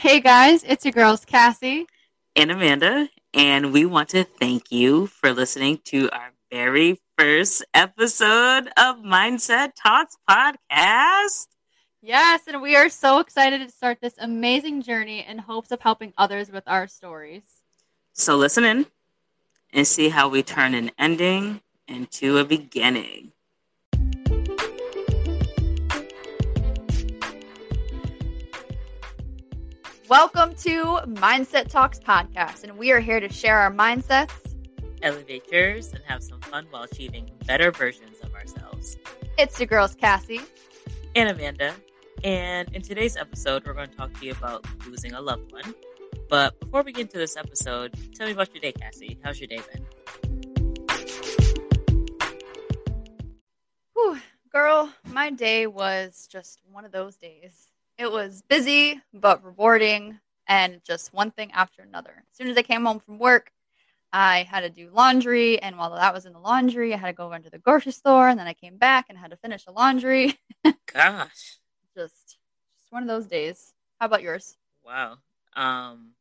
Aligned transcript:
Hey 0.00 0.20
guys, 0.20 0.62
it's 0.62 0.84
your 0.84 0.92
girls 0.92 1.24
Cassie 1.24 1.88
and 2.36 2.52
Amanda, 2.52 3.08
and 3.34 3.72
we 3.72 3.84
want 3.84 4.10
to 4.10 4.22
thank 4.22 4.70
you 4.70 5.08
for 5.08 5.32
listening 5.32 5.80
to 5.86 6.08
our 6.10 6.30
very 6.52 7.00
first 7.18 7.64
episode 7.74 8.68
of 8.76 8.98
Mindset 8.98 9.72
Talks 9.74 10.16
podcast. 10.30 11.48
Yes, 12.00 12.42
and 12.46 12.62
we 12.62 12.76
are 12.76 12.88
so 12.88 13.18
excited 13.18 13.60
to 13.60 13.74
start 13.74 13.98
this 14.00 14.14
amazing 14.20 14.82
journey 14.82 15.26
in 15.28 15.36
hopes 15.36 15.72
of 15.72 15.80
helping 15.80 16.12
others 16.16 16.48
with 16.48 16.62
our 16.68 16.86
stories. 16.86 17.42
So 18.12 18.36
listen 18.36 18.62
in 18.62 18.86
and 19.72 19.84
see 19.84 20.10
how 20.10 20.28
we 20.28 20.44
turn 20.44 20.76
an 20.76 20.92
ending 20.96 21.60
into 21.88 22.38
a 22.38 22.44
beginning. 22.44 23.32
Welcome 30.08 30.54
to 30.62 31.00
Mindset 31.04 31.68
Talks 31.68 31.98
podcast, 32.00 32.64
and 32.64 32.78
we 32.78 32.92
are 32.92 32.98
here 32.98 33.20
to 33.20 33.28
share 33.28 33.58
our 33.58 33.70
mindsets, 33.70 34.32
elevate 35.02 35.52
yours, 35.52 35.92
and 35.92 36.02
have 36.04 36.22
some 36.22 36.40
fun 36.40 36.66
while 36.70 36.84
achieving 36.84 37.30
better 37.44 37.70
versions 37.70 38.16
of 38.22 38.32
ourselves. 38.32 38.96
It's 39.36 39.60
your 39.60 39.66
girls, 39.66 39.94
Cassie 39.94 40.40
and 41.14 41.28
Amanda. 41.28 41.74
And 42.24 42.74
in 42.74 42.80
today's 42.80 43.18
episode, 43.18 43.66
we're 43.66 43.74
going 43.74 43.90
to 43.90 43.96
talk 43.98 44.18
to 44.18 44.24
you 44.24 44.32
about 44.32 44.64
losing 44.86 45.12
a 45.12 45.20
loved 45.20 45.52
one. 45.52 45.74
But 46.30 46.58
before 46.58 46.84
we 46.84 46.92
get 46.92 47.02
into 47.02 47.18
this 47.18 47.36
episode, 47.36 47.94
tell 48.14 48.26
me 48.28 48.32
about 48.32 48.54
your 48.54 48.62
day, 48.62 48.72
Cassie. 48.72 49.18
How's 49.22 49.38
your 49.38 49.48
day 49.48 49.60
been? 49.70 49.84
Whew, 53.92 54.18
girl, 54.50 54.90
my 55.10 55.28
day 55.28 55.66
was 55.66 56.26
just 56.32 56.60
one 56.72 56.86
of 56.86 56.92
those 56.92 57.16
days. 57.16 57.67
It 57.98 58.12
was 58.12 58.42
busy 58.48 59.00
but 59.12 59.44
rewarding 59.44 60.20
and 60.46 60.80
just 60.86 61.12
one 61.12 61.32
thing 61.32 61.50
after 61.50 61.82
another. 61.82 62.22
As 62.30 62.36
soon 62.36 62.46
as 62.46 62.56
I 62.56 62.62
came 62.62 62.84
home 62.84 63.00
from 63.00 63.18
work, 63.18 63.50
I 64.12 64.44
had 64.44 64.60
to 64.60 64.70
do 64.70 64.88
laundry, 64.92 65.60
and 65.60 65.76
while 65.76 65.90
that 65.90 66.14
was 66.14 66.24
in 66.24 66.32
the 66.32 66.38
laundry, 66.38 66.94
I 66.94 66.96
had 66.96 67.08
to 67.08 67.12
go 67.12 67.28
run 67.28 67.42
to 67.42 67.50
the 67.50 67.58
grocery 67.58 67.92
store, 67.92 68.28
and 68.28 68.38
then 68.38 68.46
I 68.46 68.54
came 68.54 68.78
back 68.78 69.06
and 69.08 69.18
had 69.18 69.32
to 69.32 69.36
finish 69.36 69.64
the 69.64 69.72
laundry. 69.72 70.38
Gosh, 70.92 71.58
just 71.94 72.38
just 72.78 72.90
one 72.90 73.02
of 73.02 73.08
those 73.08 73.26
days. 73.26 73.74
How 73.98 74.06
about 74.06 74.22
yours? 74.22 74.56
Wow, 74.86 75.18
um, 75.56 76.12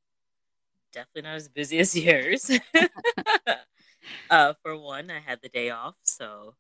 definitely 0.91 1.29
not 1.29 1.35
as 1.35 1.47
busy 1.47 1.79
as 1.79 1.95
yours. 1.95 2.51
uh, 4.29 4.53
for 4.63 4.75
one, 4.75 5.11
I 5.11 5.19
had 5.19 5.39
the 5.41 5.49
day 5.49 5.69
off, 5.69 5.95
so 6.03 6.55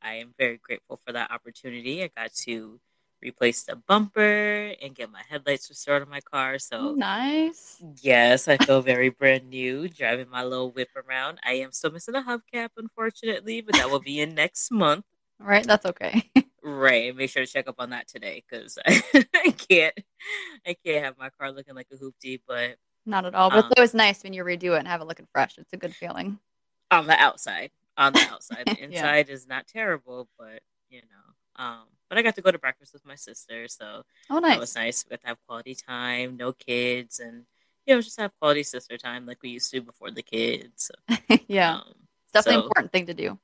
I 0.00 0.14
am 0.14 0.32
very 0.38 0.58
grateful 0.62 1.00
for 1.04 1.12
that 1.12 1.30
opportunity. 1.32 2.02
I 2.04 2.10
got 2.16 2.32
to 2.46 2.80
replace 3.22 3.64
the 3.64 3.76
bumper 3.76 4.74
and 4.82 4.94
get 4.94 5.10
my 5.10 5.22
headlights 5.28 5.68
restored 5.68 6.02
on 6.02 6.08
my 6.08 6.20
car. 6.20 6.58
So 6.58 6.78
oh, 6.78 6.94
nice. 6.94 7.82
Yes, 8.00 8.48
I 8.48 8.56
feel 8.56 8.82
very 8.82 9.10
brand 9.10 9.48
new 9.48 9.88
driving 9.88 10.28
my 10.28 10.44
little 10.44 10.70
whip 10.70 10.90
around. 10.96 11.38
I 11.44 11.54
am 11.54 11.72
still 11.72 11.90
missing 11.90 12.14
a 12.14 12.22
hubcap, 12.22 12.70
unfortunately, 12.76 13.60
but 13.60 13.74
that 13.76 13.90
will 13.90 14.00
be 14.00 14.20
in 14.20 14.34
next 14.34 14.70
month. 14.70 15.04
Right, 15.38 15.66
that's 15.66 15.86
okay. 15.86 16.30
right, 16.62 17.14
make 17.16 17.30
sure 17.30 17.44
to 17.44 17.50
check 17.50 17.68
up 17.68 17.76
on 17.78 17.90
that 17.90 18.08
today 18.08 18.44
because 18.48 18.78
I, 18.86 19.02
I, 19.34 19.50
can't, 19.50 19.94
I 20.66 20.76
can't 20.84 21.04
have 21.04 21.18
my 21.18 21.30
car 21.30 21.50
looking 21.50 21.74
like 21.74 21.88
a 21.92 21.96
hoopty. 21.96 22.40
But 22.46 22.76
not 23.06 23.24
at 23.24 23.34
all. 23.34 23.50
But 23.50 23.58
um, 23.58 23.64
it's 23.64 23.78
always 23.78 23.94
nice 23.94 24.22
when 24.22 24.32
you 24.32 24.44
redo 24.44 24.74
it 24.74 24.80
and 24.80 24.88
have 24.88 25.00
it 25.00 25.06
looking 25.06 25.26
fresh. 25.32 25.56
It's 25.58 25.72
a 25.72 25.78
good 25.78 25.94
feeling. 25.94 26.38
On 26.90 27.06
the 27.06 27.18
outside, 27.18 27.70
on 27.96 28.12
the 28.12 28.26
outside, 28.30 28.64
the 28.66 28.78
inside 28.84 29.28
yeah. 29.28 29.34
is 29.34 29.46
not 29.46 29.66
terrible, 29.66 30.28
but 30.38 30.60
you 30.88 31.00
know. 31.02 31.34
Um, 31.60 31.84
but 32.08 32.16
I 32.16 32.22
got 32.22 32.34
to 32.36 32.42
go 32.42 32.50
to 32.50 32.58
breakfast 32.58 32.94
with 32.94 33.04
my 33.04 33.14
sister, 33.14 33.68
so 33.68 34.02
oh, 34.30 34.38
nice. 34.38 34.52
that 34.52 34.60
was 34.60 34.74
nice. 34.74 35.04
We 35.04 35.10
got 35.10 35.20
to 35.20 35.26
have 35.28 35.46
quality 35.46 35.74
time, 35.74 36.38
no 36.38 36.52
kids, 36.52 37.20
and 37.20 37.44
you 37.86 37.94
know, 37.94 38.00
just 38.00 38.18
have 38.18 38.32
quality 38.40 38.62
sister 38.62 38.96
time 38.96 39.26
like 39.26 39.42
we 39.42 39.50
used 39.50 39.70
to 39.72 39.82
before 39.82 40.10
the 40.10 40.22
kids. 40.22 40.90
So, 40.90 41.16
yeah, 41.48 41.76
um, 41.76 41.94
it's 42.24 42.32
definitely 42.32 42.54
so, 42.54 42.58
an 42.60 42.64
important 42.64 42.92
thing 42.92 43.06
to 43.06 43.14
do. 43.14 43.38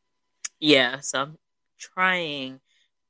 Yeah, 0.58 1.00
so 1.00 1.20
I'm 1.20 1.38
trying 1.78 2.60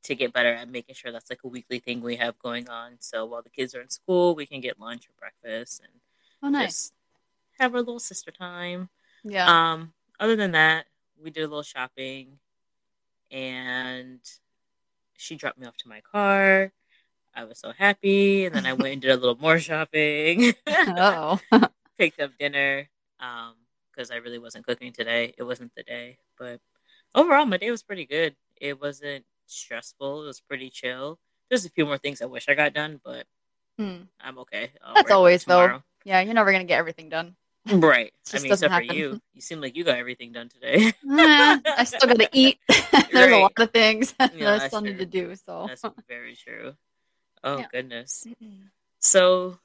to 0.02 0.14
get 0.16 0.32
better 0.32 0.52
at 0.52 0.68
making 0.68 0.96
sure 0.96 1.12
that's 1.12 1.30
like 1.30 1.40
a 1.44 1.48
weekly 1.48 1.78
thing 1.78 2.02
we 2.02 2.16
have 2.16 2.36
going 2.40 2.68
on. 2.68 2.96
So 2.98 3.26
while 3.26 3.42
the 3.42 3.50
kids 3.50 3.74
are 3.76 3.80
in 3.80 3.90
school, 3.90 4.34
we 4.34 4.46
can 4.46 4.60
get 4.60 4.80
lunch 4.80 5.08
or 5.08 5.12
breakfast 5.18 5.82
and 5.82 5.92
oh, 6.42 6.48
nice. 6.48 6.92
have 7.60 7.74
our 7.74 7.80
little 7.80 8.00
sister 8.00 8.32
time. 8.32 8.88
Yeah. 9.22 9.46
Um. 9.46 9.92
Other 10.18 10.34
than 10.34 10.52
that, 10.52 10.86
we 11.22 11.30
did 11.30 11.42
a 11.42 11.48
little 11.48 11.62
shopping, 11.62 12.38
and 13.30 14.20
she 15.16 15.36
dropped 15.36 15.58
me 15.58 15.66
off 15.66 15.76
to 15.78 15.88
my 15.88 16.00
car. 16.00 16.72
I 17.34 17.44
was 17.44 17.58
so 17.58 17.72
happy, 17.76 18.46
and 18.46 18.54
then 18.54 18.64
I 18.64 18.72
went 18.72 18.94
and 18.94 19.02
did 19.02 19.10
a 19.10 19.16
little 19.16 19.36
more 19.36 19.58
shopping. 19.58 20.54
oh, 20.66 21.38
picked 21.98 22.20
up 22.20 22.32
dinner 22.38 22.88
um 23.20 23.54
because 23.94 24.10
I 24.10 24.16
really 24.16 24.38
wasn't 24.38 24.66
cooking 24.66 24.92
today. 24.92 25.34
It 25.38 25.42
wasn't 25.42 25.72
the 25.74 25.82
day, 25.82 26.18
but 26.38 26.60
overall, 27.14 27.46
my 27.46 27.56
day 27.56 27.70
was 27.70 27.82
pretty 27.82 28.04
good. 28.04 28.36
It 28.60 28.80
wasn't 28.80 29.24
stressful. 29.46 30.22
It 30.22 30.26
was 30.26 30.40
pretty 30.40 30.70
chill. 30.70 31.18
There's 31.48 31.64
a 31.64 31.70
few 31.70 31.86
more 31.86 31.98
things 31.98 32.20
I 32.20 32.26
wish 32.26 32.48
I 32.48 32.54
got 32.54 32.74
done, 32.74 33.00
but 33.04 33.26
hmm. 33.78 34.02
I'm 34.20 34.38
okay. 34.38 34.72
I'll 34.84 34.94
That's 34.94 35.10
always 35.10 35.44
though. 35.44 35.82
Yeah, 36.04 36.20
you're 36.20 36.34
never 36.34 36.52
gonna 36.52 36.64
get 36.64 36.78
everything 36.78 37.08
done. 37.08 37.36
Right. 37.72 38.12
I 38.32 38.38
mean, 38.38 38.52
except 38.52 38.72
happen. 38.72 38.88
for 38.88 38.94
you. 38.94 39.20
You 39.34 39.40
seem 39.40 39.60
like 39.60 39.76
you 39.76 39.84
got 39.84 39.98
everything 39.98 40.32
done 40.32 40.48
today. 40.48 40.92
I 41.10 41.84
still 41.84 42.08
got 42.08 42.18
to 42.18 42.28
eat. 42.32 42.58
There's 42.68 43.12
right. 43.12 43.32
a 43.32 43.38
lot 43.38 43.52
of 43.58 43.70
things 43.70 44.14
yeah, 44.20 44.26
that 44.38 44.62
I 44.62 44.68
still 44.68 44.80
true. 44.80 44.90
need 44.90 44.98
to 44.98 45.06
do. 45.06 45.34
So 45.34 45.66
that's 45.68 45.82
very 46.08 46.36
true. 46.36 46.74
Oh 47.42 47.58
yeah. 47.58 47.66
goodness. 47.70 48.26
So, 48.98 49.58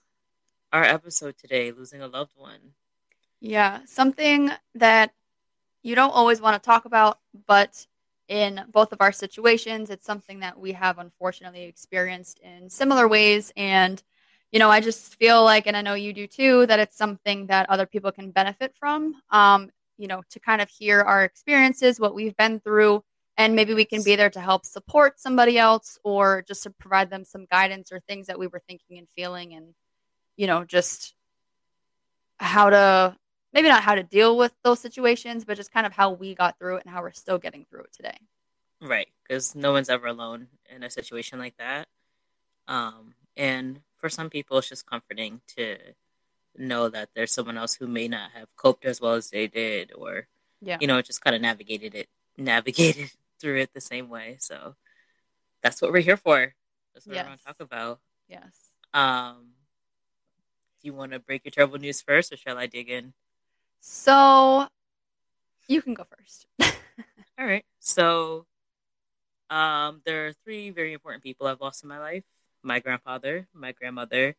our 0.74 0.84
episode 0.84 1.38
today, 1.38 1.72
losing 1.72 2.02
a 2.02 2.08
loved 2.08 2.34
one. 2.36 2.60
Yeah, 3.40 3.80
something 3.86 4.52
that 4.76 5.14
you 5.82 5.96
don't 5.96 6.12
always 6.12 6.42
want 6.42 6.62
to 6.62 6.66
talk 6.66 6.86
about, 6.86 7.20
but 7.48 7.88
in 8.28 8.62
both 8.72 8.94
of 8.94 9.02
our 9.02 9.12
situations, 9.12 9.90
it's 9.90 10.06
something 10.06 10.40
that 10.40 10.60
we 10.60 10.74
have 10.74 11.00
unfortunately 11.00 11.64
experienced 11.64 12.40
in 12.40 12.70
similar 12.70 13.08
ways, 13.08 13.52
and 13.58 14.02
you 14.52 14.60
know, 14.60 14.70
I 14.70 14.82
just 14.82 15.16
feel 15.16 15.44
like, 15.44 15.68
and 15.68 15.78
I 15.78 15.82
know 15.82 15.94
you 15.94 16.14
do 16.14 16.28
too, 16.28 16.66
that 16.68 16.80
it's 16.80 16.98
something 16.98 17.48
that 17.48 17.70
other 17.70 17.86
people 17.86 18.12
can 18.12 18.32
benefit 18.32 18.76
from. 18.78 19.16
Um, 19.30 19.70
you 19.98 20.08
know, 20.08 20.24
to 20.32 20.40
kind 20.40 20.62
of 20.62 20.70
hear 20.70 21.02
our 21.02 21.24
experiences, 21.24 22.00
what 22.00 22.16
we've 22.16 22.36
been 22.36 22.60
through, 22.60 23.04
and 23.38 23.56
maybe 23.56 23.74
we 23.74 23.86
can 23.86 24.04
be 24.04 24.16
there 24.16 24.30
to 24.32 24.42
help 24.42 24.66
support 24.66 25.20
somebody 25.20 25.58
else 25.58 26.00
or 26.04 26.44
just 26.48 26.64
to 26.64 26.70
provide 26.72 27.10
them 27.10 27.24
some 27.24 27.46
guidance 27.52 27.92
or 27.92 28.00
things 28.00 28.28
that 28.28 28.40
we 28.40 28.48
were 28.48 28.62
thinking 28.68 28.98
and 28.98 29.08
feeling, 29.16 29.54
and 29.54 29.74
you 30.36 30.48
know, 30.48 30.64
just 30.66 31.14
how 32.40 32.70
to 32.70 33.16
maybe 33.54 33.68
not 33.68 33.84
how 33.84 33.96
to 33.96 34.04
deal 34.04 34.38
with 34.38 34.54
those 34.64 34.80
situations, 34.80 35.46
but 35.46 35.56
just 35.56 35.72
kind 35.72 35.86
of 35.86 35.94
how 35.94 36.12
we 36.12 36.36
got 36.36 36.58
through 36.58 36.78
it 36.78 36.84
and 36.86 36.94
how 36.94 37.02
we're 37.02 37.12
still 37.12 37.38
getting 37.38 37.66
through 37.70 37.82
it 37.82 37.94
today. 37.94 38.18
Right, 38.82 39.08
because 39.24 39.56
no 39.56 39.72
one's 39.72 39.90
ever 39.90 40.08
alone 40.08 40.48
in 40.74 40.84
a 40.84 40.90
situation 40.90 41.38
like 41.38 41.56
that. 41.58 41.88
Um, 42.68 43.14
and 43.38 43.80
for 44.02 44.10
some 44.10 44.30
people, 44.30 44.58
it's 44.58 44.70
just 44.70 44.86
comforting 44.86 45.42
to 45.56 45.78
know 46.58 46.90
that 46.90 47.10
there's 47.16 47.32
someone 47.32 47.58
else 47.58 47.76
who 47.76 47.88
may 47.88 48.08
not 48.08 48.32
have 48.32 48.54
coped 48.58 48.84
as 48.84 49.00
well 49.00 49.14
as 49.14 49.30
they 49.30 49.48
did, 49.48 49.94
or 49.96 50.28
yeah, 50.60 50.78
you 50.82 50.88
know, 50.88 51.02
just 51.02 51.24
kind 51.24 51.36
of 51.36 51.42
navigated 51.42 51.96
it, 51.96 52.10
navigated 52.38 53.10
through 53.40 53.58
it 53.58 53.74
the 53.74 53.82
same 53.82 54.10
way. 54.10 54.38
So 54.40 54.76
that's 55.64 55.82
what 55.82 55.92
we're 55.92 56.02
here 56.02 56.18
for. 56.18 56.54
That's 56.94 57.08
what 57.08 57.16
yes. 57.16 57.24
we're 57.24 57.30
going 57.30 57.38
to 57.38 57.46
talk 57.46 57.60
about. 57.62 58.00
Yes. 58.28 58.72
Um, 58.94 59.52
do 60.82 60.88
you 60.88 60.94
want 60.94 61.14
to 61.14 61.20
break 61.20 61.46
your 61.46 61.52
terrible 61.52 61.78
news 61.78 62.02
first, 62.02 62.34
or 62.34 62.38
shall 62.38 62.58
I 62.58 62.66
dig 62.66 62.90
in? 62.90 63.14
So, 63.80 64.68
you 65.68 65.82
can 65.82 65.94
go 65.94 66.06
first. 66.18 66.48
All 67.40 67.46
right. 67.46 67.66
So, 67.80 68.46
um, 69.50 70.02
there 70.06 70.28
are 70.28 70.34
three 70.44 70.70
very 70.72 70.94
important 70.94 71.24
people 71.24 71.48
I've 71.48 71.62
lost 71.62 71.84
in 71.84 71.90
my 71.90 72.00
life 72.00 72.24
my 72.64 72.80
grandfather, 72.80 73.48
my 73.54 73.72
grandmother, 73.72 74.36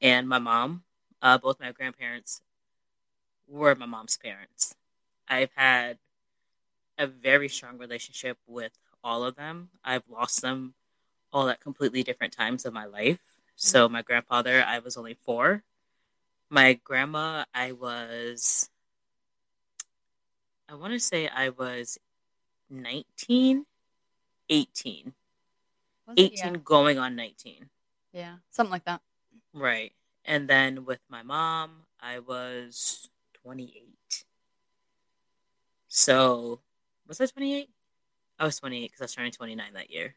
and 0.00 0.28
my 0.28 0.38
mom. 0.38 0.82
Uh, 1.22 1.38
both 1.38 1.58
my 1.60 1.72
grandparents 1.72 2.42
were 3.48 3.74
my 3.74 3.86
mom's 3.86 4.16
parents. 4.16 4.74
I've 5.28 5.50
had 5.54 5.98
a 6.98 7.06
very 7.06 7.48
strong 7.48 7.78
relationship 7.78 8.38
with 8.46 8.72
all 9.02 9.24
of 9.24 9.36
them. 9.36 9.70
I've 9.84 10.08
lost 10.08 10.42
them 10.42 10.74
all 11.32 11.48
at 11.48 11.60
completely 11.60 12.02
different 12.02 12.32
times 12.32 12.64
of 12.64 12.72
my 12.72 12.84
life. 12.84 13.18
So, 13.56 13.88
my 13.88 14.02
grandfather, 14.02 14.64
I 14.66 14.80
was 14.80 14.96
only 14.96 15.14
four. 15.14 15.62
My 16.50 16.74
grandma, 16.84 17.44
I 17.54 17.72
was, 17.72 18.68
I 20.68 20.74
want 20.74 20.92
to 20.92 21.00
say 21.00 21.28
I 21.28 21.50
was 21.50 21.98
19, 22.70 23.64
18. 24.48 25.12
18 26.16 26.32
yeah. 26.36 26.50
going 26.62 26.98
on 26.98 27.16
19. 27.16 27.68
Yeah, 28.14 28.36
something 28.50 28.70
like 28.70 28.84
that. 28.84 29.00
Right. 29.52 29.92
And 30.24 30.48
then 30.48 30.84
with 30.84 31.00
my 31.10 31.22
mom, 31.24 31.82
I 32.00 32.20
was 32.20 33.10
28. 33.42 34.24
So, 35.88 36.60
was 37.08 37.20
I 37.20 37.26
28? 37.26 37.68
I 38.38 38.44
was 38.44 38.58
28 38.60 38.86
because 38.86 39.00
I 39.00 39.04
was 39.04 39.14
turning 39.14 39.32
29 39.32 39.72
that 39.74 39.90
year. 39.90 40.14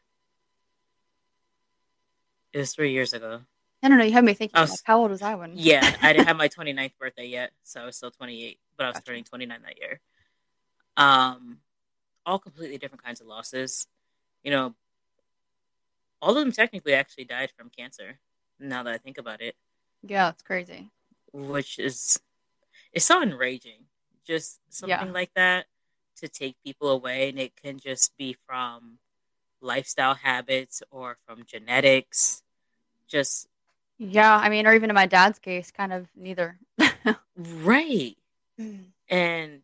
It 2.52 2.58
was 2.58 2.72
three 2.72 2.92
years 2.92 3.12
ago. 3.12 3.40
I 3.82 3.88
don't 3.88 3.98
know. 3.98 4.04
You 4.04 4.12
had 4.12 4.24
me 4.24 4.34
thinking. 4.34 4.60
Was- 4.60 4.70
like, 4.70 4.80
how 4.84 5.00
old 5.00 5.10
was 5.10 5.22
I 5.22 5.34
when? 5.34 5.52
Yeah, 5.56 5.92
I 6.00 6.12
didn't 6.12 6.28
have 6.28 6.36
my 6.36 6.48
29th 6.56 6.92
birthday 6.98 7.26
yet, 7.26 7.50
so 7.64 7.82
I 7.82 7.84
was 7.84 7.96
still 7.96 8.10
28, 8.12 8.58
but 8.76 8.84
I 8.84 8.88
was 8.88 8.94
Gotcha. 8.94 9.06
turning 9.06 9.24
29 9.24 9.62
that 9.62 9.78
year. 9.78 10.00
Um, 10.96 11.58
all 12.24 12.38
completely 12.38 12.78
different 12.78 13.02
kinds 13.04 13.20
of 13.20 13.26
losses. 13.26 13.86
You 14.44 14.52
know, 14.52 14.74
all 16.20 16.30
of 16.30 16.36
them 16.36 16.52
technically 16.52 16.94
actually 16.94 17.24
died 17.24 17.50
from 17.56 17.70
cancer. 17.70 18.18
Now 18.60 18.82
that 18.84 18.94
I 18.94 18.98
think 18.98 19.18
about 19.18 19.40
it, 19.40 19.54
yeah, 20.02 20.30
it's 20.30 20.42
crazy. 20.42 20.90
which 21.32 21.78
is 21.78 22.20
it's 22.92 23.04
so 23.06 23.22
enraging. 23.22 23.86
Just 24.26 24.60
something 24.70 25.08
Yeah. 25.08 25.12
like 25.12 25.32
that 25.34 25.66
to 26.16 26.28
take 26.28 26.56
people 26.64 26.90
away, 26.90 27.28
and 27.28 27.38
it 27.38 27.56
can 27.56 27.78
just 27.78 28.16
be 28.18 28.36
from 28.46 28.98
lifestyle 29.60 30.14
habits 30.14 30.82
or 30.90 31.18
from 31.26 31.44
genetics. 31.46 32.42
Just 33.08 33.48
Yeah, 33.98 34.36
I 34.36 34.48
mean, 34.48 34.66
or 34.66 34.74
even 34.74 34.90
in 34.90 34.94
my 34.94 35.06
dad's 35.06 35.38
case, 35.38 35.70
kind 35.70 35.92
of 35.92 36.08
neither. 36.16 36.58
right, 37.36 38.16
and 39.08 39.62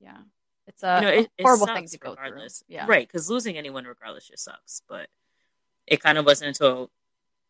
yeah, 0.00 0.18
it's 0.66 0.82
a 0.82 0.96
you 0.96 1.06
know, 1.06 1.12
it, 1.12 1.30
it 1.38 1.42
horrible 1.44 1.66
thing 1.66 1.76
sucks 1.86 1.92
to 1.92 1.98
go 1.98 2.10
regardless. 2.10 2.58
through. 2.66 2.76
Yeah, 2.76 2.86
Right, 2.86 3.06
because 3.06 3.30
losing 3.30 3.56
anyone 3.56 3.84
regardless 3.84 4.28
just 4.28 4.44
sucks. 4.44 4.82
But 4.88 5.08
it 5.90 6.00
kind 6.00 6.16
of 6.16 6.24
wasn't 6.24 6.48
until 6.48 6.90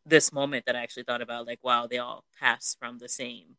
this 0.05 0.33
moment 0.33 0.65
that 0.67 0.75
I 0.75 0.83
actually 0.83 1.05
thought 1.05 1.23
about, 1.23 1.47
like, 1.47 1.61
wow, 1.63 1.87
they 1.87 1.99
all 1.99 2.25
passed 2.41 2.79
from 2.81 2.99
the 2.99 3.09
same 3.09 3.57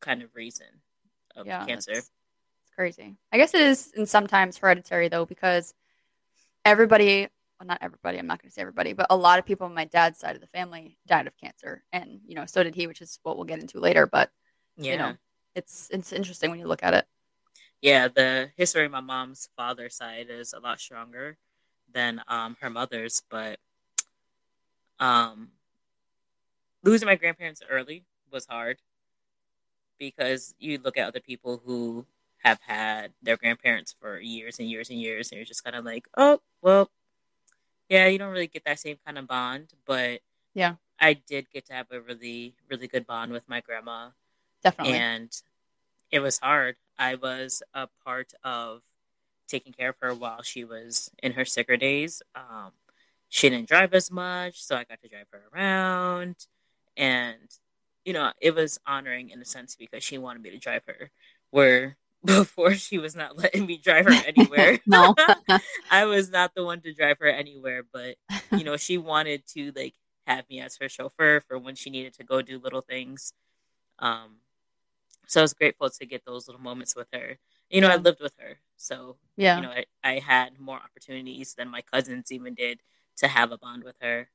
kind 0.00 0.22
of 0.22 0.34
reason 0.34 0.66
of 1.36 1.46
yeah, 1.46 1.64
cancer. 1.64 1.92
It's, 1.92 2.10
crazy. 2.74 3.16
I 3.32 3.38
guess 3.38 3.54
it 3.54 3.60
is, 3.60 3.92
and 3.96 4.08
sometimes 4.08 4.58
hereditary 4.58 5.08
though, 5.08 5.24
because 5.24 5.72
everybody, 6.64 7.28
well, 7.58 7.66
not 7.66 7.78
everybody. 7.80 8.18
I'm 8.18 8.26
not 8.26 8.42
going 8.42 8.50
to 8.50 8.54
say 8.54 8.60
everybody, 8.60 8.92
but 8.92 9.06
a 9.08 9.16
lot 9.16 9.38
of 9.38 9.46
people 9.46 9.66
on 9.66 9.74
my 9.74 9.86
dad's 9.86 10.18
side 10.18 10.34
of 10.34 10.42
the 10.42 10.46
family 10.48 10.98
died 11.06 11.26
of 11.26 11.36
cancer, 11.38 11.84
and 11.92 12.20
you 12.26 12.34
know, 12.34 12.44
so 12.46 12.62
did 12.62 12.74
he, 12.74 12.86
which 12.86 13.00
is 13.00 13.18
what 13.22 13.36
we'll 13.36 13.46
get 13.46 13.60
into 13.60 13.80
later. 13.80 14.06
But 14.06 14.30
Yeah. 14.76 14.92
you 14.92 14.98
know, 14.98 15.14
it's 15.54 15.88
it's 15.90 16.12
interesting 16.12 16.50
when 16.50 16.58
you 16.58 16.66
look 16.66 16.82
at 16.82 16.94
it. 16.94 17.06
yeah, 17.80 18.08
the 18.08 18.50
history 18.56 18.84
of 18.84 18.92
my 18.92 19.00
mom's 19.00 19.48
father's 19.56 19.96
side 19.96 20.26
is 20.30 20.52
a 20.52 20.60
lot 20.60 20.80
stronger 20.80 21.38
than 21.92 22.20
um, 22.28 22.56
her 22.60 22.68
mother's, 22.70 23.22
but 23.30 23.58
um, 25.00 25.48
losing 26.82 27.06
my 27.06 27.16
grandparents 27.16 27.62
early 27.68 28.04
was 28.30 28.46
hard 28.46 28.78
because 29.98 30.54
you 30.58 30.78
look 30.78 30.96
at 30.96 31.08
other 31.08 31.20
people 31.20 31.62
who 31.64 32.06
have 32.44 32.60
had 32.66 33.12
their 33.22 33.36
grandparents 33.36 33.94
for 33.98 34.18
years 34.20 34.58
and 34.58 34.70
years 34.70 34.90
and 34.90 35.00
years, 35.00 35.30
and 35.30 35.36
you're 35.38 35.44
just 35.46 35.64
kind 35.64 35.74
of 35.76 35.84
like, 35.84 36.06
oh, 36.16 36.40
well, 36.62 36.90
yeah, 37.88 38.06
you 38.06 38.18
don't 38.18 38.32
really 38.32 38.46
get 38.46 38.64
that 38.64 38.78
same 38.78 38.98
kind 39.04 39.18
of 39.18 39.26
bond, 39.26 39.72
but 39.86 40.20
Yeah. 40.54 40.74
I 40.98 41.12
did 41.14 41.50
get 41.50 41.66
to 41.66 41.74
have 41.74 41.90
a 41.90 42.00
really, 42.00 42.54
really 42.70 42.88
good 42.88 43.06
bond 43.06 43.32
with 43.32 43.48
my 43.48 43.60
grandma 43.60 44.10
Definitely. 44.62 44.94
and 44.98 45.42
it 46.10 46.20
was 46.20 46.38
hard. 46.38 46.76
I 46.98 47.14
was 47.16 47.62
a 47.74 47.88
part 48.04 48.32
of 48.42 48.82
taking 49.46 49.72
care 49.72 49.90
of 49.90 49.96
her 50.00 50.14
while 50.14 50.42
she 50.42 50.64
was 50.64 51.10
in 51.22 51.32
her 51.32 51.44
sicker 51.44 51.76
days. 51.76 52.22
Um, 52.34 52.72
she 53.28 53.48
didn't 53.48 53.68
drive 53.68 53.94
as 53.94 54.10
much, 54.10 54.62
so 54.62 54.76
I 54.76 54.84
got 54.84 55.00
to 55.02 55.08
drive 55.08 55.26
her 55.32 55.42
around, 55.52 56.36
and 56.96 57.50
you 58.04 58.12
know, 58.12 58.32
it 58.40 58.54
was 58.54 58.78
honoring 58.86 59.30
in 59.30 59.42
a 59.42 59.44
sense 59.44 59.74
because 59.74 60.04
she 60.04 60.16
wanted 60.16 60.42
me 60.42 60.50
to 60.50 60.58
drive 60.58 60.82
her. 60.86 61.10
Where 61.50 61.96
before 62.24 62.74
she 62.74 62.98
was 62.98 63.14
not 63.14 63.36
letting 63.36 63.66
me 63.66 63.78
drive 63.78 64.06
her 64.06 64.12
anywhere. 64.26 64.78
no. 64.86 65.14
I 65.90 66.04
was 66.04 66.30
not 66.30 66.54
the 66.54 66.64
one 66.64 66.80
to 66.82 66.94
drive 66.94 67.18
her 67.20 67.28
anywhere, 67.28 67.82
but 67.92 68.16
you 68.52 68.64
know, 68.64 68.76
she 68.76 68.96
wanted 68.98 69.46
to 69.54 69.72
like 69.76 69.94
have 70.26 70.48
me 70.48 70.60
as 70.60 70.76
her 70.80 70.88
chauffeur 70.88 71.40
for 71.40 71.58
when 71.58 71.74
she 71.74 71.90
needed 71.90 72.14
to 72.14 72.24
go 72.24 72.42
do 72.42 72.58
little 72.58 72.80
things. 72.80 73.32
Um, 73.98 74.36
so 75.26 75.40
I 75.40 75.42
was 75.42 75.54
grateful 75.54 75.90
to 75.90 76.06
get 76.06 76.24
those 76.24 76.46
little 76.46 76.62
moments 76.62 76.94
with 76.94 77.08
her. 77.12 77.38
You 77.70 77.80
know, 77.80 77.88
I 77.88 77.96
lived 77.96 78.20
with 78.20 78.34
her, 78.38 78.58
so 78.76 79.16
yeah. 79.36 79.56
you 79.56 79.62
know, 79.62 79.70
I, 79.70 79.84
I 80.04 80.18
had 80.20 80.60
more 80.60 80.78
opportunities 80.78 81.54
than 81.54 81.68
my 81.68 81.82
cousins 81.82 82.30
even 82.30 82.54
did 82.54 82.80
to 83.18 83.28
have 83.28 83.52
a 83.52 83.58
bond 83.58 83.84
with 83.84 83.96
her. 84.00 84.28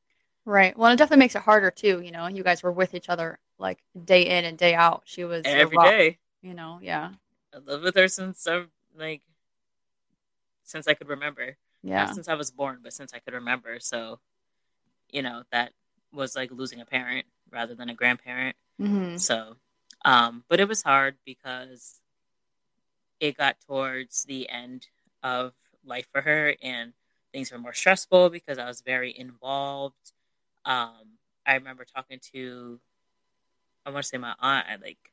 Right. 0.46 0.78
Well, 0.78 0.92
it 0.92 0.98
definitely 0.98 1.20
makes 1.20 1.36
it 1.36 1.44
harder 1.44 1.72
too. 1.72 2.02
You 2.02 2.12
know, 2.12 2.28
you 2.28 2.44
guys 2.44 2.64
were 2.64 2.72
with 2.72 2.94
each 2.94 3.10
other 3.10 3.40
like 3.60 3.80
day 4.06 4.24
in 4.24 4.46
and 4.46 4.58
day 4.58 4.74
out. 4.74 5.04
She 5.06 5.24
was 5.24 5.46
Every 5.46 5.78
rock, 5.78 5.90
day, 5.90 6.18
You 6.42 6.54
know, 6.54 6.80
yeah, 6.82 7.12
I 7.54 7.58
lived 7.60 7.84
with 7.84 7.96
her 7.96 8.08
since 8.08 8.48
I 8.48 8.66
like 8.96 9.22
since 10.64 10.88
I 10.88 10.94
could 10.94 11.10
remember. 11.10 11.58
yeah, 11.84 12.06
Not 12.06 12.16
since 12.16 12.28
I 12.28 12.34
was 12.36 12.52
born, 12.52 12.80
but 12.84 12.94
since 12.94 13.14
I 13.14 13.20
could 13.20 13.34
remember. 13.34 13.80
So, 13.80 14.20
you 15.12 15.22
know, 15.22 15.44
that 15.52 15.74
was 16.14 16.36
like 16.36 16.52
losing 16.52 16.82
a 16.82 16.86
parent 16.86 17.26
rather 17.52 17.76
than 17.76 17.90
a 17.90 17.96
grandparent. 17.96 18.56
hmm 18.80 19.18
So, 19.18 19.58
um, 20.06 20.44
but 20.50 20.60
it 20.60 20.68
was 20.68 20.84
hard 20.84 21.18
because 21.26 22.02
it 23.20 23.38
got 23.38 23.58
towards 23.66 24.24
the 24.24 24.50
end 24.50 24.88
of 25.24 25.54
life 25.84 26.08
for 26.12 26.22
her 26.22 26.56
and 26.62 26.94
things 27.34 27.52
were 27.52 27.60
more 27.60 27.74
stressful 27.74 28.30
because 28.30 28.58
I 28.58 28.66
was 28.68 28.82
very 28.82 29.18
involved. 29.18 30.14
Um, 30.66 31.18
I 31.46 31.56
remember 31.56 31.86
talking 31.86 32.20
to, 32.34 32.80
I 33.86 33.90
want 33.92 34.04
to 34.04 34.10
say 34.10 34.18
my 34.18 34.36
aunt, 34.40 34.68
I 34.70 34.76
like 34.76 35.12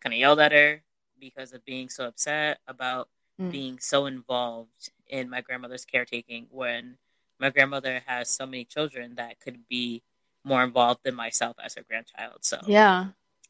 kind 0.00 0.12
of 0.14 0.18
yelled 0.18 0.40
at 0.40 0.52
her 0.52 0.82
because 1.18 1.52
of 1.52 1.64
being 1.64 1.88
so 1.88 2.06
upset 2.06 2.60
about 2.66 3.08
Mm. 3.40 3.50
being 3.50 3.78
so 3.80 4.06
involved 4.06 4.90
in 5.08 5.28
my 5.28 5.40
grandmother's 5.40 5.84
caretaking 5.84 6.46
when 6.50 6.98
my 7.40 7.50
grandmother 7.50 8.00
has 8.06 8.30
so 8.30 8.46
many 8.46 8.64
children 8.64 9.16
that 9.16 9.40
could 9.40 9.66
be 9.68 10.02
more 10.44 10.62
involved 10.62 11.00
than 11.04 11.16
myself 11.16 11.56
as 11.62 11.74
her 11.74 11.82
grandchild. 11.82 12.44
So 12.44 12.58
yeah, 12.68 13.06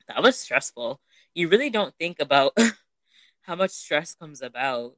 that 0.09 0.23
was 0.23 0.39
stressful. 0.39 1.01
You 1.35 1.49
really 1.49 1.69
don't 1.71 1.95
think 1.97 2.19
about 2.21 2.57
how 3.43 3.57
much 3.57 3.73
stress 3.73 4.15
comes 4.15 4.41
about 4.43 4.97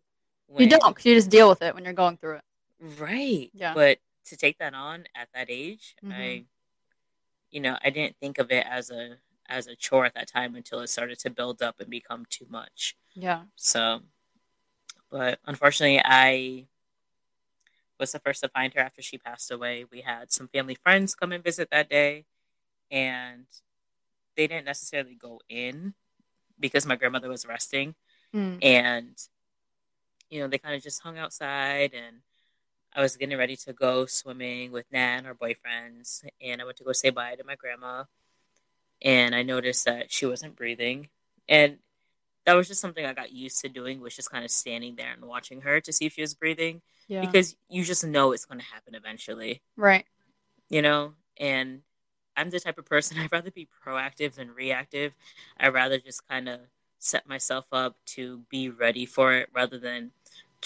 you 0.59 0.69
don't. 0.69 0.95
'cause 0.95 1.05
you 1.07 1.15
just 1.17 1.31
deal 1.31 1.49
with 1.49 1.63
it 1.63 1.75
when 1.75 1.85
you're 1.85 1.93
going 1.93 2.17
through 2.19 2.37
it. 2.37 2.45
Right. 2.81 3.51
Yeah. 3.55 3.75
But 3.75 3.99
to 4.27 4.37
take 4.37 4.59
that 4.59 4.75
on 4.75 5.07
at 5.15 5.29
that 5.35 5.49
age, 5.51 5.97
I 6.03 6.07
Mhm. 6.07 6.47
you 7.51 7.61
know, 7.61 7.79
I 7.83 7.91
didn't 7.91 8.17
think 8.19 8.39
of 8.39 8.51
it 8.51 8.67
as 8.67 8.91
a 8.91 9.19
as 9.49 9.69
a 9.69 9.77
chore 9.77 10.05
at 10.05 10.15
that 10.15 10.27
time 10.29 10.57
until 10.57 10.81
it 10.81 10.89
started 10.89 11.19
to 11.21 11.31
build 11.31 11.63
up 11.63 11.79
and 11.81 11.89
become 11.89 12.27
too 12.27 12.47
much. 12.49 12.97
Yeah, 13.15 13.45
So 13.55 14.03
but 15.11 15.39
unfortunately 15.45 16.01
I 16.05 16.67
was 17.99 18.13
the 18.13 18.19
first 18.19 18.43
to 18.43 18.49
find 18.49 18.75
her 18.75 18.81
after 18.81 19.01
she 19.03 19.19
passed 19.19 19.51
away. 19.51 19.85
We 19.85 20.03
had 20.03 20.33
some 20.33 20.49
family 20.49 20.75
friends 20.75 21.15
come 21.15 21.33
and 21.33 21.43
visit 21.45 21.71
that 21.71 21.89
day 21.89 22.27
and 22.91 23.47
they 24.37 24.47
didn't 24.47 24.67
necessarily 24.67 25.15
go 25.15 25.41
in 25.49 25.95
because 26.59 26.87
my 26.87 26.97
grandmother 26.97 27.29
was 27.29 27.47
resting 27.47 27.95
Mm. 28.35 28.59
and 28.63 29.29
you 30.29 30.41
know 30.41 30.49
they 30.49 30.59
kind 30.59 30.75
of 30.75 30.83
just 30.83 31.01
hung 31.03 31.17
outside 31.17 31.95
and 31.95 32.23
i 32.97 33.01
was 33.03 33.17
getting 33.17 33.39
ready 33.39 33.55
to 33.55 33.73
go 33.73 34.07
swimming 34.07 34.73
with 34.73 34.87
nan 34.91 35.27
our 35.27 35.35
boyfriends 35.35 36.25
and 36.41 36.61
i 36.61 36.65
went 36.65 36.77
to 36.77 36.83
go 36.85 36.93
say 36.93 37.11
bye 37.11 37.35
to 37.37 37.45
my 37.45 37.55
grandma. 37.55 38.03
And 39.03 39.35
i 39.35 39.43
noticed 39.43 39.85
that 39.85 40.11
she 40.11 40.25
wasn't 40.27 40.57
breathing. 40.57 41.09
And 41.49 41.79
that 42.47 42.55
was 42.55 42.67
just 42.69 42.81
something 42.81 43.05
i 43.05 43.13
got 43.13 43.31
used 43.33 43.61
to 43.61 43.69
doing 43.69 44.01
was 44.01 44.17
just 44.17 44.31
kind 44.31 44.45
of 44.45 44.51
standing 44.51 44.97
there 44.97 45.13
and 45.13 45.25
watching 45.27 45.61
her 45.61 45.81
to 45.83 45.93
see 45.93 46.07
if 46.07 46.15
she 46.15 46.23
was 46.23 46.35
breathing. 46.35 46.81
Yeah, 47.09 47.21
because 47.21 47.55
you 47.69 47.85
just 47.85 48.05
know 48.05 48.33
it's 48.33 48.47
going 48.47 48.59
to 48.59 48.67
happen 48.67 48.95
eventually. 48.95 49.61
Right. 49.77 50.07
you 50.71 50.81
know? 50.83 51.13
And 51.39 51.83
i'm 52.37 52.51
the 52.51 52.61
type 52.61 52.79
of 52.79 52.85
person 52.87 53.19
i'd 53.21 53.31
rather 53.33 53.51
be 53.51 53.69
proactive 53.85 54.35
than 54.37 54.55
reactive. 54.55 55.13
I'd 55.61 55.75
rather 55.75 55.99
just 55.99 56.27
kind 56.27 56.49
of 56.49 56.61
set 56.99 57.29
myself 57.29 57.67
up 57.73 57.97
to 58.07 58.41
be 58.51 58.71
ready 58.71 59.05
for 59.07 59.35
it 59.35 59.49
rather 59.55 59.79
than 59.79 60.11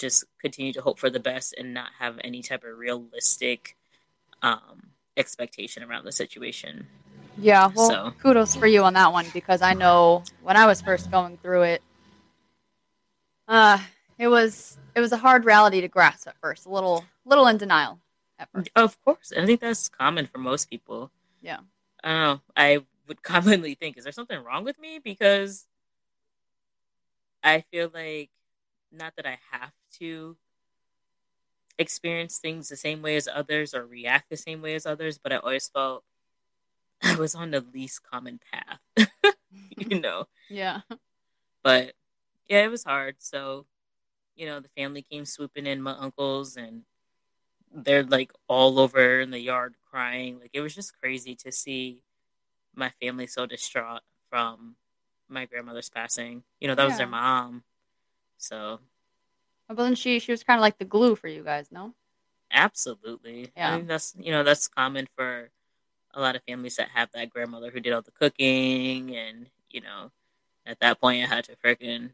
just 0.01 0.25
continue 0.39 0.73
to 0.73 0.81
hope 0.81 0.99
for 0.99 1.09
the 1.09 1.19
best 1.19 1.53
and 1.57 1.73
not 1.73 1.91
have 1.99 2.19
any 2.23 2.41
type 2.41 2.63
of 2.63 2.77
realistic 2.77 3.77
um, 4.41 4.87
expectation 5.15 5.83
around 5.83 6.03
the 6.03 6.11
situation 6.11 6.87
Yeah, 7.37 7.71
well, 7.75 7.89
So- 7.89 8.13
kudos 8.21 8.55
for 8.55 8.67
you 8.67 8.83
on 8.83 8.93
that 8.95 9.13
one 9.13 9.27
because 9.33 9.61
I 9.61 9.73
know 9.73 10.23
when 10.41 10.57
I 10.57 10.65
was 10.65 10.81
first 10.81 11.09
going 11.11 11.37
through 11.37 11.61
it, 11.63 11.81
uh, 13.47 13.77
it 14.17 14.27
was 14.27 14.77
it 14.95 14.99
was 14.99 15.11
a 15.11 15.17
hard 15.17 15.45
reality 15.45 15.79
to 15.81 15.87
grasp 15.87 16.27
at 16.27 16.35
first. 16.41 16.65
A 16.65 16.69
little 16.69 17.05
little 17.25 17.47
in 17.47 17.57
denial 17.57 17.99
at 18.39 18.49
first. 18.51 18.69
of 18.75 18.99
course 19.03 19.31
i 19.37 19.45
think 19.45 19.59
that's 19.61 19.87
common 19.87 20.25
for 20.25 20.39
most 20.39 20.69
people 20.69 21.11
Yeah. 21.41 21.59
i 22.03 22.09
don't 22.09 22.19
know 22.21 22.41
i 22.57 22.79
would 23.07 23.21
commonly 23.31 23.75
think 23.75 23.97
is 23.97 24.03
there 24.03 24.11
something 24.13 24.43
wrong 24.43 24.63
with 24.63 24.79
me 24.79 24.97
because 24.97 25.67
i 27.43 27.61
feel 27.71 27.91
like 27.93 28.29
not 28.91 29.13
that 29.15 29.25
i 29.25 29.37
have 29.51 29.71
to 29.91 30.35
experience 31.77 32.37
things 32.37 32.69
the 32.69 32.75
same 32.75 33.01
way 33.01 33.15
as 33.15 33.27
others 33.33 33.73
or 33.73 33.85
react 33.85 34.29
the 34.29 34.37
same 34.37 34.61
way 34.61 34.75
as 34.75 34.85
others 34.85 35.17
but 35.17 35.31
i 35.31 35.37
always 35.37 35.67
felt 35.69 36.03
i 37.03 37.15
was 37.15 37.33
on 37.33 37.51
the 37.51 37.65
least 37.73 38.03
common 38.03 38.39
path 38.51 38.79
you 39.77 39.99
know 39.99 40.27
Yeah. 40.49 40.81
but 41.63 41.93
yeah 42.47 42.63
it 42.63 42.69
was 42.69 42.83
hard 42.83 43.15
so 43.19 43.65
you 44.35 44.45
know 44.45 44.59
the 44.59 44.69
family 44.69 45.01
came 45.01 45.25
swooping 45.25 45.65
in 45.65 45.81
my 45.81 45.93
uncles 45.93 46.55
and 46.57 46.83
they're 47.73 48.03
like 48.03 48.31
all 48.47 48.79
over 48.79 49.21
in 49.21 49.31
the 49.31 49.39
yard 49.39 49.75
crying. 49.89 50.39
Like 50.39 50.51
it 50.53 50.61
was 50.61 50.75
just 50.75 50.99
crazy 50.99 51.35
to 51.35 51.51
see 51.51 52.01
my 52.75 52.91
family 53.01 53.27
so 53.27 53.45
distraught 53.45 54.01
from 54.29 54.75
my 55.29 55.45
grandmother's 55.45 55.89
passing. 55.89 56.43
You 56.59 56.67
know, 56.67 56.75
that 56.75 56.85
was 56.85 56.97
their 56.97 57.07
mom. 57.07 57.63
So 58.41 58.79
But 59.67 59.77
then 59.77 59.95
she 59.95 60.19
she 60.19 60.31
was 60.31 60.43
kind 60.43 60.57
of 60.59 60.61
like 60.61 60.77
the 60.77 60.85
glue 60.85 61.15
for 61.15 61.27
you 61.27 61.43
guys, 61.43 61.71
no? 61.71 61.93
absolutely. 62.51 63.49
Yeah. 63.55 63.71
I 63.73 63.75
think 63.77 63.87
that's 63.87 64.13
you 64.19 64.31
know, 64.31 64.43
that's 64.43 64.67
common 64.67 65.07
for 65.15 65.49
a 66.13 66.19
lot 66.19 66.35
of 66.35 66.43
families 66.43 66.75
that 66.75 66.89
have 66.89 67.09
that 67.13 67.29
grandmother 67.29 67.71
who 67.71 67.79
did 67.79 67.93
all 67.93 68.01
the 68.01 68.11
cooking 68.11 69.15
and, 69.15 69.45
you 69.69 69.79
know, 69.79 70.11
at 70.65 70.79
that 70.81 70.99
point 70.99 71.23
I 71.23 71.27
had 71.33 71.45
to 71.45 71.55
freaking 71.55 72.09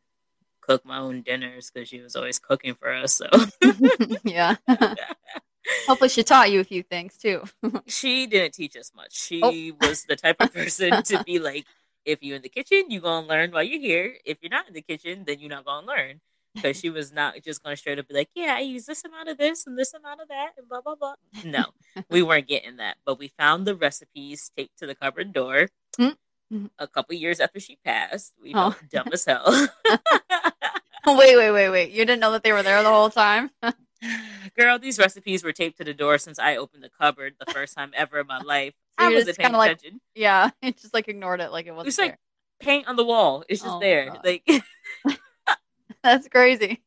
cook 0.62 0.86
my 0.86 0.98
own 1.00 1.22
dinners 1.22 1.72
because 1.72 1.90
she 1.90 2.02
was 2.02 2.16
always 2.16 2.38
cooking 2.40 2.76
for 2.76 2.94
us. 2.94 3.14
So 3.14 3.28
yeah. 4.24 4.56
Hopefully 5.88 6.10
she 6.10 6.24
taught 6.24 6.52
you 6.52 6.60
a 6.60 6.64
few 6.64 6.84
things 6.84 7.18
too. 7.18 7.44
she 7.88 8.28
didn't 8.28 8.54
teach 8.54 8.76
us 8.78 8.92
much. 8.96 9.14
She 9.18 9.42
Oh. 9.44 9.88
was 9.88 10.04
the 10.06 10.16
type 10.16 10.38
of 10.40 10.54
person 10.54 11.02
to 11.04 11.24
be 11.26 11.40
like, 11.40 11.66
if 12.08 12.24
you're 12.24 12.38
in 12.38 12.42
the 12.42 12.50
kitchen, 12.50 12.86
you're 12.90 13.02
gonna 13.02 13.28
learn 13.28 13.52
while 13.52 13.64
you're 13.64 13.80
here. 13.80 14.16
If 14.26 14.38
you're 14.42 14.50
not 14.50 14.68
in 14.68 14.74
the 14.74 14.82
kitchen, 14.82 15.26
then 15.28 15.40
you're 15.40 15.50
not 15.50 15.66
gonna 15.66 15.86
learn. 15.86 16.22
Because 16.56 16.80
she 16.80 16.90
was 16.90 17.12
not 17.12 17.36
just 17.44 17.62
gonna 17.62 17.76
straight 17.78 18.00
up 18.00 18.08
be 18.08 18.16
like, 18.16 18.30
Yeah, 18.34 18.56
I 18.58 18.62
use 18.62 18.86
this 18.88 19.04
amount 19.06 19.30
of 19.30 19.38
this 19.38 19.68
and 19.68 19.78
this 19.78 19.94
amount 19.94 20.22
of 20.22 20.28
that 20.30 20.52
and 20.58 20.68
blah 20.68 20.82
blah 20.82 20.96
blah. 20.96 21.16
No, 21.46 21.66
we 22.10 22.24
weren't 22.24 22.48
getting 22.48 22.78
that. 22.78 22.98
But 23.06 23.20
we 23.20 23.28
found 23.38 23.68
the 23.68 23.76
recipes 23.76 24.50
taped 24.58 24.80
to 24.80 24.88
the 24.88 24.96
cupboard 24.96 25.34
door 25.34 25.68
Mm-hmm. 26.00 26.68
a 26.80 26.88
couple 26.88 27.14
years 27.16 27.40
after 27.42 27.60
she 27.60 27.78
passed. 27.84 28.34
We 28.42 28.54
Oh. 28.56 28.72
felt 28.72 28.90
dumb 28.90 29.10
as 29.12 29.26
hell. 29.26 29.44
wait, 31.06 31.36
wait, 31.38 31.52
wait, 31.52 31.70
wait. 31.70 31.92
You 31.92 32.06
didn't 32.06 32.20
know 32.22 32.32
that 32.32 32.44
they 32.44 32.54
were 32.54 32.64
there 32.64 32.82
the 32.84 32.90
whole 32.90 33.10
time? 33.10 33.52
Girl, 34.58 34.80
these 34.80 34.98
recipes 35.00 35.44
were 35.44 35.52
taped 35.52 35.78
to 35.80 35.84
the 35.84 35.94
door 35.94 36.18
since 36.18 36.40
I 36.40 36.56
opened 36.56 36.84
the 36.84 36.90
cupboard 36.90 37.36
the 37.40 37.52
first 37.52 37.76
time 37.76 37.92
ever 37.96 38.20
in 38.22 38.28
my 38.28 38.40
life. 38.40 38.74
I 38.98 39.12
just 39.14 39.38
paying 39.38 39.46
kinda 39.46 39.58
like- 39.58 39.82
yeah. 40.16 40.50
It 40.62 40.78
just 40.78 40.94
like 40.94 41.08
ignored 41.08 41.42
it 41.42 41.52
like 41.52 41.66
it 41.68 41.72
wasn't 41.72 41.88
It's 41.90 41.98
like 41.98 42.18
paint 42.60 42.88
on 42.88 42.96
the 42.96 43.06
wall. 43.06 43.44
It's 43.50 43.62
just 43.62 43.76
Oh, 43.76 43.80
there. 43.80 44.08
God. 44.10 44.22
Like, 44.26 44.48
That's 46.04 46.28
crazy. 46.28 46.82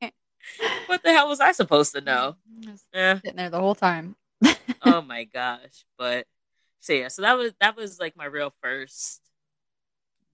what 0.87 1.03
the 1.03 1.13
hell 1.13 1.29
was 1.29 1.41
I 1.41 1.53
supposed 1.53 1.93
to 1.95 2.01
know? 2.01 2.37
Just 2.61 2.87
Eh, 2.93 3.17
sitting 3.17 3.37
there 3.37 3.51
the 3.51 3.61
whole 3.61 3.75
time. 3.75 4.17
oh 4.83 5.01
my 5.03 5.25
gosh. 5.25 5.85
But 5.99 6.27
so 6.81 6.93
yeah, 6.93 7.09
so 7.09 7.23
that 7.23 7.37
was 7.39 7.53
that 7.61 7.77
was 7.77 7.99
like 8.01 8.17
my 8.17 8.25
real 8.25 8.53
first 8.63 9.21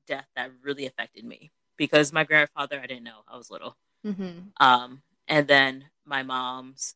death 0.06 0.26
that 0.37 0.50
really 0.62 0.87
affected 0.87 1.25
me 1.25 1.50
because 1.76 2.12
my 2.12 2.25
grandfather 2.25 2.80
I 2.83 2.87
didn't 2.87 3.04
know. 3.04 3.23
I 3.28 3.37
was 3.37 3.50
little. 3.50 3.76
hmm 4.04 4.38
Um, 4.59 5.02
and 5.28 5.47
then 5.49 5.87
my 6.04 6.23
mom's. 6.23 6.95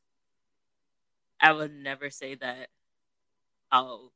I 1.40 1.52
would 1.52 1.72
never 1.74 2.10
say 2.10 2.34
that 2.36 2.68
I'll 3.72 4.12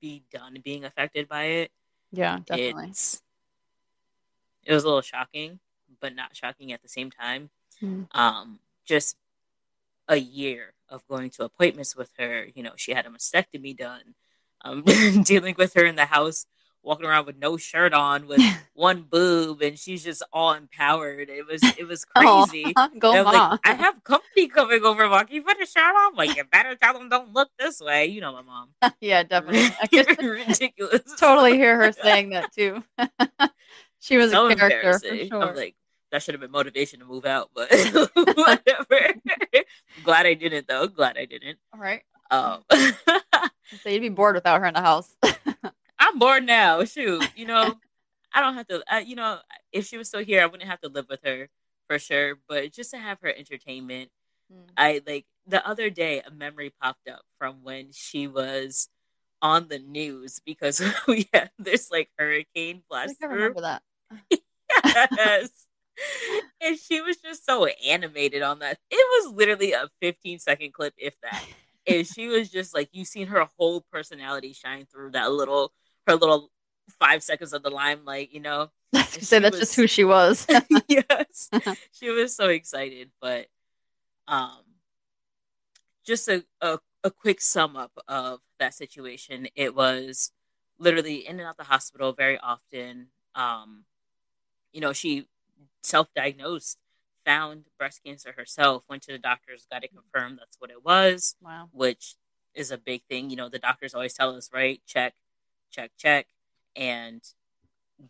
be 0.00 0.22
done 0.32 0.58
being 0.64 0.84
affected 0.84 1.28
by 1.28 1.44
it. 1.44 1.70
Yeah, 2.12 2.38
definitely. 2.44 2.88
It's 2.90 3.22
it 4.64 4.72
was 4.72 4.84
a 4.84 4.86
little 4.86 5.02
shocking, 5.02 5.60
but 6.00 6.14
not 6.14 6.36
shocking 6.36 6.72
at 6.72 6.82
the 6.82 6.88
same 6.88 7.10
time. 7.10 7.50
Mm. 7.82 8.06
Um, 8.12 8.58
just 8.84 9.16
a 10.08 10.16
year 10.16 10.74
of 10.88 11.06
going 11.06 11.30
to 11.30 11.44
appointments 11.44 11.96
with 11.96 12.10
her. 12.18 12.46
You 12.54 12.62
know, 12.62 12.72
she 12.76 12.92
had 12.92 13.06
a 13.06 13.10
mastectomy 13.10 13.76
done. 13.76 14.14
Um, 14.62 14.82
dealing 15.24 15.54
with 15.56 15.74
her 15.74 15.84
in 15.84 15.96
the 15.96 16.06
house, 16.06 16.46
walking 16.82 17.06
around 17.06 17.26
with 17.26 17.36
no 17.36 17.56
shirt 17.56 17.92
on, 17.92 18.26
with 18.26 18.40
one 18.74 19.02
boob, 19.02 19.60
and 19.62 19.78
she's 19.78 20.02
just 20.04 20.22
all 20.32 20.52
empowered. 20.52 21.28
It 21.28 21.46
was 21.46 21.60
it 21.62 21.86
was 21.86 22.04
crazy. 22.16 22.72
Aw, 22.76 22.88
Go 22.98 23.12
And 23.12 23.24
mom. 23.24 23.50
like, 23.52 23.60
I 23.64 23.74
have 23.74 24.02
company 24.04 24.48
coming 24.48 24.82
over. 24.84 25.08
Like, 25.08 25.30
you 25.32 25.42
put 25.42 25.60
a 25.60 25.66
shirt 25.66 25.82
on. 25.84 26.14
Like, 26.14 26.36
you 26.36 26.44
better 26.44 26.74
tell 26.76 26.94
them 26.94 27.08
don't 27.08 27.32
look 27.34 27.48
this 27.58 27.80
way. 27.80 28.06
You 28.06 28.20
know 28.20 28.32
my 28.32 28.42
mom. 28.42 28.68
yeah, 29.00 29.22
definitely. 29.22 29.68
I 29.82 30.16
Ridiculous. 30.22 31.02
totally 31.18 31.56
hear 31.56 31.76
her 31.78 31.92
saying 31.92 32.30
that 32.30 32.52
too. 32.52 32.82
she 34.00 34.16
was 34.16 34.30
so 34.30 34.46
a 34.48 34.54
character 34.56 34.98
for 34.98 35.16
sure. 35.26 35.42
I'm 35.42 35.56
like, 35.56 35.74
that 36.10 36.22
should 36.22 36.34
have 36.34 36.40
been 36.40 36.50
motivation 36.50 37.00
to 37.00 37.04
move 37.04 37.26
out, 37.26 37.50
but 37.54 37.70
whatever. 38.14 39.14
Glad 40.04 40.26
I 40.26 40.34
didn't 40.34 40.66
though. 40.68 40.86
Glad 40.86 41.18
I 41.18 41.26
didn't. 41.26 41.58
All 41.74 41.80
right. 41.80 42.02
Um, 42.30 42.62
So 43.82 43.90
you'd 43.90 44.00
be 44.00 44.08
bored 44.08 44.34
without 44.34 44.60
her 44.60 44.66
in 44.66 44.72
the 44.74 44.80
house. 44.80 45.14
I'm 45.98 46.18
bored 46.18 46.44
now. 46.44 46.84
Shoot, 46.84 47.28
you 47.36 47.46
know, 47.46 47.74
I 48.32 48.40
don't 48.40 48.54
have 48.54 48.66
to. 48.68 48.82
I, 48.88 49.00
you 49.00 49.16
know, 49.16 49.38
if 49.72 49.86
she 49.86 49.98
was 49.98 50.08
still 50.08 50.24
here, 50.24 50.42
I 50.42 50.46
wouldn't 50.46 50.68
have 50.68 50.80
to 50.82 50.88
live 50.88 51.06
with 51.08 51.20
her 51.24 51.48
for 51.88 51.98
sure. 51.98 52.38
But 52.48 52.72
just 52.72 52.90
to 52.92 52.98
have 52.98 53.18
her 53.20 53.32
entertainment, 53.34 54.10
Mm. 54.52 54.68
I 54.76 55.02
like 55.06 55.26
the 55.46 55.66
other 55.66 55.90
day 55.90 56.22
a 56.26 56.30
memory 56.30 56.72
popped 56.80 57.08
up 57.08 57.22
from 57.38 57.62
when 57.62 57.88
she 57.92 58.26
was 58.26 58.88
on 59.40 59.68
the 59.68 59.78
news 59.78 60.40
because 60.44 60.82
we 61.08 61.28
had 61.32 61.50
this 61.58 61.90
like 61.90 62.10
hurricane 62.18 62.82
blast 62.88 63.16
I 63.22 63.26
remember 63.26 63.60
that. 63.62 63.82
yes. 64.84 65.50
and 66.60 66.78
she 66.78 67.00
was 67.00 67.18
just 67.18 67.44
so 67.44 67.66
animated 67.66 68.42
on 68.42 68.60
that. 68.60 68.78
It 68.90 69.24
was 69.24 69.34
literally 69.34 69.72
a 69.72 69.88
15 70.00 70.38
second 70.38 70.72
clip, 70.72 70.94
if 70.96 71.14
that. 71.22 71.44
And 71.86 72.06
she 72.06 72.28
was 72.28 72.50
just 72.50 72.74
like 72.74 72.88
you 72.92 73.04
seen 73.04 73.28
her 73.28 73.46
whole 73.58 73.84
personality 73.92 74.52
shine 74.52 74.86
through 74.86 75.12
that 75.12 75.32
little 75.32 75.72
her 76.08 76.16
little 76.16 76.50
five 76.98 77.22
seconds 77.22 77.52
of 77.52 77.62
the 77.62 77.70
limelight, 77.70 78.30
you 78.32 78.40
know. 78.40 78.70
so 78.94 79.40
that's 79.40 79.52
was- 79.52 79.60
just 79.60 79.76
who 79.76 79.86
she 79.86 80.04
was. 80.04 80.46
yes. 80.88 81.50
she 81.92 82.10
was 82.10 82.34
so 82.34 82.48
excited, 82.48 83.10
but 83.20 83.46
um 84.26 84.62
just 86.04 86.28
a, 86.28 86.44
a 86.60 86.78
a 87.04 87.10
quick 87.10 87.40
sum 87.40 87.76
up 87.76 87.92
of 88.08 88.40
that 88.58 88.74
situation. 88.74 89.48
It 89.54 89.74
was 89.74 90.32
literally 90.78 91.26
in 91.26 91.38
and 91.38 91.46
out 91.46 91.52
of 91.52 91.56
the 91.58 91.64
hospital 91.64 92.12
very 92.12 92.38
often. 92.38 93.08
Um, 93.34 93.84
you 94.72 94.80
know, 94.80 94.92
she 94.92 95.26
self-diagnosed, 95.82 96.78
found 97.24 97.64
breast 97.78 98.00
cancer 98.04 98.32
herself, 98.36 98.84
went 98.88 99.02
to 99.02 99.12
the 99.12 99.18
doctors, 99.18 99.66
got 99.70 99.84
it 99.84 99.92
confirmed 99.92 100.38
that's 100.38 100.56
what 100.58 100.70
it 100.70 100.84
was, 100.84 101.36
wow. 101.40 101.68
which 101.72 102.16
is 102.54 102.70
a 102.70 102.78
big 102.78 103.02
thing. 103.08 103.30
You 103.30 103.36
know, 103.36 103.48
the 103.48 103.58
doctors 103.58 103.94
always 103.94 104.14
tell 104.14 104.34
us, 104.34 104.50
right? 104.52 104.80
Check, 104.86 105.14
check, 105.70 105.90
check. 105.98 106.26
And 106.76 107.22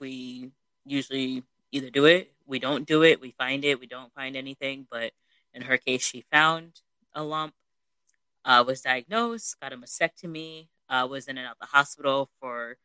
we 0.00 0.50
usually 0.84 1.42
either 1.72 1.90
do 1.90 2.04
it, 2.06 2.32
we 2.46 2.58
don't 2.58 2.86
do 2.86 3.02
it, 3.02 3.20
we 3.20 3.32
find 3.32 3.64
it, 3.64 3.80
we 3.80 3.86
don't 3.86 4.12
find 4.14 4.36
anything. 4.36 4.86
But 4.90 5.12
in 5.54 5.62
her 5.62 5.76
case, 5.78 6.02
she 6.02 6.24
found 6.30 6.80
a 7.14 7.22
lump, 7.22 7.54
uh, 8.44 8.64
was 8.66 8.80
diagnosed, 8.80 9.58
got 9.60 9.72
a 9.72 9.76
mastectomy, 9.76 10.68
uh, 10.88 11.06
was 11.08 11.28
in 11.28 11.38
and 11.38 11.46
out 11.46 11.58
the 11.60 11.66
hospital 11.66 12.30
for, 12.40 12.76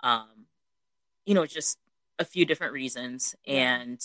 um, 0.00 0.46
you 1.24 1.34
know, 1.34 1.46
just 1.46 1.78
a 2.18 2.24
few 2.24 2.44
different 2.44 2.72
reasons. 2.72 3.34
And 3.46 4.00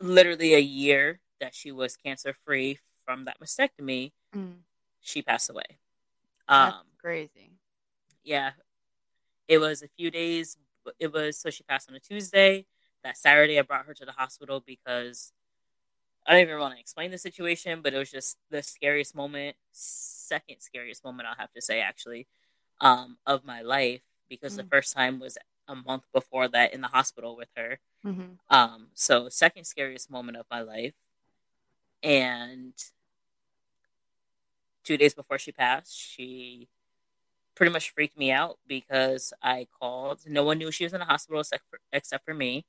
literally 0.00 0.54
a 0.54 0.60
year 0.60 1.20
that 1.40 1.54
she 1.54 1.72
was 1.72 1.96
cancer 1.96 2.34
free 2.44 2.78
from 3.04 3.24
that 3.24 3.40
mastectomy, 3.40 4.12
Mm, 4.34 4.56
she 5.00 5.22
passed 5.22 5.48
away. 5.48 5.78
Um, 6.48 6.82
crazy. 6.98 7.52
Yeah, 8.24 8.52
it 9.48 9.58
was 9.58 9.82
a 9.82 9.88
few 9.88 10.10
days. 10.10 10.56
It 10.98 11.12
was 11.12 11.38
so 11.38 11.50
she 11.50 11.62
passed 11.64 11.88
on 11.90 11.96
a 11.96 12.00
Tuesday. 12.00 12.66
That 13.04 13.16
Saturday, 13.18 13.58
I 13.58 13.62
brought 13.62 13.86
her 13.86 13.94
to 13.94 14.04
the 14.06 14.12
hospital 14.12 14.62
because 14.66 15.32
I 16.26 16.32
don't 16.32 16.42
even 16.42 16.58
want 16.58 16.74
to 16.74 16.80
explain 16.80 17.10
the 17.10 17.18
situation, 17.18 17.80
but 17.82 17.94
it 17.94 17.98
was 17.98 18.10
just 18.10 18.38
the 18.50 18.62
scariest 18.62 19.14
moment, 19.14 19.56
second 19.72 20.60
scariest 20.60 21.04
moment 21.04 21.28
I'll 21.28 21.36
have 21.36 21.52
to 21.52 21.60
say 21.62 21.80
actually, 21.80 22.26
um, 22.80 23.18
of 23.26 23.44
my 23.44 23.62
life 23.62 24.02
because 24.28 24.56
the 24.56 24.64
Mm. 24.64 24.70
first 24.70 24.94
time 24.94 25.20
was 25.20 25.36
a 25.68 25.74
month 25.74 26.04
before 26.12 26.48
that 26.48 26.72
in 26.74 26.80
the 26.80 26.88
hospital 26.88 27.36
with 27.36 27.50
her. 27.56 27.80
hmm 28.02 28.34
Um, 28.50 28.90
so 28.94 29.28
second 29.28 29.64
scariest 29.64 30.10
moment 30.10 30.36
of 30.38 30.46
my 30.50 30.60
life. 30.62 30.94
And 32.02 32.74
two 34.84 34.96
days 34.96 35.14
before 35.14 35.38
she 35.38 35.52
passed, 35.52 35.96
she 35.98 36.68
pretty 37.54 37.72
much 37.72 37.90
freaked 37.90 38.18
me 38.18 38.30
out 38.30 38.58
because 38.66 39.32
I 39.42 39.66
called. 39.80 40.20
No 40.26 40.44
one 40.44 40.58
knew 40.58 40.70
she 40.70 40.84
was 40.84 40.92
in 40.92 41.00
the 41.00 41.04
hospital 41.06 41.40
except 41.40 41.64
for, 41.70 41.78
except 41.92 42.24
for 42.24 42.34
me. 42.34 42.64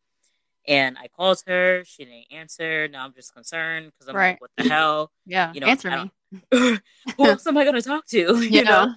And 0.68 0.98
I 0.98 1.08
called 1.08 1.44
her. 1.48 1.84
She 1.86 2.06
didn't 2.06 2.32
answer. 2.32 2.88
Now 2.88 3.06
I'm 3.06 3.14
just 3.14 3.34
concerned 3.34 3.92
because 3.92 4.08
I'm 4.10 4.16
Right. 4.16 4.32
like, 4.32 4.42
what 4.42 4.52
the 4.58 4.64
hell? 4.70 5.12
Yeah. 5.28 5.52
You 5.54 5.60
know, 5.60 5.68
Answer 5.68 5.90
me. 5.92 6.12
Who 6.52 6.80
else 7.20 7.48
am 7.48 7.58
I 7.58 7.64
going 7.64 7.76
to 7.76 7.82
talk 7.82 8.06
to? 8.08 8.40
You 8.42 8.50
Yeah. 8.50 8.62
know, 8.64 8.96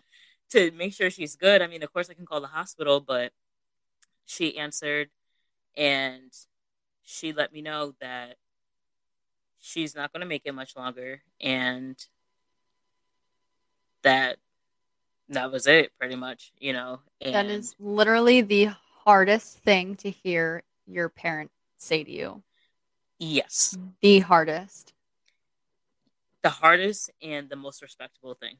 to 0.50 0.70
make 0.72 0.94
sure 0.94 1.10
she's 1.10 1.36
good. 1.36 1.62
I 1.62 1.66
mean, 1.66 1.82
of 1.82 1.92
course, 1.92 2.10
I 2.10 2.14
can 2.14 2.26
call 2.26 2.40
the 2.40 2.46
hospital, 2.48 3.00
but 3.00 3.32
she 4.24 4.58
answered 4.58 5.08
and 5.76 6.32
she 7.02 7.32
let 7.32 7.52
me 7.52 7.62
know 7.62 7.94
that 8.00 8.36
she's 9.58 9.94
not 9.94 10.12
going 10.12 10.20
to 10.20 10.26
make 10.26 10.42
it 10.44 10.54
much 10.54 10.76
longer 10.76 11.22
and 11.40 11.96
that 14.02 14.36
that 15.30 15.50
was 15.52 15.66
it 15.66 15.92
pretty 15.98 16.16
much 16.16 16.52
you 16.58 16.72
know 16.72 17.00
and 17.20 17.34
That 17.34 17.46
is 17.46 17.74
literally 17.78 18.40
the 18.40 18.70
hardest 19.04 19.58
thing 19.58 19.96
to 19.96 20.10
hear 20.10 20.62
your 20.86 21.08
parent 21.08 21.50
say 21.76 22.04
to 22.04 22.10
you. 22.10 22.42
yes 23.18 23.76
The 24.00 24.20
hardest. 24.20 24.94
the 26.42 26.50
hardest 26.50 27.10
and 27.22 27.48
the 27.50 27.56
most 27.56 27.82
respectable 27.82 28.34
thing. 28.34 28.58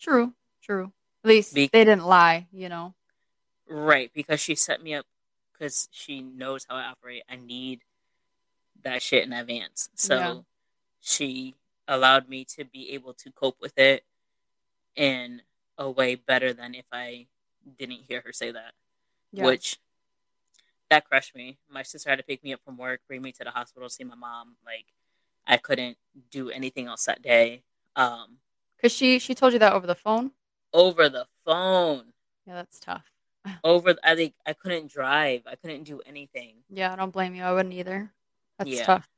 True, 0.00 0.32
true. 0.62 0.92
At 1.24 1.28
least 1.28 1.54
Be- 1.54 1.68
they 1.72 1.84
didn't 1.84 2.04
lie, 2.06 2.46
you 2.52 2.68
know. 2.68 2.94
Right, 3.68 4.10
because 4.14 4.40
she 4.40 4.54
set 4.54 4.82
me 4.82 4.94
up 4.94 5.06
because 5.52 5.88
she 5.90 6.22
knows 6.22 6.66
how 6.68 6.76
I 6.76 6.84
operate. 6.84 7.22
I 7.28 7.36
need 7.36 7.82
that 8.82 9.02
shit 9.02 9.24
in 9.24 9.32
advance. 9.32 9.88
So 9.94 10.16
Yeah. 10.16 10.34
she 11.00 11.54
allowed 11.88 12.28
me 12.28 12.44
to 12.56 12.64
be 12.64 12.90
able 12.90 13.14
to 13.14 13.30
cope 13.32 13.60
with 13.60 13.76
it 13.78 14.04
in 14.96 15.42
a 15.78 15.90
way 15.90 16.14
better 16.14 16.52
than 16.52 16.74
if 16.74 16.86
I 16.92 17.26
didn't 17.78 18.00
hear 18.08 18.22
her 18.24 18.32
say 18.32 18.50
that. 18.50 18.72
Yeah. 19.32 19.44
Which 19.44 19.78
that 20.90 21.04
crushed 21.08 21.34
me. 21.34 21.58
My 21.68 21.82
sister 21.82 22.10
had 22.10 22.16
to 22.18 22.22
pick 22.24 22.42
me 22.42 22.52
up 22.52 22.60
from 22.64 22.76
work, 22.78 23.00
bring 23.06 23.22
me 23.22 23.32
to 23.32 23.44
the 23.44 23.50
hospital, 23.50 23.88
see 23.88 24.04
my 24.04 24.14
mom. 24.14 24.56
Like 24.64 24.86
I 25.46 25.56
couldn't 25.56 25.98
do 26.30 26.50
anything 26.50 26.86
else 26.86 27.04
that 27.04 27.22
day. 27.22 27.62
Um, 27.94 28.38
Cause 28.80 28.92
she 28.92 29.18
she 29.18 29.34
told 29.34 29.52
you 29.52 29.58
that 29.58 29.72
over 29.72 29.86
the 29.86 29.94
phone. 29.94 30.32
over 30.72 31.08
the 31.08 31.26
phone. 31.44 32.12
Yeah, 32.46 32.54
that's 32.54 32.78
tough. 32.80 33.10
Over 33.64 33.94
I 34.02 34.14
think 34.16 34.34
I 34.44 34.52
couldn't 34.54 34.90
drive. 34.90 35.42
I 35.46 35.54
couldn't 35.54 35.84
do 35.84 36.00
anything. 36.04 36.56
Yeah, 36.68 36.92
I 36.92 36.96
don't 36.96 37.12
blame 37.12 37.34
you. 37.34 37.42
I 37.44 37.52
wouldn't 37.52 37.74
either. 37.74 38.12
That's 38.58 38.70
Yeah. 38.70 38.84
tough. 38.84 39.08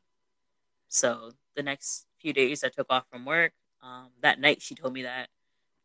So 0.89 1.33
the 1.57 1.63
next 1.63 2.07
few 2.19 2.33
days 2.33 2.63
I 2.65 2.69
took 2.69 2.87
off 2.91 3.05
from 3.11 3.25
work. 3.25 3.53
Um, 3.83 4.09
that 4.21 4.39
night 4.41 4.61
she 4.63 4.75
told 4.75 4.93
me 4.93 5.03
that 5.03 5.29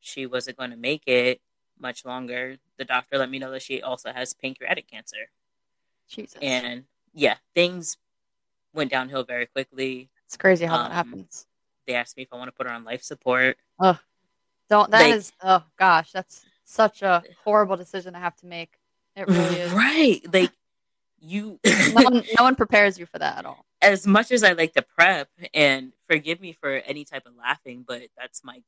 she 0.03 0.25
wasn't 0.25 0.57
going 0.57 0.71
to 0.71 0.77
make 0.77 1.07
it 1.07 1.41
much 1.79 2.05
longer. 2.05 2.57
The 2.77 2.85
doctor 2.85 3.17
let 3.17 3.29
me 3.29 3.39
know 3.39 3.51
that 3.51 3.61
she 3.61 3.81
also 3.81 4.11
has 4.11 4.33
pancreatic 4.33 4.87
cancer. 4.89 5.29
Jesus. 6.07 6.37
And 6.41 6.83
yeah, 7.13 7.35
things 7.55 7.97
went 8.73 8.91
downhill 8.91 9.23
very 9.23 9.45
quickly. 9.45 10.09
it's 10.25 10.37
crazy 10.37 10.65
how 10.65 10.75
um, 10.75 10.83
that 10.83 10.91
happens. 10.91 11.47
They 11.87 11.93
asked 11.93 12.17
me 12.17 12.23
if 12.23 12.29
I 12.31 12.37
want 12.37 12.49
to 12.49 12.51
put 12.51 12.67
her 12.67 12.73
on 12.73 12.83
life 12.83 13.01
support. 13.03 13.57
Oh, 13.79 13.99
don't 14.69 14.91
that 14.91 15.01
like- 15.01 15.15
is 15.15 15.31
oh 15.41 15.63
gosh, 15.77 16.11
that's 16.11 16.45
such 16.65 17.01
a 17.01 17.23
horrible 17.43 17.77
decision 17.77 18.13
to 18.13 18.19
have 18.19 18.35
to 18.37 18.45
make. 18.45 18.73
It 19.15 19.27
really 19.27 19.55
is. 19.59 19.71
Right. 19.73 20.21
Like 20.31 20.51
you 21.19 21.59
no, 21.65 22.03
one, 22.03 22.23
no 22.37 22.43
one 22.43 22.55
prepares 22.55 22.99
you 22.99 23.05
for 23.05 23.19
that 23.19 23.37
at 23.37 23.45
all. 23.45 23.65
as 23.81 24.05
much 24.05 24.31
as 24.31 24.43
I 24.43 24.53
like 24.53 24.73
to 24.73 24.81
prep 24.81 25.29
and 25.53 25.93
forgive 26.09 26.41
me 26.41 26.51
for 26.53 26.69
any 26.69 27.05
type 27.05 27.25
of 27.25 27.33
laughing, 27.37 27.85
but 27.87 28.03
that's 28.17 28.43
my 28.43 28.61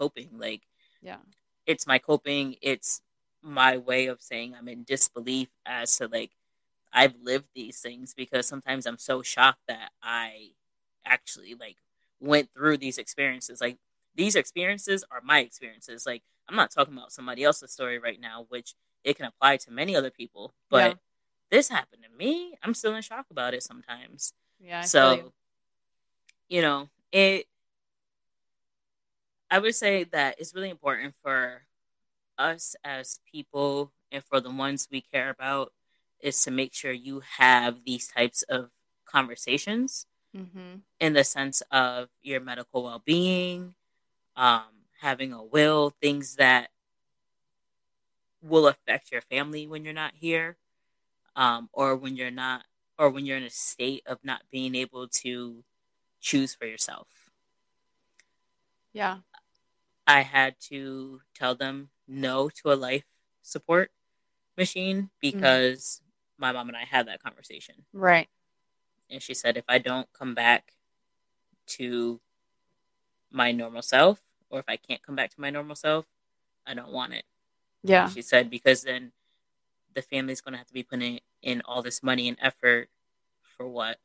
coping. 0.00 0.30
Like 0.38 0.62
Yeah. 1.02 1.18
it's 1.66 1.86
my 1.86 1.98
coping. 1.98 2.56
It's 2.62 3.02
my 3.42 3.76
way 3.76 4.06
of 4.06 4.20
saying 4.20 4.54
I'm 4.54 4.68
in 4.68 4.84
disbelief 4.84 5.48
as 5.64 5.96
to 5.98 6.08
like 6.08 6.32
I've 6.92 7.14
lived 7.22 7.48
these 7.54 7.80
things 7.80 8.14
because 8.14 8.46
sometimes 8.48 8.86
I'm 8.86 8.98
so 8.98 9.22
shocked 9.22 9.62
that 9.68 9.90
I 10.02 10.50
actually 11.04 11.54
like 11.54 11.76
went 12.18 12.50
through 12.52 12.78
these 12.78 12.98
experiences. 12.98 13.60
Like 13.60 13.78
these 14.16 14.34
experiences 14.34 15.04
are 15.10 15.20
my 15.22 15.40
experiences. 15.40 16.04
Like 16.06 16.22
I'm 16.48 16.56
not 16.56 16.70
talking 16.72 16.94
about 16.94 17.12
somebody 17.12 17.44
else's 17.44 17.72
story 17.72 17.98
right 17.98 18.20
now, 18.20 18.46
which 18.48 18.74
it 19.04 19.16
can 19.16 19.26
apply 19.26 19.56
to 19.58 19.70
many 19.70 19.94
other 19.96 20.10
people, 20.10 20.52
but 20.68 20.90
Yeah. 20.90 20.94
this 21.50 21.68
happened 21.68 22.02
to 22.02 22.10
me. 22.18 22.56
I'm 22.62 22.74
still 22.74 22.94
in 22.94 23.02
shock 23.02 23.26
about 23.30 23.54
it 23.54 23.62
sometimes 23.62 24.32
Yeah. 24.58 24.80
I 24.80 24.84
so 24.84 25.12
you. 25.14 25.32
you. 26.48 26.62
know 26.62 26.88
it 27.12 27.46
i 29.50 29.58
would 29.58 29.74
say 29.74 30.04
that 30.04 30.36
it's 30.38 30.54
really 30.54 30.70
important 30.70 31.14
for 31.22 31.62
us 32.38 32.74
as 32.84 33.20
people 33.30 33.92
and 34.12 34.24
for 34.24 34.40
the 34.40 34.50
ones 34.50 34.88
we 34.90 35.00
care 35.00 35.30
about 35.30 35.72
is 36.20 36.42
to 36.44 36.50
make 36.50 36.74
sure 36.74 36.92
you 36.92 37.20
have 37.38 37.84
these 37.84 38.08
types 38.08 38.42
of 38.44 38.70
conversations 39.06 40.06
Mhm. 40.34 40.82
in 41.00 41.12
the 41.14 41.24
sense 41.24 41.62
of 41.70 42.08
your 42.22 42.40
medical 42.40 42.84
well-being 42.84 43.74
um, 44.36 44.86
having 45.00 45.32
a 45.32 45.42
will 45.42 45.90
things 46.00 46.36
that 46.36 46.70
will 48.42 48.66
affect 48.68 49.12
your 49.12 49.20
family 49.22 49.66
when 49.66 49.84
you're 49.84 49.92
not 49.94 50.14
here 50.14 50.56
um, 51.36 51.68
or 51.72 51.96
when 51.96 52.16
you're 52.16 52.30
not 52.30 52.64
or 52.98 53.10
when 53.10 53.26
you're 53.26 53.36
in 53.36 53.42
a 53.44 53.50
state 53.50 54.02
of 54.06 54.18
not 54.24 54.42
being 54.50 54.74
able 54.74 55.08
to 55.08 55.64
choose 56.20 56.54
for 56.54 56.66
yourself 56.66 57.30
Yeah. 58.92 59.18
I 60.10 60.22
had 60.22 60.54
to 60.60 61.20
tell 61.34 61.54
them 61.54 61.88
no 62.08 62.48
to 62.48 62.72
a 62.72 62.74
life 62.74 63.04
support 63.42 63.90
machine 64.56 65.10
because 65.20 66.02
my 66.38 66.50
mom 66.52 66.68
and 66.68 66.76
i 66.76 66.84
had 66.84 67.06
that 67.06 67.22
conversation 67.22 67.74
Right. 67.92 68.28
and 69.10 69.22
she 69.22 69.34
said 69.34 69.56
if 69.56 69.64
i 69.68 69.78
don't 69.78 70.08
come 70.12 70.34
back 70.34 70.72
to 71.78 72.20
my 73.30 73.52
normal 73.52 73.82
self 73.82 74.20
or 74.50 74.58
if 74.60 74.64
i 74.68 74.76
can't 74.76 75.02
come 75.02 75.16
back 75.16 75.30
to 75.30 75.40
my 75.40 75.50
normal 75.50 75.76
self 75.76 76.06
i 76.66 76.74
don't 76.74 76.92
want 76.92 77.12
it 77.14 77.24
Yeah. 77.82 78.08
she 78.08 78.22
said 78.22 78.50
because 78.50 78.82
then 78.82 79.12
the 79.94 80.02
family's 80.02 80.40
going 80.40 80.52
to 80.52 80.58
have 80.58 80.66
to 80.68 80.74
be 80.74 80.82
putting 80.82 81.20
in 81.42 81.62
all 81.64 81.82
this 81.82 82.02
money 82.02 82.28
and 82.28 82.36
effort 82.40 82.88
for 83.42 83.66
what 83.68 83.98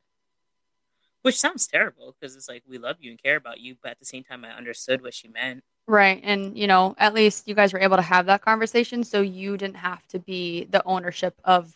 which 1.22 1.38
sounds 1.38 1.66
terrible 1.66 2.14
because 2.18 2.36
it's 2.36 2.48
like 2.48 2.62
we 2.68 2.78
love 2.78 2.96
you 3.00 3.10
and 3.10 3.22
care 3.22 3.36
about 3.36 3.60
you 3.60 3.76
but 3.82 3.90
at 3.92 3.98
the 3.98 4.04
same 4.04 4.22
time 4.24 4.44
i 4.44 4.50
understood 4.50 5.02
what 5.02 5.14
she 5.14 5.28
meant 5.28 5.64
Right. 5.88 6.20
And, 6.24 6.58
you 6.58 6.66
know, 6.66 6.94
at 6.98 7.14
least 7.14 7.46
you 7.46 7.54
guys 7.54 7.72
were 7.72 7.80
able 7.80 7.96
to 7.96 8.02
have 8.02 8.26
that 8.26 8.42
conversation 8.42 9.04
so 9.04 9.20
you 9.20 9.56
didn't 9.56 9.76
have 9.76 10.06
to 10.08 10.18
be 10.18 10.64
the 10.64 10.82
ownership 10.84 11.40
of, 11.44 11.74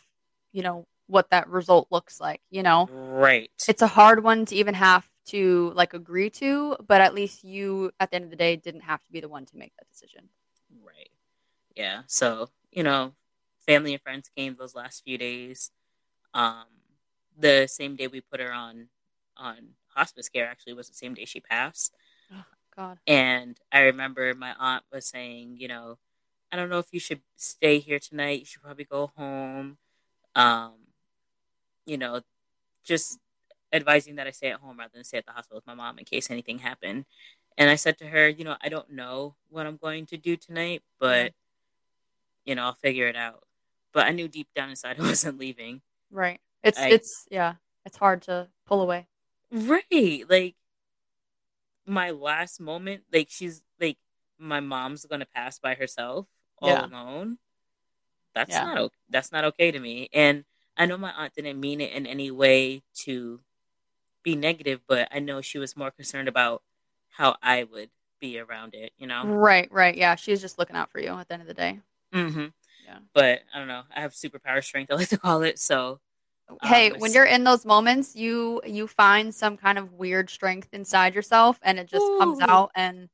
you 0.51 0.63
know, 0.63 0.85
what 1.07 1.29
that 1.29 1.47
result 1.47 1.87
looks 1.91 2.19
like, 2.19 2.41
you 2.49 2.61
know? 2.63 2.89
right 2.89 3.51
It's 3.67 3.81
a 3.81 3.87
hard 3.87 4.23
one 4.23 4.45
to 4.47 4.55
even 4.55 4.75
have 4.75 5.07
to 5.27 5.71
like 5.75 5.93
agree 5.93 6.29
to, 6.31 6.75
but 6.87 7.01
at 7.01 7.13
least 7.13 7.43
you 7.43 7.91
at 7.99 8.09
the 8.11 8.15
end 8.17 8.25
of 8.25 8.31
the 8.31 8.35
day 8.37 8.55
didn't 8.55 8.81
have 8.81 9.03
to 9.05 9.11
be 9.11 9.21
the 9.21 9.29
one 9.29 9.45
to 9.45 9.57
make 9.57 9.73
that 9.77 9.87
decision. 9.89 10.29
Right. 10.83 11.09
Yeah. 11.75 12.01
So, 12.07 12.49
you 12.71 12.83
know, 12.83 13.13
family 13.65 13.93
and 13.93 14.01
friends 14.01 14.29
came 14.35 14.55
those 14.57 14.75
last 14.75 15.03
few 15.03 15.17
days. 15.17 15.71
Um, 16.33 16.65
the 17.37 17.67
same 17.67 17.95
day 17.95 18.07
we 18.07 18.21
put 18.21 18.39
her 18.39 18.51
on 18.51 18.87
on 19.37 19.75
hospice 19.95 20.29
care 20.29 20.47
actually 20.47 20.73
was 20.73 20.87
the 20.89 20.95
same 20.95 21.13
day 21.13 21.25
she 21.25 21.39
passed. 21.39 21.93
God. 22.75 22.99
And 23.07 23.57
I 23.71 23.81
remember 23.81 24.33
my 24.33 24.53
aunt 24.59 24.83
was 24.91 25.07
saying, 25.07 25.57
you 25.57 25.67
know, 25.67 25.97
I 26.51 26.57
don't 26.57 26.69
know 26.69 26.79
if 26.79 26.87
you 26.91 26.99
should 26.99 27.21
stay 27.35 27.79
here 27.79 27.99
tonight. 27.99 28.39
You 28.39 28.45
should 28.45 28.61
probably 28.61 28.85
go 28.85 29.11
home. 29.15 29.77
Um, 30.35 30.73
you 31.85 31.97
know, 31.97 32.21
just 32.83 33.19
advising 33.73 34.15
that 34.15 34.27
I 34.27 34.31
stay 34.31 34.51
at 34.51 34.59
home 34.59 34.77
rather 34.77 34.91
than 34.93 35.03
stay 35.03 35.17
at 35.17 35.25
the 35.25 35.31
hospital 35.31 35.57
with 35.57 35.67
my 35.67 35.73
mom 35.73 35.99
in 35.99 36.05
case 36.05 36.29
anything 36.29 36.59
happened. 36.59 37.05
And 37.57 37.69
I 37.69 37.75
said 37.75 37.97
to 37.99 38.07
her, 38.07 38.27
you 38.27 38.43
know, 38.43 38.55
I 38.61 38.69
don't 38.69 38.91
know 38.91 39.35
what 39.49 39.65
I'm 39.65 39.77
going 39.77 40.05
to 40.07 40.17
do 40.17 40.35
tonight, 40.35 40.81
but 40.99 41.33
you 42.45 42.55
know, 42.55 42.63
I'll 42.63 42.73
figure 42.73 43.07
it 43.07 43.15
out. 43.15 43.43
But 43.93 44.07
I 44.07 44.11
knew 44.11 44.27
deep 44.27 44.47
down 44.55 44.69
inside 44.69 44.95
I 44.99 45.03
wasn't 45.03 45.37
leaving. 45.37 45.81
Right. 46.11 46.39
It's 46.63 46.79
I- 46.79 46.89
it's 46.89 47.27
yeah, 47.29 47.55
it's 47.85 47.97
hard 47.97 48.23
to 48.23 48.47
pull 48.65 48.81
away. 48.81 49.07
Right. 49.51 50.23
Like 50.29 50.55
my 51.85 52.11
last 52.11 52.59
moment, 52.59 53.03
like 53.11 53.29
she's 53.29 53.61
like 53.79 53.97
my 54.37 54.59
mom's 54.59 55.05
gonna 55.05 55.25
pass 55.25 55.59
by 55.59 55.75
herself 55.75 56.27
all 56.61 56.69
Yeah. 56.69 56.85
alone. 56.87 57.37
That's 58.33 58.49
Yeah. 58.51 58.63
not 58.65 58.77
o- 58.77 58.91
that's 59.09 59.31
not 59.31 59.43
okay 59.45 59.71
to 59.71 59.79
me. 59.79 60.09
And 60.13 60.45
I 60.77 60.85
know 60.85 60.97
my 60.97 61.11
aunt 61.11 61.33
didn't 61.35 61.59
mean 61.59 61.81
it 61.81 61.91
in 61.93 62.07
any 62.07 62.31
way 62.31 62.83
to 63.05 63.41
be 64.23 64.35
negative, 64.35 64.81
but 64.87 65.07
I 65.11 65.19
know 65.19 65.41
she 65.41 65.57
was 65.57 65.75
more 65.75 65.91
concerned 65.91 66.27
about 66.27 66.63
how 67.09 67.37
I 67.41 67.63
would 67.63 67.89
be 68.19 68.39
around 68.39 68.73
it, 68.75 68.93
you 68.97 69.07
know? 69.07 69.25
Right, 69.25 69.71
right. 69.71 69.95
Yeah, 69.95 70.15
she's 70.15 70.41
just 70.41 70.57
looking 70.59 70.75
out 70.75 70.91
for 70.91 70.99
you 70.99 71.09
at 71.09 71.27
the 71.27 71.33
end 71.33 71.41
of 71.41 71.47
the 71.47 71.53
day. 71.53 71.79
Mm-hmm. 72.13 72.47
Yeah. 72.85 72.99
But 73.13 73.41
I 73.53 73.59
don't 73.59 73.67
know. 73.67 73.83
I 73.95 74.01
have 74.01 74.13
superpower 74.13 74.63
strength, 74.63 74.91
I 74.93 74.95
like 74.95 75.09
to 75.09 75.17
call 75.17 75.41
it. 75.43 75.59
So 75.59 75.99
hey, 76.63 76.91
Um, 76.91 76.99
when 76.99 77.11
you're 77.13 77.25
in 77.25 77.43
those 77.43 77.65
moments, 77.65 78.15
you 78.15 78.61
you 78.65 78.87
find 78.87 79.33
some 79.33 79.57
kind 79.57 79.77
of 79.77 79.93
weird 79.93 80.29
strength 80.29 80.69
inside 80.73 81.15
yourself 81.15 81.59
and 81.63 81.79
it 81.79 81.87
just 81.87 82.05
comes 82.19 82.39
out 82.41 82.71
and 82.75 83.09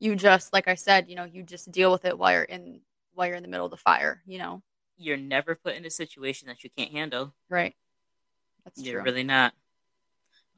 you 0.00 0.16
just 0.16 0.52
like 0.52 0.68
I 0.68 0.74
said, 0.74 1.08
you 1.08 1.16
know, 1.16 1.24
you 1.24 1.42
just 1.42 1.70
deal 1.70 1.90
with 1.92 2.04
it 2.04 2.18
while 2.18 2.32
you're 2.32 2.42
in 2.42 2.80
while 3.14 3.26
you're 3.26 3.36
in 3.36 3.42
the 3.42 3.48
middle 3.48 3.66
of 3.66 3.70
the 3.70 3.76
fire, 3.76 4.22
you 4.26 4.38
know. 4.38 4.62
you're 4.96 5.16
never 5.16 5.54
put 5.54 5.74
in 5.74 5.84
a 5.84 5.90
situation 5.90 6.48
that 6.48 6.62
you 6.64 6.70
can't 6.76 6.92
handle. 6.92 7.34
Right. 7.48 7.74
That's 8.64 8.80
You're 8.80 9.00
true. 9.02 9.10
really 9.10 9.24
not. 9.24 9.52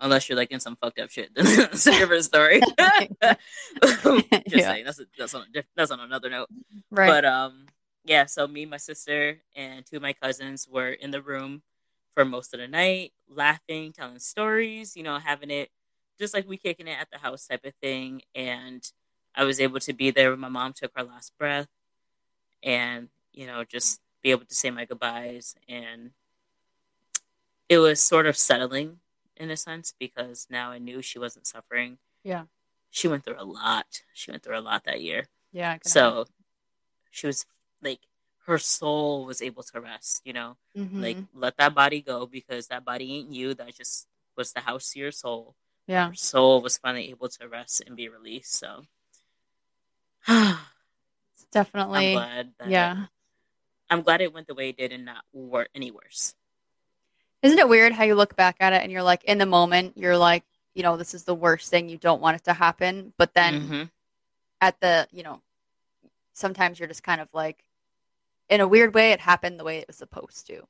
Unless 0.00 0.29
you're 0.29 0.37
like 0.37 0.50
in 0.50 0.61
some 0.61 0.77
fucked 0.77 0.98
up 0.98 1.09
shit. 1.11 1.31
That's 1.35 1.87
a 1.87 1.92
different 1.92 2.24
story. 2.24 2.61
Just 3.22 3.38
Yeah. 4.48 4.68
saying. 4.72 4.85
That's 4.85 5.00
a, 5.00 5.07
that's 5.18 5.35
on 5.35 5.42
a 5.42 5.53
diff- 5.53 5.66
that's 5.77 5.90
on 5.90 6.00
another 6.00 6.29
note. 6.31 6.48
right. 6.90 7.09
But 7.09 7.24
um, 7.24 7.66
yeah. 8.05 8.27
So 8.27 8.46
me, 8.46 8.66
my 8.66 8.77
sister, 8.77 9.38
and 9.55 9.85
two 9.87 9.96
of 9.96 10.03
my 10.03 10.12
cousins 10.12 10.68
were 10.70 10.90
in 10.90 11.11
the 11.11 11.22
room 11.22 11.62
for 12.14 12.24
most 12.24 12.55
of 12.55 12.61
the 12.61 12.68
night, 12.68 13.12
laughing, 13.29 13.92
telling 13.92 14.18
stories. 14.18 14.96
You 14.96 15.03
know, 15.03 15.18
having 15.18 15.50
it 15.50 15.70
just 16.18 16.35
like 16.35 16.48
we 16.48 16.57
kicking 16.57 16.88
it 16.88 16.98
at 16.98 17.11
the 17.11 17.18
house 17.18 17.46
type 17.46 17.64
of 17.64 17.74
thing. 17.83 18.22
And 18.35 18.83
I 19.35 19.44
was 19.44 19.61
able 19.61 19.81
to 19.81 19.92
be 19.92 20.11
there 20.11 20.31
when 20.31 20.40
my 20.40 20.48
mom 20.48 20.72
took 20.72 20.92
her 20.96 21.03
last 21.03 21.33
breath, 21.38 21.68
and 22.62 23.09
you 23.33 23.46
know, 23.46 23.64
just 23.64 24.00
be 24.22 24.31
able 24.31 24.44
to 24.46 24.55
say 24.55 24.70
my 24.70 24.85
goodbyes. 24.85 25.55
And 25.68 26.11
it 27.68 27.79
was 27.79 28.00
sort 28.00 28.27
of 28.27 28.37
settling 28.37 28.98
in 29.37 29.50
a 29.50 29.57
sense 29.57 29.94
because 29.98 30.46
now 30.50 30.70
I 30.70 30.79
knew 30.79 31.03
she 31.03 31.18
wasn't 31.18 31.46
suffering 31.46 31.98
Yeah. 32.22 32.44
She 32.90 33.09
went 33.09 33.24
through 33.24 33.40
a 33.40 33.44
lot. 33.44 34.03
She 34.12 34.31
went 34.31 34.44
through 34.44 34.59
a 34.59 34.61
lot 34.61 34.85
that 34.85 35.00
year. 35.00 35.27
Yeah. 35.53 35.79
So 35.83 36.27
she 37.11 37.27
was 37.27 37.44
like 37.83 37.98
her 38.47 38.59
soul 38.59 39.25
was 39.25 39.41
able 39.43 39.63
to 39.63 39.81
rest, 39.81 40.21
you 40.25 40.33
know? 40.33 40.57
mm-hmm. 40.77 41.01
Like 41.01 41.17
let 41.35 41.57
that 41.57 41.75
body 41.75 42.01
go 42.03 42.27
because 42.27 42.69
that 42.69 42.85
body 42.85 43.17
ain't 43.17 43.31
you. 43.31 43.55
That 43.55 43.75
just 43.75 44.07
was 44.37 44.53
the 44.53 44.61
house 44.61 44.91
to 44.93 44.99
your 44.99 45.13
soul. 45.13 45.55
yeah. 45.87 46.09
Her 46.09 46.15
soul 46.15 46.61
was 46.61 46.77
finally 46.79 47.11
able 47.11 47.29
to 47.29 47.49
rest 47.49 47.83
and 47.87 47.97
be 47.97 48.09
released. 48.09 48.53
So 48.59 48.85
I'm 50.27 50.57
It's 51.35 51.47
definitely 51.53 52.13
glad 52.13 52.53
that 52.59 52.69
yeah. 52.69 53.07
I'm 53.91 54.03
glad 54.03 54.21
it 54.21 54.33
went 54.33 54.47
the 54.47 54.55
way 54.55 54.71
it 54.71 54.77
did 54.77 54.93
and 54.93 55.05
not 55.05 55.25
wor- 55.33 55.69
any 55.75 55.91
worse. 55.91 56.35
Isn't 57.43 57.59
it 57.59 57.69
weird 57.69 57.93
how 57.93 58.05
you 58.05 58.15
look 58.15 58.35
back 58.37 58.57
at 58.61 58.73
it 58.73 58.83
and 58.83 58.91
you're 58.91 59.03
like 59.03 59.25
in 59.25 59.39
the 59.39 59.47
moment 59.47 59.97
you're 59.97 60.17
like, 60.17 60.45
you 60.75 60.83
know, 60.83 60.97
this 60.97 61.15
is 61.15 61.25
the 61.25 61.35
worst 61.35 61.71
thing. 61.71 61.89
You 61.89 61.99
don't 61.99 62.21
want 62.23 62.37
it 62.37 62.45
to 62.45 62.53
happen, 62.55 63.13
but 63.19 63.35
then 63.35 63.69
Mhm. 63.69 63.91
at 64.61 64.81
the, 64.81 65.07
you 65.13 65.23
know, 65.23 65.41
sometimes 66.33 66.79
you're 66.79 66.89
just 66.89 67.03
kind 67.03 67.21
of 67.21 67.29
like 67.33 67.63
in 68.49 68.61
a 68.61 68.69
weird 68.69 68.95
way 68.95 69.13
it 69.13 69.21
happened 69.21 69.59
the 69.59 69.65
way 69.65 69.79
it 69.79 69.87
was 69.87 69.97
supposed 69.97 70.47
to. 70.49 70.63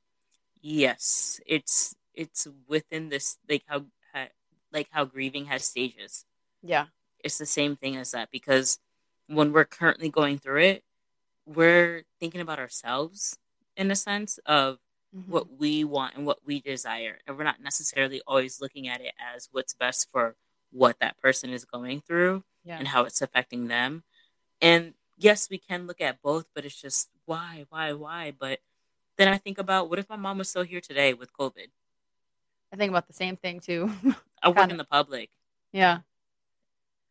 Yes, 0.61 1.39
it's 1.45 1.95
it's 2.13 2.47
within 2.67 3.09
this 3.09 3.37
like 3.49 3.63
how, 3.67 3.85
how 4.13 4.27
like 4.71 4.87
how 4.91 5.05
grieving 5.05 5.45
has 5.45 5.65
stages. 5.65 6.25
Yeah. 6.63 6.85
It's 7.23 7.37
the 7.37 7.45
same 7.45 7.75
thing 7.75 7.97
as 7.97 8.11
that 8.11 8.29
because 8.31 8.79
when 9.27 9.51
we're 9.51 9.65
currently 9.65 10.09
going 10.09 10.37
through 10.37 10.61
it, 10.61 10.83
we're 11.45 12.03
thinking 12.19 12.41
about 12.41 12.59
ourselves 12.59 13.37
in 13.75 13.91
a 13.91 13.95
sense 13.95 14.39
of 14.45 14.79
Mhm. 15.15 15.27
what 15.27 15.57
we 15.57 15.83
want 15.85 16.15
and 16.15 16.25
what 16.25 16.45
we 16.45 16.59
desire, 16.59 17.19
and 17.25 17.37
we're 17.37 17.45
not 17.45 17.61
necessarily 17.61 18.21
always 18.27 18.59
looking 18.59 18.87
at 18.89 18.99
it 19.01 19.13
as 19.17 19.47
what's 19.51 19.73
best 19.73 20.09
for 20.11 20.35
what 20.71 20.99
that 20.99 21.17
person 21.17 21.51
is 21.51 21.63
going 21.63 22.01
through 22.01 22.43
yeah. 22.65 22.77
and 22.77 22.87
how 22.89 23.05
it's 23.05 23.21
affecting 23.21 23.67
them. 23.67 24.03
And 24.61 24.93
yes, 25.17 25.49
we 25.49 25.57
can 25.57 25.87
look 25.87 26.01
at 26.01 26.21
both, 26.21 26.45
but 26.53 26.65
it's 26.65 26.79
just 26.79 27.09
why, 27.25 27.65
why, 27.69 27.93
why? 27.93 28.33
But 28.37 28.59
then 29.17 29.27
I 29.27 29.37
think 29.37 29.57
about 29.57 29.89
what 29.89 29.99
if 29.99 30.09
my 30.09 30.15
mom 30.15 30.37
was 30.37 30.49
still 30.49 30.63
here 30.63 30.81
today 30.81 31.13
with 31.13 31.33
COVID? 31.33 31.67
I 32.73 32.75
think 32.75 32.89
about 32.89 33.07
the 33.07 33.13
same 33.13 33.37
thing 33.37 33.59
too. 33.59 33.91
I 34.43 34.49
work 34.49 34.69
in 34.69 34.77
the 34.77 34.83
public. 34.83 35.29
yeah. 35.71 35.99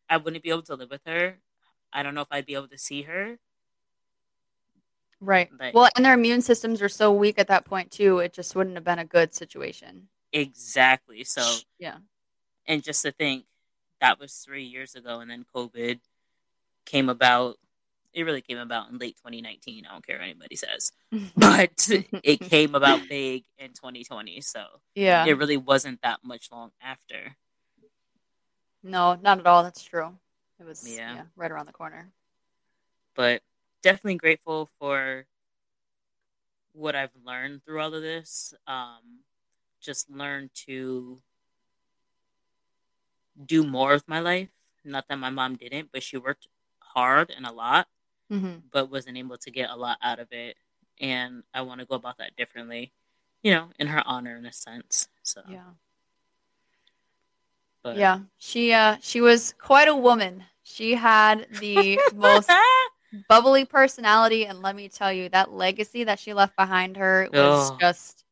I 0.09 0.19
wouldn't 0.19 0.43
be 0.43 0.51
able 0.51 0.63
to 0.65 0.75
live 0.75 0.91
with 0.91 1.01
her. 1.07 1.39
I 1.91 2.03
don't 2.03 2.15
know 2.15 2.21
if 2.21 2.29
I'd 2.31 2.45
be 2.45 2.55
able 2.55 2.69
to 2.69 2.79
see 2.79 3.03
her. 3.03 3.39
Right. 5.19 5.49
Like- 5.59 5.75
well, 5.75 5.89
and 5.97 6.05
their 6.05 6.13
immune 6.13 6.43
systems 6.43 6.83
are 6.83 6.91
so 6.91 7.11
weak 7.11 7.39
at 7.39 7.49
that 7.49 7.65
point 7.65 7.91
too. 7.91 8.19
It 8.19 8.35
just 8.35 8.55
wouldn't 8.55 8.77
have 8.77 8.85
been 8.85 8.99
a 8.99 9.07
good 9.07 9.33
situation. 9.35 10.09
Exactly. 10.33 11.25
So, 11.25 11.43
yeah. 11.79 11.97
and 12.67 12.83
just 12.83 13.03
to 13.03 13.13
think 13.13 13.47
that 14.01 14.21
was 14.21 14.35
three 14.35 14.65
years 14.65 14.95
ago, 14.95 15.21
and 15.21 15.31
then 15.31 15.47
COVID 15.55 16.01
came 16.85 17.09
about. 17.09 17.57
It 18.15 18.23
really 18.23 18.43
came 18.43 18.59
about 18.59 18.91
in 18.91 18.99
late 18.99 19.17
2019. 19.17 19.85
I 19.87 19.93
don't 19.93 20.07
care 20.07 20.17
what 20.19 20.25
anybody 20.25 20.57
says, 20.57 20.93
but 21.37 21.89
it 22.23 22.41
came 22.41 22.75
about 22.75 23.09
big 23.09 23.45
in 23.59 23.69
2020. 23.71 24.41
So 24.41 24.65
yeah. 24.95 25.25
it 25.27 25.37
really 25.37 25.57
wasn't 25.57 26.01
that 26.03 26.21
much 26.23 26.51
long 26.53 26.71
after. 26.81 27.37
No, 28.83 29.19
not 29.21 29.39
at 29.41 29.47
all. 29.47 29.63
That's 29.63 29.83
true. 29.83 30.15
It 30.61 30.65
was 30.67 30.87
Yeah. 30.89 31.15
yeah, 31.15 31.23
right 31.37 31.51
around 31.51 31.67
the 31.67 31.73
corner. 31.73 32.13
but 33.17 33.43
definitely 33.83 34.17
grateful 34.17 34.69
for 34.79 35.27
what 36.73 36.95
I've 36.97 37.15
learned 37.25 37.65
through 37.65 37.81
all 37.81 37.95
of 37.95 38.03
this. 38.03 38.55
Um, 38.67 39.21
just 39.81 40.11
learn 40.11 40.51
to 40.67 41.21
do 43.45 43.65
more 43.65 43.93
with 43.93 44.09
my 44.09 44.21
life. 44.21 44.49
Not 44.85 45.07
that 45.09 45.19
my 45.19 45.31
mom 45.31 45.57
didn't, 45.57 45.91
but 45.93 46.03
she 46.03 46.17
worked 46.17 46.49
hard 46.81 47.31
and 47.35 47.47
a 47.47 47.53
lot, 47.53 47.89
Mm-hmm. 48.33 48.59
but 48.73 48.91
wasn't 48.91 49.17
able 49.19 49.37
to 49.39 49.51
get 49.51 49.71
a 49.71 49.77
lot 49.77 49.99
out 50.03 50.19
of 50.19 50.33
it. 50.33 50.57
And 51.01 51.43
I 51.53 51.63
want 51.63 51.81
to 51.81 51.87
go 51.87 51.95
about 51.97 52.19
that 52.19 52.37
differently, 52.37 52.93
you 53.43 53.53
know, 53.53 53.69
in 53.79 53.87
her 53.89 54.03
honor, 54.07 54.37
in 54.37 54.47
a 54.47 54.53
sense. 54.53 55.09
So, 55.23 55.43
Yeah. 55.49 55.71
but 57.83 57.97
Yeah. 57.97 58.21
She 58.39 58.73
uh 58.73 58.97
she 59.01 59.21
was 59.21 59.55
quite 59.59 59.89
a 59.89 59.97
woman. 59.97 60.45
She 60.63 60.95
had 60.95 61.47
the 61.61 62.01
most 62.15 62.51
bubbly 63.29 63.65
personality 63.65 64.47
and 64.47 64.63
let 64.63 64.75
me 64.75 64.89
tell 64.89 65.13
you 65.13 65.29
that 65.29 65.53
legacy 65.53 66.05
that 66.05 66.19
she 66.19 66.35
left 66.35 66.57
behind 66.57 66.97
her 66.97 67.29
was 67.33 67.71
Ugh. 67.71 67.81
just 67.81 68.25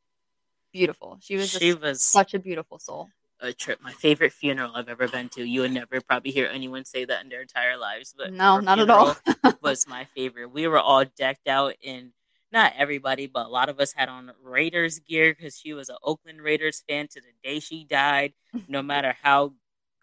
beautiful. 0.73 1.19
She 1.21 1.37
was 1.37 1.51
she 1.51 1.71
just 1.71 1.81
was 1.81 2.03
such 2.03 2.35
a 2.35 2.39
beautiful 2.39 2.79
soul. 2.79 3.11
A 3.43 3.53
trip. 3.53 3.81
My 3.83 3.93
favorite 3.93 4.33
funeral 4.33 4.73
I've 4.75 4.89
ever 4.89 5.09
been 5.09 5.29
to. 5.31 5.45
You 5.45 5.63
would 5.63 5.73
never 5.73 6.01
probably 6.01 6.31
hear 6.31 6.47
anyone 6.51 6.85
say 6.85 7.05
that 7.05 7.23
in 7.23 7.29
their 7.29 7.43
entire 7.43 7.77
lives, 7.77 8.15
but 8.17 8.33
No, 8.33 8.61
not 8.61 8.79
at 8.79 8.89
all. 8.89 9.17
was 9.63 9.87
my 9.87 10.05
favorite. 10.17 10.53
We 10.53 10.67
were 10.69 10.79
all 10.79 11.05
decked 11.05 11.49
out 11.49 11.75
in 11.83 12.13
not 12.53 12.73
everybody, 12.77 13.27
but 13.27 13.47
a 13.47 13.49
lot 13.49 13.69
of 13.69 13.81
us 13.81 13.93
had 13.95 14.09
on 14.09 14.31
Raiders 14.43 14.99
gear 15.01 15.35
because 15.35 15.57
she 15.59 15.73
was 15.73 15.89
an 15.89 15.97
Oakland 16.03 16.41
Raiders 16.43 16.83
fan 16.89 17.09
to 17.09 17.21
the 17.21 17.33
day 17.43 17.59
she 17.61 17.85
died. 17.85 18.33
No 18.69 18.83
matter 18.93 19.17
how 19.23 19.55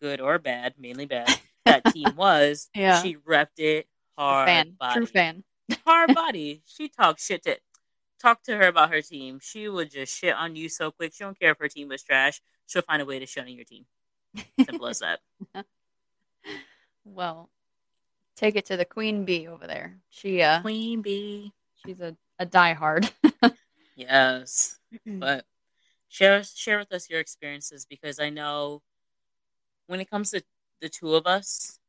good 0.02 0.20
or 0.20 0.38
bad, 0.40 0.74
mainly 0.80 1.06
bad, 1.06 1.30
that 1.66 1.84
team 1.94 2.14
was, 2.18 2.70
Yeah. 2.76 3.02
she 3.02 3.16
repped 3.18 3.60
it 3.60 3.88
hard. 4.18 4.48
fan. 4.48 4.76
body. 4.80 4.94
True 4.96 5.06
fan. 5.06 5.44
Hard 5.86 6.14
body. 6.16 6.62
She 6.66 6.88
talked 6.90 7.22
shit 7.22 7.44
to 7.44 7.58
talk 8.20 8.42
to 8.44 8.58
her 8.58 8.68
about 8.68 8.92
her 8.92 9.02
team. 9.02 9.40
She 9.42 9.70
would 9.70 9.92
just 9.92 10.18
shit 10.18 10.34
on 10.34 10.56
you 10.56 10.68
so 10.70 10.92
quick. 10.92 11.14
She 11.14 11.24
don't 11.24 11.40
care 11.40 11.52
if 11.52 11.60
her 11.60 11.68
team 11.70 11.88
was 11.90 12.02
trash. 12.04 12.42
She'll 12.70 12.84
find 12.84 13.02
a 13.02 13.06
way 13.06 13.18
to 13.18 13.26
shit 13.26 13.44
on 13.44 13.50
your 13.50 13.66
team. 13.66 13.86
Simple 14.64 14.88
as 14.88 15.00
that. 15.00 15.20
Well, 17.06 17.50
take 18.36 18.56
it 18.56 18.68
to 18.68 18.78
the 18.78 18.86
queen 18.86 19.26
bee 19.26 19.48
over 19.48 19.66
there. 19.66 19.98
She 20.10 20.44
uh 20.44 20.62
Queen 20.62 21.02
bee. 21.02 21.52
she's 21.84 22.00
a, 22.00 22.16
a 22.38 22.46
diehard. 22.46 23.12
Yes. 23.96 24.80
But 25.06 25.46
share 26.08 26.44
share 26.44 26.78
with 26.80 26.94
us 26.94 27.10
your 27.10 27.20
experiences 27.20 27.86
because 27.90 28.20
I 28.20 28.30
know 28.30 28.82
when 29.88 30.00
it 30.00 30.10
comes 30.10 30.30
to 30.32 30.44
the 30.82 30.88
two 30.88 31.16
of 31.16 31.26
us 31.26 31.80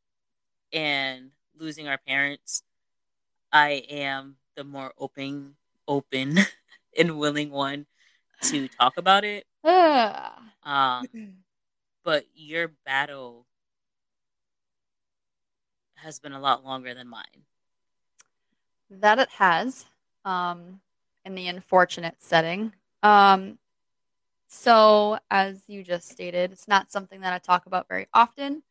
and 0.73 1.31
losing 1.57 1.87
our 1.87 1.99
parents, 1.99 2.63
I 3.53 3.85
am 3.91 4.37
the 4.57 4.65
more 4.65 4.93
open 4.99 5.57
open 5.87 6.39
and 6.99 7.19
willing 7.19 7.51
one 7.51 7.87
to 8.43 8.69
talk 8.69 8.97
about 8.97 9.25
it. 9.25 9.45
Um 10.63 11.07
but 12.05 12.27
your 12.35 12.69
battle 12.87 13.47
has 15.97 16.19
been 16.19 16.33
a 16.33 16.41
lot 16.41 16.65
longer 16.65 16.95
than 16.95 17.09
mine. 17.09 17.45
that 18.91 19.19
it 19.19 19.29
has 19.31 19.87
um 20.25 20.81
in 21.25 21.35
the 21.35 21.47
unfortunate 21.49 22.17
setting 22.19 22.73
um 23.03 23.59
so 24.49 25.19
as 25.31 25.63
you 25.69 25.83
just 25.83 26.09
stated 26.09 26.53
it's 26.53 26.69
not 26.69 26.91
something 26.91 27.21
that 27.21 27.33
i 27.33 27.39
talk 27.39 27.67
about 27.67 27.89
very 27.89 28.07
often 28.13 28.63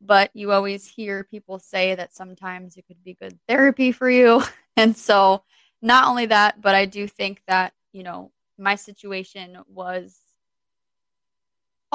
but 0.00 0.30
you 0.34 0.52
always 0.52 0.86
hear 0.86 1.24
people 1.24 1.58
say 1.58 1.94
that 1.94 2.14
sometimes 2.14 2.76
it 2.76 2.86
could 2.86 3.02
be 3.04 3.14
good 3.14 3.38
therapy 3.48 3.92
for 3.92 4.10
you 4.10 4.42
and 4.76 4.96
so 4.96 5.42
not 5.82 6.06
only 6.08 6.26
that 6.26 6.60
but 6.60 6.74
i 6.74 6.84
do 6.86 7.06
think 7.06 7.42
that 7.46 7.72
you 7.92 8.02
know 8.02 8.30
my 8.58 8.74
situation 8.74 9.58
was 9.68 10.18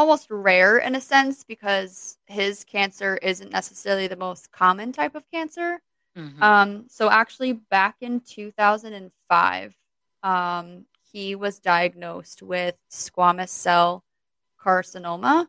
almost 0.01 0.29
rare 0.31 0.77
in 0.79 0.95
a 0.95 1.01
sense 1.01 1.43
because 1.43 2.17
his 2.25 2.63
cancer 2.65 3.17
isn't 3.17 3.51
necessarily 3.51 4.07
the 4.07 4.15
most 4.15 4.51
common 4.51 4.91
type 4.91 5.15
of 5.15 5.29
cancer 5.31 5.81
Mhm. 6.17 6.41
um, 6.43 6.89
so 6.89 7.09
actually, 7.09 7.53
back 7.53 7.97
in 8.01 8.19
2005, 8.21 9.77
um, 10.23 10.85
he 11.11 11.35
was 11.35 11.59
diagnosed 11.59 12.41
with 12.43 12.75
squamous 12.91 13.49
cell 13.49 14.03
carcinoma 14.59 15.47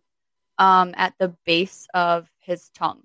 um, 0.58 0.94
at 0.96 1.14
the 1.18 1.28
base 1.46 1.88
of 1.94 2.30
his 2.40 2.70
tongue. 2.70 3.04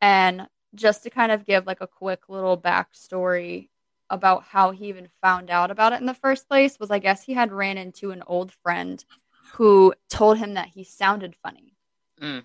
And 0.00 0.48
just 0.74 1.02
to 1.04 1.10
kind 1.10 1.32
of 1.32 1.44
give 1.44 1.66
like 1.66 1.80
a 1.80 1.86
quick 1.86 2.28
little 2.28 2.58
backstory 2.58 3.68
about 4.10 4.44
how 4.44 4.70
he 4.70 4.86
even 4.88 5.08
found 5.22 5.50
out 5.50 5.70
about 5.70 5.92
it 5.92 6.00
in 6.00 6.06
the 6.06 6.14
first 6.14 6.48
place 6.48 6.78
was 6.78 6.90
I 6.90 6.98
guess 6.98 7.22
he 7.24 7.34
had 7.34 7.52
ran 7.52 7.78
into 7.78 8.10
an 8.10 8.22
old 8.26 8.52
friend 8.52 9.04
who 9.52 9.92
told 10.08 10.38
him 10.38 10.54
that 10.54 10.68
he 10.68 10.84
sounded 10.84 11.36
funny. 11.42 11.74
Mm. 12.20 12.44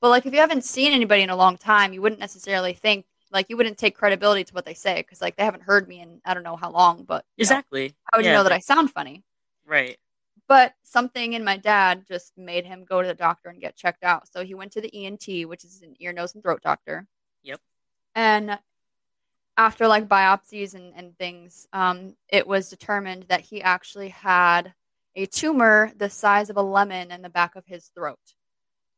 But 0.00 0.08
like 0.08 0.26
if 0.26 0.32
you 0.32 0.40
haven't 0.40 0.64
seen 0.64 0.92
anybody 0.92 1.22
in 1.22 1.30
a 1.30 1.36
long 1.36 1.56
time, 1.56 1.92
you 1.92 2.02
wouldn't 2.02 2.20
necessarily 2.20 2.72
think 2.72 3.06
like 3.30 3.46
you 3.48 3.56
wouldn't 3.56 3.78
take 3.78 3.96
credibility 3.96 4.44
to 4.44 4.52
what 4.52 4.66
they 4.66 4.74
say 4.74 4.96
because 4.96 5.20
like 5.20 5.36
they 5.36 5.44
haven't 5.44 5.62
heard 5.62 5.88
me 5.88 6.00
in 6.00 6.20
I 6.24 6.34
don't 6.34 6.42
know 6.42 6.56
how 6.56 6.70
long, 6.70 7.04
but 7.04 7.24
you 7.36 7.42
know, 7.42 7.44
exactly. 7.44 7.94
how 8.04 8.18
would 8.18 8.26
you 8.26 8.32
know 8.32 8.42
that 8.42 8.52
I 8.52 8.58
sound 8.58 8.90
funny? 8.90 9.24
Right. 9.66 9.96
But 10.48 10.74
something 10.82 11.32
in 11.32 11.44
my 11.44 11.56
dad 11.56 12.04
just 12.06 12.36
made 12.36 12.66
him 12.66 12.84
go 12.84 13.00
to 13.00 13.08
the 13.08 13.14
doctor 13.14 13.48
and 13.48 13.60
get 13.60 13.76
checked 13.76 14.04
out. 14.04 14.28
So 14.28 14.44
he 14.44 14.54
went 14.54 14.72
to 14.72 14.80
the 14.80 15.06
ENT, 15.06 15.48
which 15.48 15.64
is 15.64 15.80
an 15.82 15.94
ear, 16.00 16.12
nose, 16.12 16.34
and 16.34 16.42
throat 16.42 16.60
doctor. 16.62 17.06
Yep. 17.42 17.60
And 18.14 18.58
after 19.56 19.88
like 19.88 20.08
biopsies 20.08 20.74
and, 20.74 20.92
and 20.96 21.16
things, 21.16 21.66
um, 21.72 22.16
it 22.28 22.46
was 22.46 22.68
determined 22.68 23.24
that 23.28 23.40
he 23.40 23.62
actually 23.62 24.10
had 24.10 24.74
a 25.14 25.26
tumor 25.26 25.92
the 25.96 26.10
size 26.10 26.50
of 26.50 26.56
a 26.56 26.62
lemon 26.62 27.10
in 27.10 27.22
the 27.22 27.28
back 27.28 27.56
of 27.56 27.66
his 27.66 27.90
throat. 27.94 28.18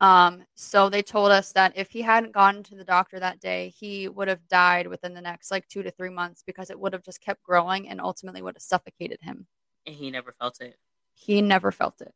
Um, 0.01 0.45
so 0.55 0.89
they 0.91 1.03
told 1.03 1.31
us 1.31 1.53
that 1.53 1.73
if 1.77 1.91
he 1.91 2.03
hadn't 2.03 2.33
gone 2.33 2.63
to 2.65 2.75
the 2.75 2.85
doctor 2.85 3.19
that 3.21 3.41
day, 3.41 3.73
he 3.79 4.09
would 4.09 4.29
have 4.29 4.47
died 4.49 4.87
within 4.87 5.15
the 5.15 5.21
next 5.21 5.51
like 5.51 5.67
two 5.69 5.83
to 5.83 5.91
three 5.91 6.11
months 6.11 6.43
because 6.47 6.69
it 6.71 6.79
would 6.79 6.93
have 6.93 7.03
just 7.05 7.21
kept 7.21 7.43
growing 7.43 7.89
and 7.89 8.01
ultimately 8.01 8.43
would 8.43 8.57
have 8.57 8.63
suffocated 8.63 9.19
him. 9.23 9.47
And 9.87 9.95
he 9.95 10.11
never 10.11 10.33
felt 10.39 10.61
it. 10.61 10.77
He 11.15 11.41
never 11.43 11.71
felt 11.73 12.01
it. 12.01 12.13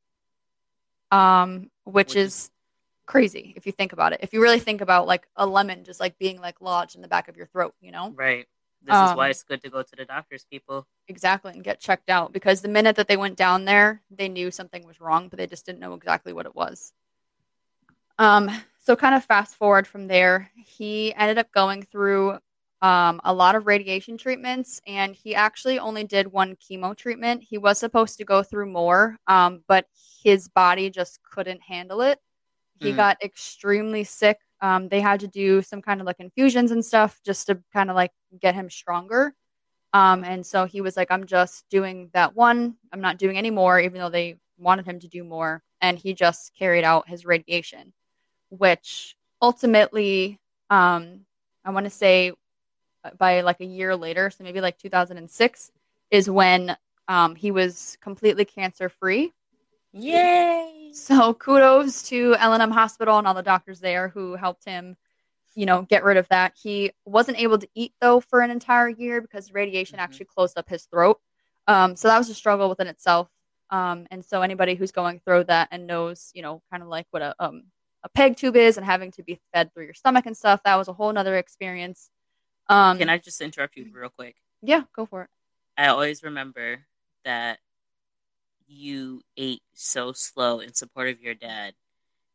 Um, 1.10 1.70
which, 1.84 2.08
Which 2.10 2.16
is 2.16 2.34
is- 2.34 2.50
crazy 3.06 3.54
if 3.56 3.64
you 3.64 3.72
think 3.72 3.92
about 3.92 4.12
it. 4.12 4.20
If 4.22 4.32
you 4.34 4.42
really 4.42 4.60
think 4.60 4.80
about 4.82 5.06
like 5.06 5.26
a 5.36 5.46
lemon 5.46 5.84
just 5.84 6.00
like 6.00 6.18
being 6.18 6.40
like 6.40 6.60
lodged 6.60 6.96
in 6.96 7.00
the 7.02 7.08
back 7.08 7.28
of 7.28 7.36
your 7.36 7.46
throat, 7.46 7.74
you 7.80 7.90
know? 7.90 8.12
Right. 8.14 8.46
This 8.82 9.02
is 9.02 9.14
why 9.14 9.26
Um, 9.26 9.30
it's 9.30 9.42
good 9.42 9.62
to 9.62 9.70
go 9.70 9.82
to 9.82 9.96
the 9.96 10.04
doctors, 10.04 10.44
people. 10.44 10.86
Exactly, 11.08 11.52
and 11.52 11.64
get 11.64 11.80
checked 11.80 12.10
out 12.10 12.32
because 12.32 12.60
the 12.60 12.68
minute 12.68 12.96
that 12.96 13.08
they 13.08 13.16
went 13.16 13.36
down 13.36 13.64
there, 13.64 14.02
they 14.10 14.28
knew 14.28 14.50
something 14.50 14.86
was 14.86 15.00
wrong, 15.00 15.28
but 15.28 15.38
they 15.38 15.46
just 15.46 15.64
didn't 15.66 15.80
know 15.80 15.94
exactly 15.94 16.32
what 16.32 16.46
it 16.46 16.54
was. 16.54 16.92
Um, 18.18 18.50
so 18.78 18.96
kind 18.96 19.14
of 19.14 19.24
fast 19.24 19.56
forward 19.56 19.86
from 19.86 20.06
there, 20.06 20.50
he 20.56 21.14
ended 21.14 21.38
up 21.38 21.50
going 21.52 21.82
through 21.82 22.38
um, 22.82 23.20
a 23.24 23.32
lot 23.32 23.54
of 23.56 23.66
radiation 23.66 24.16
treatments, 24.18 24.80
and 24.86 25.14
he 25.14 25.34
actually 25.34 25.78
only 25.78 26.04
did 26.04 26.30
one 26.30 26.56
chemo 26.56 26.96
treatment. 26.96 27.42
He 27.42 27.58
was 27.58 27.78
supposed 27.78 28.18
to 28.18 28.24
go 28.24 28.42
through 28.42 28.70
more, 28.70 29.16
um, 29.26 29.62
but 29.66 29.86
his 30.22 30.48
body 30.48 30.90
just 30.90 31.20
couldn't 31.22 31.62
handle 31.62 32.00
it. 32.02 32.20
He 32.80 32.92
Mm. 32.92 32.96
got 32.96 33.22
extremely 33.22 34.04
sick. 34.04 34.38
Um, 34.60 34.88
they 34.88 35.00
had 35.00 35.20
to 35.20 35.28
do 35.28 35.62
some 35.62 35.82
kind 35.82 36.00
of 36.00 36.06
like 36.06 36.18
infusions 36.18 36.70
and 36.70 36.84
stuff 36.84 37.20
just 37.24 37.46
to 37.46 37.60
kind 37.72 37.90
of 37.90 37.96
like 37.96 38.12
get 38.40 38.54
him 38.54 38.68
stronger. 38.70 39.34
Um, 39.92 40.24
and 40.24 40.44
so 40.44 40.64
he 40.64 40.80
was 40.80 40.96
like, 40.96 41.10
I'm 41.10 41.26
just 41.26 41.64
doing 41.70 42.10
that 42.12 42.34
one. 42.34 42.76
I'm 42.92 43.00
not 43.00 43.18
doing 43.18 43.38
any 43.38 43.50
more, 43.50 43.80
even 43.80 44.00
though 44.00 44.10
they 44.10 44.36
wanted 44.58 44.86
him 44.86 45.00
to 45.00 45.08
do 45.08 45.24
more. 45.24 45.62
And 45.80 45.98
he 45.98 46.12
just 46.12 46.52
carried 46.58 46.84
out 46.84 47.08
his 47.08 47.24
radiation, 47.24 47.92
which 48.50 49.16
ultimately, 49.40 50.40
um, 50.70 51.20
I 51.64 51.70
want 51.70 51.84
to 51.84 51.90
say 51.90 52.32
uh, 53.04 53.10
by 53.16 53.40
like 53.42 53.60
a 53.60 53.64
year 53.64 53.96
later, 53.96 54.30
so 54.30 54.44
maybe 54.44 54.60
like 54.60 54.78
2006, 54.78 55.70
is 56.10 56.28
when 56.28 56.76
um, 57.06 57.34
he 57.34 57.50
was 57.50 57.96
completely 58.00 58.44
cancer 58.44 58.88
free. 58.88 59.32
Yay! 59.92 60.77
So 60.92 61.34
kudos 61.34 62.02
to 62.08 62.34
L&M 62.38 62.70
Hospital 62.70 63.18
and 63.18 63.26
all 63.26 63.34
the 63.34 63.42
doctors 63.42 63.80
there 63.80 64.08
who 64.08 64.34
helped 64.34 64.64
him, 64.64 64.96
you 65.54 65.66
know, 65.66 65.82
get 65.82 66.04
rid 66.04 66.16
of 66.16 66.28
that. 66.28 66.54
He 66.60 66.92
wasn't 67.04 67.38
able 67.38 67.58
to 67.58 67.68
eat 67.74 67.92
though 68.00 68.20
for 68.20 68.40
an 68.40 68.50
entire 68.50 68.88
year 68.88 69.20
because 69.20 69.52
radiation 69.52 69.98
Mhm. 69.98 70.02
actually 70.02 70.26
closed 70.26 70.58
up 70.58 70.68
his 70.68 70.84
throat. 70.86 71.20
Um, 71.66 71.96
so 71.96 72.08
that 72.08 72.18
was 72.18 72.28
a 72.30 72.34
struggle 72.34 72.68
within 72.68 72.86
itself. 72.86 73.28
Um, 73.70 74.06
and 74.10 74.24
so 74.24 74.42
anybody 74.42 74.74
who's 74.74 74.92
going 74.92 75.20
through 75.20 75.44
that 75.44 75.68
and 75.70 75.86
knows, 75.86 76.30
you 76.34 76.42
know, 76.42 76.62
kind 76.70 76.82
of 76.82 76.88
like 76.88 77.06
what 77.10 77.22
a 77.22 77.34
um, 77.38 77.64
a 78.04 78.08
peg 78.08 78.36
tube 78.36 78.56
is 78.56 78.76
and 78.76 78.86
having 78.86 79.10
to 79.12 79.22
be 79.22 79.40
fed 79.52 79.72
through 79.74 79.84
your 79.84 79.94
stomach 79.94 80.24
and 80.26 80.36
stuff, 80.36 80.62
that 80.64 80.76
was 80.76 80.88
a 80.88 80.92
whole 80.92 81.12
nother 81.12 81.36
experience. 81.36 82.10
Um, 82.68 82.98
Can 82.98 83.08
I 83.08 83.18
just 83.18 83.40
interrupt 83.40 83.76
you 83.76 83.90
real 83.92 84.08
quick? 84.08 84.36
Yeah, 84.62 84.82
go 84.94 85.04
for 85.04 85.22
it. 85.24 85.30
I 85.76 85.88
always 85.88 86.22
remember 86.22 86.86
that 87.24 87.58
you 88.68 89.22
ate 89.36 89.62
so 89.72 90.12
slow 90.12 90.60
in 90.60 90.74
support 90.74 91.08
of 91.08 91.20
your 91.20 91.34
dad. 91.34 91.74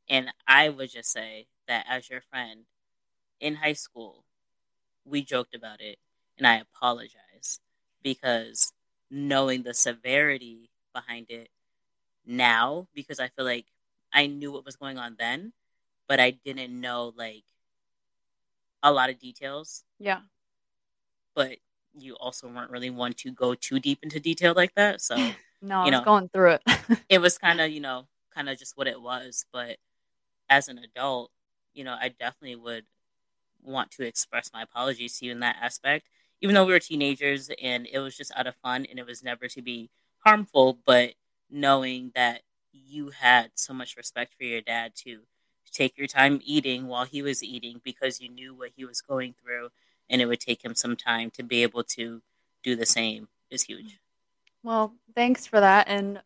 And 0.10 0.32
I 0.48 0.70
would 0.70 0.92
just 0.92 1.12
say 1.12 1.48
that 1.68 1.86
as 1.88 2.10
your 2.10 2.22
friend 2.22 2.66
in 3.40 3.56
high 3.56 3.74
school, 3.74 4.26
we 5.06 5.22
joked 5.22 5.56
about 5.56 5.82
it 5.82 5.98
and 6.38 6.48
I 6.48 6.56
apologize 6.58 7.60
because 8.02 8.74
knowing 9.10 9.64
the 9.64 9.74
severity 9.74 10.70
behind 10.94 11.30
it 11.30 11.50
now, 12.26 12.88
because 12.94 13.20
I 13.20 13.28
feel 13.30 13.46
like 13.46 13.66
I 14.14 14.28
knew 14.28 14.52
what 14.52 14.66
was 14.66 14.76
going 14.76 14.98
on 14.98 15.16
then, 15.20 15.54
but 16.08 16.20
I 16.20 16.32
didn't 16.32 16.80
know 16.80 17.14
like 17.16 17.44
a 18.82 18.92
lot 18.92 19.10
of 19.10 19.20
details 19.20 19.84
Yeah. 20.00 20.22
but 21.36 21.58
you 21.96 22.16
also 22.16 22.48
weren't 22.48 22.72
really 22.72 22.90
one 22.90 23.14
to 23.14 23.32
go 23.32 23.54
too 23.56 23.80
deep 23.80 24.00
into 24.04 24.20
detail 24.20 24.54
like 24.56 24.74
that. 24.76 25.02
So 25.02 25.16
No, 25.64 25.80
I 25.80 25.86
You 25.86 25.92
was 25.92 26.00
know. 26.00 26.06
going 26.06 26.30
through 26.30 26.52
it. 26.52 26.64
it 27.10 27.20
was 27.20 27.38
kind 27.38 27.62
of, 27.62 27.72
you 27.72 27.80
know, 27.80 28.08
kind 28.36 28.50
of 28.50 28.60
just 28.60 28.78
what 28.78 28.88
it 28.88 29.02
was. 29.02 29.46
But 29.52 29.78
as 30.50 30.68
an 30.68 30.78
adult, 30.80 31.32
you 31.74 31.84
know, 31.84 31.96
I 32.00 32.10
definitely 32.10 32.58
would 32.58 32.86
want 33.64 33.92
to 33.92 34.06
express 34.06 34.52
my 34.54 34.64
apologies 34.64 35.18
to 35.20 35.26
you 35.26 35.32
in 35.32 35.40
that 35.40 35.58
aspect. 35.62 36.08
Even 36.42 36.56
though 36.56 36.66
we 36.66 36.74
were 36.74 36.80
teenagers 36.80 37.50
and 37.62 37.88
it 37.92 38.00
was 38.00 38.18
just 38.18 38.32
out 38.36 38.48
of 38.48 38.56
fun 38.58 38.86
and 38.90 39.00
it 39.00 39.06
was 39.06 39.24
never 39.24 39.48
to 39.48 39.62
be 39.62 39.90
harmful, 40.20 40.78
but 40.86 41.14
knowing 41.50 42.12
that 42.16 42.42
you 42.74 43.12
had 43.12 43.52
so 43.56 43.74
much 43.74 43.96
respect 43.96 44.34
for 44.38 44.44
your 44.44 44.62
dad 44.62 44.94
to 44.96 45.22
take 45.72 45.98
your 45.98 46.08
time 46.08 46.40
eating 46.44 46.88
while 46.88 47.06
he 47.06 47.22
was 47.22 47.44
eating 47.44 47.82
because 47.84 48.22
you 48.22 48.30
knew 48.30 48.54
what 48.54 48.72
he 48.76 48.86
was 48.86 49.02
going 49.02 49.34
through 49.42 49.70
and 50.10 50.22
it 50.22 50.26
would 50.28 50.40
take 50.40 50.64
him 50.64 50.76
some 50.76 50.96
time 50.96 51.32
to 51.32 51.44
be 51.44 51.64
able 51.64 51.84
to 51.84 52.22
do 52.64 52.76
the 52.76 52.86
same 52.86 53.28
is 53.50 53.64
huge. 53.64 54.00
Well, 54.64 54.96
thanks 55.16 55.46
for 55.46 55.60
that 55.60 55.88
and 55.88 56.22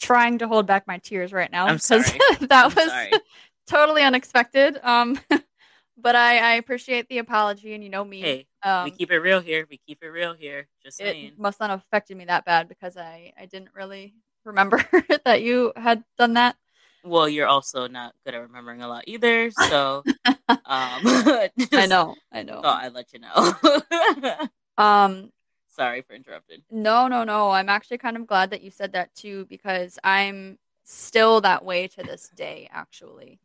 trying 0.00 0.38
to 0.38 0.48
hold 0.48 0.66
back 0.66 0.86
my 0.86 0.98
tears 0.98 1.32
right 1.32 1.50
now 1.50 1.66
I'm 1.66 1.76
because 1.76 2.12
that 2.40 2.66
I'm 2.66 2.74
was 2.74 2.90
sorry. 2.90 3.10
totally 3.66 4.02
unexpected. 4.02 4.78
Um, 4.82 5.18
but 5.96 6.16
I, 6.16 6.38
I 6.38 6.52
appreciate 6.54 7.08
the 7.08 7.18
apology, 7.18 7.74
and 7.74 7.82
you 7.82 7.90
know 7.90 8.04
me. 8.04 8.20
Hey, 8.20 8.46
um, 8.62 8.84
we 8.84 8.90
keep 8.90 9.10
it 9.10 9.18
real 9.18 9.40
here. 9.40 9.66
We 9.70 9.80
keep 9.86 10.02
it 10.02 10.08
real 10.08 10.34
here. 10.34 10.68
Just 10.82 10.98
saying. 10.98 11.26
it 11.26 11.38
must 11.38 11.60
not 11.60 11.70
have 11.70 11.80
affected 11.80 12.16
me 12.16 12.24
that 12.26 12.44
bad 12.44 12.68
because 12.68 12.96
I, 12.96 13.32
I 13.40 13.46
didn't 13.46 13.70
really 13.74 14.14
remember 14.44 14.84
that 15.24 15.42
you 15.42 15.72
had 15.76 16.04
done 16.18 16.34
that. 16.34 16.56
Well, 17.04 17.28
you're 17.28 17.46
also 17.46 17.86
not 17.86 18.14
good 18.24 18.34
at 18.34 18.42
remembering 18.42 18.82
a 18.82 18.88
lot 18.88 19.04
either. 19.06 19.52
So, 19.52 20.02
um, 20.26 20.36
I 20.66 21.86
know, 21.88 22.16
I 22.32 22.42
know. 22.42 22.60
Thought 22.62 22.82
I'd 22.82 22.94
let 22.94 23.12
you 23.12 23.20
know. 23.20 24.48
Um, 24.78 25.30
Sorry 25.76 26.00
for 26.00 26.14
interrupting. 26.14 26.62
No, 26.70 27.06
no, 27.06 27.22
no. 27.24 27.50
I'm 27.50 27.68
actually 27.68 27.98
kind 27.98 28.16
of 28.16 28.26
glad 28.26 28.50
that 28.50 28.62
you 28.62 28.70
said 28.70 28.92
that 28.92 29.14
too 29.14 29.44
because 29.50 29.98
I'm 30.02 30.58
still 30.84 31.42
that 31.42 31.64
way 31.66 31.86
to 31.88 32.02
this 32.02 32.30
day 32.30 32.68
actually. 32.72 33.40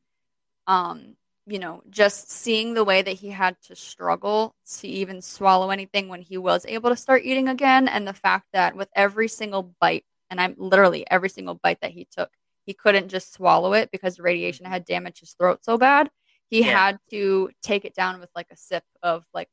Um, 0.66 1.18
you 1.46 1.60
know, 1.60 1.82
just 1.90 2.32
seeing 2.32 2.74
the 2.74 2.86
way 2.86 3.02
that 3.02 3.12
he 3.14 3.30
had 3.30 3.58
to 3.64 3.76
struggle 3.76 4.56
to 4.80 4.88
even 4.88 5.22
swallow 5.22 5.72
anything 5.72 6.08
when 6.08 6.22
he 6.22 6.38
was 6.38 6.66
able 6.70 6.90
to 6.90 6.96
start 6.96 7.24
eating 7.26 7.50
again 7.50 7.90
and 7.90 8.08
the 8.08 8.14
fact 8.14 8.48
that 8.54 8.76
with 8.78 8.90
every 8.96 9.28
single 9.28 9.76
bite 9.82 10.06
and 10.30 10.40
I'm 10.40 10.56
literally 10.58 11.06
every 11.12 11.30
single 11.30 11.56
bite 11.62 11.82
that 11.82 11.92
he 11.92 12.08
took, 12.10 12.32
he 12.66 12.74
couldn't 12.74 13.10
just 13.10 13.34
swallow 13.34 13.74
it 13.74 13.92
because 13.92 14.16
the 14.16 14.24
radiation 14.24 14.66
had 14.66 14.86
damaged 14.86 15.20
his 15.20 15.34
throat 15.34 15.66
so 15.66 15.78
bad. 15.78 16.10
He 16.50 16.62
Yeah. 16.62 16.78
had 16.78 17.00
to 17.10 17.50
take 17.62 17.84
it 17.86 17.94
down 17.96 18.22
with 18.22 18.30
like 18.36 18.48
a 18.52 18.58
sip 18.58 18.86
of 19.04 19.26
like 19.34 19.50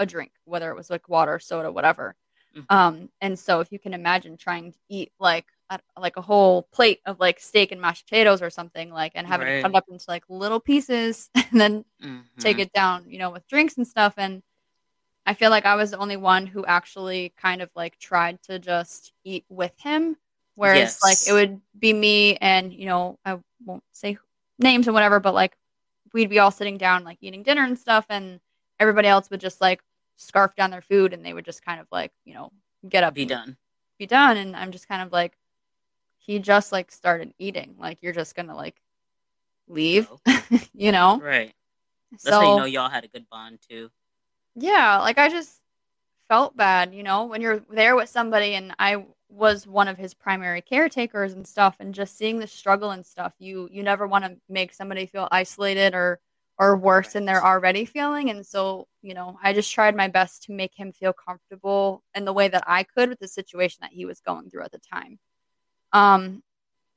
a 0.00 0.06
drink, 0.06 0.32
whether 0.46 0.70
it 0.70 0.76
was 0.76 0.90
like 0.90 1.08
water, 1.08 1.38
soda, 1.38 1.70
whatever. 1.72 2.16
Mhm. 2.56 2.66
Um, 2.70 3.10
and 3.20 3.38
so 3.38 3.60
if 3.60 3.70
you 3.72 3.78
can 3.78 3.94
imagine 3.94 4.36
trying 4.36 4.72
to 4.72 4.78
eat 4.88 5.12
like 5.20 5.46
a, 5.70 5.78
like 5.98 6.16
a 6.16 6.22
whole 6.22 6.64
plate 6.72 7.00
of 7.06 7.20
like 7.20 7.40
steak 7.40 7.72
and 7.72 7.80
mashed 7.80 8.06
potatoes 8.06 8.42
or 8.42 8.50
something 8.50 8.90
like, 8.90 9.12
and 9.14 9.26
having 9.26 9.48
it 9.48 9.62
cut 9.62 9.76
up 9.76 9.84
into 9.90 10.06
like 10.08 10.24
little 10.28 10.60
pieces 10.60 11.30
and 11.52 11.60
then 11.60 11.84
Mhm. 12.02 12.24
take 12.40 12.58
it 12.58 12.72
down, 12.72 13.04
you 13.08 13.18
know, 13.18 13.30
with 13.30 13.46
drinks 13.48 13.76
and 13.76 13.86
stuff. 13.86 14.14
And 14.16 14.42
I 15.26 15.34
feel 15.34 15.50
like 15.50 15.66
I 15.66 15.76
was 15.76 15.90
the 15.92 15.98
only 15.98 16.16
one 16.16 16.46
who 16.46 16.64
actually 16.66 17.32
kind 17.36 17.62
of 17.62 17.70
like 17.76 17.98
tried 17.98 18.42
to 18.44 18.58
just 18.58 19.12
eat 19.24 19.44
with 19.48 19.72
him. 19.78 20.16
Whereas 20.56 20.98
Yes. 21.00 21.02
like 21.02 21.18
it 21.28 21.32
would 21.32 21.60
be 21.78 21.92
me 21.92 22.36
and, 22.36 22.72
you 22.72 22.86
know, 22.86 23.18
I 23.24 23.38
won't 23.64 23.84
say 23.92 24.18
names 24.58 24.86
and 24.88 24.94
whatever, 24.94 25.20
but 25.20 25.34
like 25.34 25.56
we'd 26.12 26.30
be 26.30 26.38
all 26.40 26.50
sitting 26.50 26.78
down 26.78 27.04
like 27.04 27.18
eating 27.20 27.42
dinner 27.42 27.64
and 27.64 27.78
stuff 27.78 28.06
and 28.10 28.40
everybody 28.80 29.08
else 29.08 29.30
would 29.30 29.40
just 29.40 29.60
like 29.60 29.82
scarf 30.20 30.54
down 30.54 30.70
their 30.70 30.82
food 30.82 31.12
and 31.12 31.24
they 31.24 31.32
would 31.32 31.44
just 31.44 31.64
kind 31.64 31.80
of 31.80 31.86
like, 31.90 32.12
you 32.24 32.34
know, 32.34 32.52
get 32.88 33.04
up 33.04 33.14
Be 33.14 33.24
done. 33.24 33.56
be 33.98 34.06
done. 34.06 34.36
And 34.36 34.54
I'm 34.56 34.70
just 34.72 34.88
kind 34.88 35.02
of 35.02 35.12
like, 35.12 35.36
he 36.18 36.38
just 36.38 36.72
like 36.72 36.92
started 36.92 37.32
eating. 37.38 37.76
Like 37.78 37.98
you're 38.02 38.12
just 38.12 38.34
gonna 38.36 38.54
like 38.56 38.76
leave, 39.68 40.08
you 40.74 40.92
know? 40.92 41.20
right. 41.22 41.52
That's 42.12 42.24
so 42.24 42.40
how 42.40 42.42
you 42.42 42.56
know 42.56 42.64
y'all 42.66 42.90
had 42.90 43.04
a 43.04 43.08
good 43.08 43.28
bond 43.30 43.58
too. 43.68 43.90
yeah, 44.54 44.98
like 44.98 45.18
I 45.18 45.28
just 45.28 45.58
felt 46.28 46.56
bad, 46.56 46.94
you 46.94 47.02
know, 47.02 47.24
when 47.26 47.40
you're 47.40 47.60
there 47.70 47.96
with 47.96 48.08
somebody 48.08 48.54
and 48.54 48.74
I 48.78 49.04
was 49.28 49.66
one 49.66 49.88
of 49.88 49.98
his 49.98 50.14
primary 50.14 50.60
caretakers 50.60 51.32
and 51.34 51.46
stuff 51.46 51.76
and 51.80 51.94
just 51.94 52.16
seeing 52.18 52.38
the 52.38 52.46
struggle 52.46 52.90
and 52.90 53.04
stuff, 53.06 53.32
you 53.38 53.68
you 53.72 53.82
never 53.82 54.06
want 54.06 54.24
to 54.24 54.36
make 54.48 54.72
somebody 54.72 55.06
feel 55.06 55.28
isolated 55.30 55.94
or 55.94 56.20
or 56.60 56.76
worse 56.76 57.14
than 57.14 57.24
they're 57.24 57.44
already 57.44 57.86
feeling. 57.86 58.28
And 58.28 58.46
so, 58.46 58.86
you 59.00 59.14
know, 59.14 59.38
I 59.42 59.54
just 59.54 59.72
tried 59.72 59.96
my 59.96 60.08
best 60.08 60.42
to 60.44 60.52
make 60.52 60.74
him 60.74 60.92
feel 60.92 61.14
comfortable 61.14 62.04
in 62.14 62.26
the 62.26 62.34
way 62.34 62.48
that 62.48 62.64
I 62.66 62.82
could 62.84 63.08
with 63.08 63.18
the 63.18 63.28
situation 63.28 63.78
that 63.80 63.92
he 63.92 64.04
was 64.04 64.20
going 64.20 64.50
through 64.50 64.64
at 64.64 64.72
the 64.72 64.78
time. 64.78 65.18
Um 65.92 66.42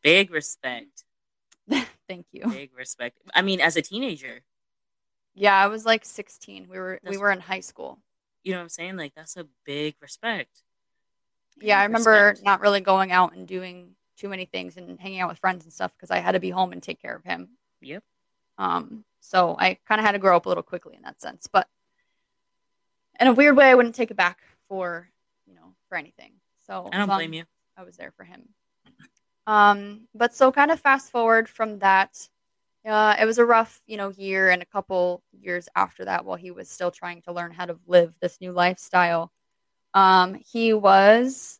Big 0.01 0.31
respect. 0.31 1.05
thank 2.09 2.25
you. 2.33 2.45
Big 2.49 2.71
respect. 2.77 3.17
I 3.33 3.41
mean, 3.41 3.61
as 3.61 3.77
a 3.77 3.81
teenager, 3.81 4.41
Yeah, 5.33 5.55
I 5.57 5.67
was 5.67 5.85
like 5.85 6.03
16. 6.03 6.67
We 6.69 6.77
were 6.77 6.99
we 7.07 7.17
were 7.17 7.31
in 7.31 7.39
high 7.39 7.61
school. 7.61 7.99
you 8.43 8.51
know 8.51 8.57
what 8.57 8.63
I'm 8.63 8.69
saying? 8.69 8.97
Like 8.97 9.13
that's 9.15 9.37
a 9.37 9.47
big 9.65 9.95
respect. 10.01 10.51
Yeah, 11.61 11.79
I 11.79 11.85
remember 11.85 12.11
respect. 12.11 12.43
not 12.45 12.59
really 12.59 12.81
going 12.81 13.13
out 13.13 13.33
and 13.33 13.47
doing 13.47 13.95
too 14.17 14.27
many 14.27 14.45
things 14.45 14.75
and 14.75 14.99
hanging 14.99 15.21
out 15.21 15.29
with 15.29 15.39
friends 15.39 15.63
and 15.63 15.71
stuff 15.73 15.93
because 15.95 16.11
I 16.11 16.17
had 16.19 16.33
to 16.33 16.39
be 16.41 16.49
home 16.49 16.73
and 16.73 16.83
take 16.83 17.01
care 17.01 17.15
of 17.15 17.23
him. 17.23 17.47
Yep. 17.81 18.03
Um, 18.57 19.05
so 19.23 19.55
I 19.57 19.77
kind 19.87 19.99
of 19.99 20.05
had 20.05 20.11
to 20.11 20.19
grow 20.19 20.35
up 20.35 20.45
a 20.45 20.49
little 20.49 20.63
quickly 20.63 20.95
in 20.95 21.01
that 21.03 21.21
sense, 21.21 21.47
but 21.51 21.67
in 23.19 23.27
a 23.27 23.33
weird 23.33 23.55
way, 23.55 23.69
I 23.69 23.75
wouldn't 23.75 23.95
take 23.95 24.11
it 24.11 24.17
back 24.17 24.39
for 24.67 25.09
you 25.47 25.55
know 25.55 25.73
for 25.87 25.97
anything. 25.97 26.33
So 26.67 26.89
I 26.91 26.97
don't 26.97 27.07
blame 27.07 27.33
you. 27.33 27.43
I 27.77 27.83
was 27.83 27.95
there 27.95 28.11
for 28.11 28.23
him. 28.23 28.49
Um, 29.47 30.07
but 30.13 30.33
so 30.35 30.51
kind 30.51 30.71
of 30.71 30.79
fast 30.79 31.11
forward 31.11 31.49
from 31.49 31.79
that, 31.79 32.29
uh, 32.85 33.15
it 33.19 33.25
was 33.25 33.37
a 33.37 33.45
rough, 33.45 33.81
you 33.87 33.97
know, 33.97 34.09
year 34.09 34.49
and 34.49 34.61
a 34.61 34.65
couple 34.65 35.23
years 35.31 35.67
after 35.75 36.05
that 36.05 36.25
while 36.25 36.37
he 36.37 36.51
was 36.51 36.69
still 36.69 36.91
trying 36.91 37.21
to 37.23 37.33
learn 37.33 37.51
how 37.51 37.65
to 37.65 37.77
live 37.87 38.13
this 38.21 38.39
new 38.41 38.51
lifestyle. 38.51 39.31
Um, 39.93 40.35
he 40.35 40.73
was 40.73 41.59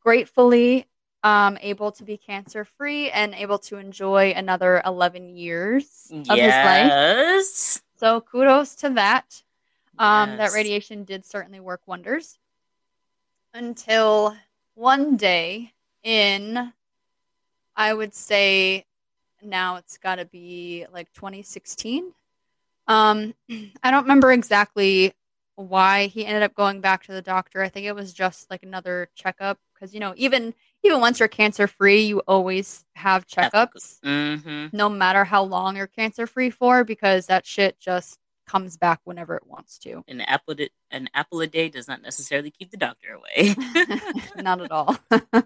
gratefully 0.00 0.86
um, 1.24 1.58
able 1.62 1.90
to 1.90 2.04
be 2.04 2.16
cancer 2.18 2.64
free 2.64 3.10
and 3.10 3.34
able 3.34 3.58
to 3.58 3.78
enjoy 3.78 4.32
another 4.36 4.82
11 4.84 5.34
years 5.36 6.12
of 6.12 6.38
his 6.38 6.52
life. 6.52 6.92
Yes. 6.92 7.82
So 7.96 8.20
kudos 8.20 8.74
to 8.76 8.90
that. 8.90 9.42
Um, 9.98 10.36
That 10.36 10.52
radiation 10.52 11.04
did 11.04 11.24
certainly 11.24 11.60
work 11.60 11.80
wonders 11.86 12.38
until 13.54 14.36
one 14.74 15.16
day 15.16 15.72
in, 16.02 16.72
I 17.76 17.94
would 17.94 18.12
say 18.12 18.84
now 19.42 19.76
it's 19.76 19.96
got 19.96 20.16
to 20.16 20.24
be 20.26 20.84
like 20.92 21.10
2016. 21.14 22.12
Um, 22.86 23.34
I 23.82 23.90
don't 23.90 24.02
remember 24.02 24.32
exactly 24.32 25.14
why 25.56 26.06
he 26.08 26.26
ended 26.26 26.42
up 26.42 26.54
going 26.54 26.80
back 26.80 27.04
to 27.04 27.12
the 27.12 27.22
doctor. 27.22 27.62
I 27.62 27.68
think 27.68 27.86
it 27.86 27.94
was 27.94 28.12
just 28.12 28.50
like 28.50 28.62
another 28.62 29.08
checkup 29.14 29.58
because 29.72 29.94
you 29.94 30.00
know 30.00 30.12
even 30.16 30.52
even 30.84 31.00
once 31.00 31.18
you're 31.18 31.28
cancer 31.28 31.66
free, 31.66 32.02
you 32.02 32.20
always 32.20 32.84
have 32.94 33.26
checkups 33.26 33.98
Mm-hmm. 34.04 34.76
no 34.76 34.88
matter 34.88 35.24
how 35.24 35.42
long 35.42 35.76
you're 35.76 35.86
cancer 35.86 36.26
free 36.26 36.50
for 36.50 36.84
because 36.84 37.26
that 37.26 37.46
shit 37.46 37.78
just 37.80 38.18
comes 38.46 38.76
back 38.76 39.00
whenever 39.04 39.34
it 39.36 39.46
wants 39.46 39.78
to. 39.78 40.04
An 40.06 40.20
apple, 40.20 40.54
di- 40.54 40.70
an 40.90 41.08
apple 41.14 41.40
a 41.40 41.46
day 41.46 41.68
does 41.70 41.88
not 41.88 42.02
necessarily 42.02 42.50
keep 42.50 42.70
the 42.70 42.76
doctor 42.76 43.14
away. 43.14 43.54
Not 44.36 44.60
at 44.60 44.70
all. 44.70 44.96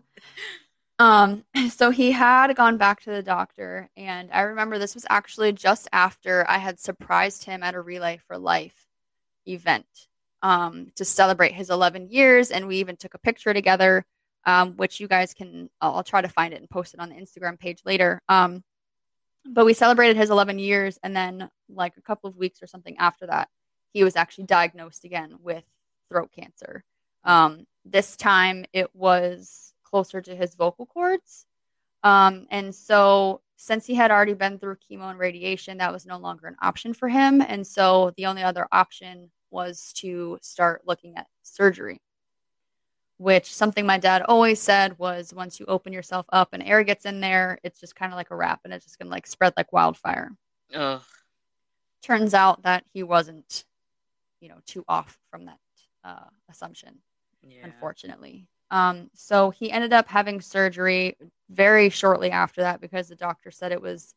um 0.98 1.44
so 1.70 1.90
he 1.90 2.10
had 2.10 2.54
gone 2.56 2.76
back 2.76 3.02
to 3.02 3.10
the 3.10 3.22
doctor 3.22 3.88
and 3.96 4.30
I 4.32 4.40
remember 4.40 4.78
this 4.78 4.94
was 4.94 5.06
actually 5.08 5.52
just 5.52 5.86
after 5.92 6.44
I 6.48 6.58
had 6.58 6.80
surprised 6.80 7.44
him 7.44 7.62
at 7.62 7.76
a 7.76 7.80
Relay 7.80 8.18
for 8.26 8.36
Life 8.36 8.88
event 9.46 9.86
um 10.42 10.90
to 10.96 11.04
celebrate 11.04 11.52
his 11.52 11.70
11 11.70 12.08
years 12.10 12.50
and 12.50 12.66
we 12.66 12.78
even 12.78 12.96
took 12.96 13.14
a 13.14 13.18
picture 13.18 13.54
together 13.54 14.04
um 14.46 14.76
which 14.76 15.00
you 15.00 15.08
guys 15.08 15.34
can 15.34 15.68
I'll, 15.80 15.96
I'll 15.96 16.04
try 16.04 16.20
to 16.20 16.28
find 16.28 16.54
it 16.54 16.60
and 16.60 16.70
post 16.70 16.94
it 16.94 17.00
on 17.00 17.08
the 17.10 17.16
Instagram 17.16 17.58
page 17.58 17.80
later. 17.84 18.20
Um 18.28 18.62
but 19.50 19.64
we 19.64 19.72
celebrated 19.72 20.16
his 20.16 20.30
11 20.30 20.58
years 20.58 20.98
and 21.02 21.16
then 21.16 21.48
like 21.68 21.96
a 21.96 22.02
couple 22.02 22.28
of 22.28 22.36
weeks 22.36 22.62
or 22.62 22.66
something 22.66 22.96
after 22.98 23.26
that 23.26 23.48
he 23.92 24.04
was 24.04 24.16
actually 24.16 24.44
diagnosed 24.44 25.04
again 25.04 25.36
with 25.42 25.64
throat 26.08 26.30
cancer. 26.34 26.84
Um, 27.24 27.66
this 27.84 28.16
time 28.16 28.64
it 28.72 28.94
was 28.94 29.74
closer 29.84 30.20
to 30.20 30.34
his 30.34 30.54
vocal 30.54 30.86
cords. 30.86 31.46
Um, 32.02 32.46
and 32.50 32.74
so 32.74 33.40
since 33.56 33.86
he 33.86 33.94
had 33.94 34.10
already 34.10 34.34
been 34.34 34.58
through 34.58 34.76
chemo 34.76 35.10
and 35.10 35.18
radiation 35.18 35.78
that 35.78 35.92
was 35.92 36.06
no 36.06 36.18
longer 36.18 36.46
an 36.46 36.56
option 36.62 36.94
for 36.94 37.08
him. 37.08 37.40
And 37.40 37.66
so 37.66 38.12
the 38.16 38.26
only 38.26 38.42
other 38.42 38.68
option 38.70 39.30
was 39.50 39.92
to 39.94 40.38
start 40.42 40.82
looking 40.86 41.16
at 41.16 41.26
surgery 41.42 42.00
which 43.18 43.52
something 43.52 43.84
my 43.84 43.98
dad 43.98 44.22
always 44.22 44.60
said 44.60 44.98
was 44.98 45.34
once 45.34 45.58
you 45.60 45.66
open 45.66 45.92
yourself 45.92 46.24
up 46.32 46.50
and 46.52 46.62
air 46.62 46.82
gets 46.84 47.04
in 47.04 47.20
there, 47.20 47.58
it's 47.62 47.80
just 47.80 47.96
kind 47.96 48.12
of 48.12 48.16
like 48.16 48.30
a 48.30 48.36
wrap 48.36 48.60
and 48.64 48.72
it's 48.72 48.84
just 48.84 48.98
going 48.98 49.08
to 49.08 49.12
like 49.12 49.26
spread 49.26 49.52
like 49.56 49.72
wildfire. 49.72 50.30
Ugh. 50.74 51.02
Turns 52.02 52.32
out 52.32 52.62
that 52.62 52.84
he 52.92 53.02
wasn't, 53.02 53.64
you 54.40 54.48
know, 54.48 54.58
too 54.66 54.84
off 54.88 55.18
from 55.30 55.46
that 55.46 55.58
uh, 56.04 56.28
assumption, 56.48 56.98
Yeah. 57.42 57.64
unfortunately. 57.64 58.46
Um, 58.70 59.10
so 59.14 59.50
he 59.50 59.70
ended 59.70 59.92
up 59.92 60.08
having 60.08 60.40
surgery 60.40 61.16
very 61.50 61.90
shortly 61.90 62.30
after 62.30 62.60
that 62.60 62.80
because 62.80 63.08
the 63.08 63.16
doctor 63.16 63.50
said 63.50 63.72
it 63.72 63.82
was 63.82 64.14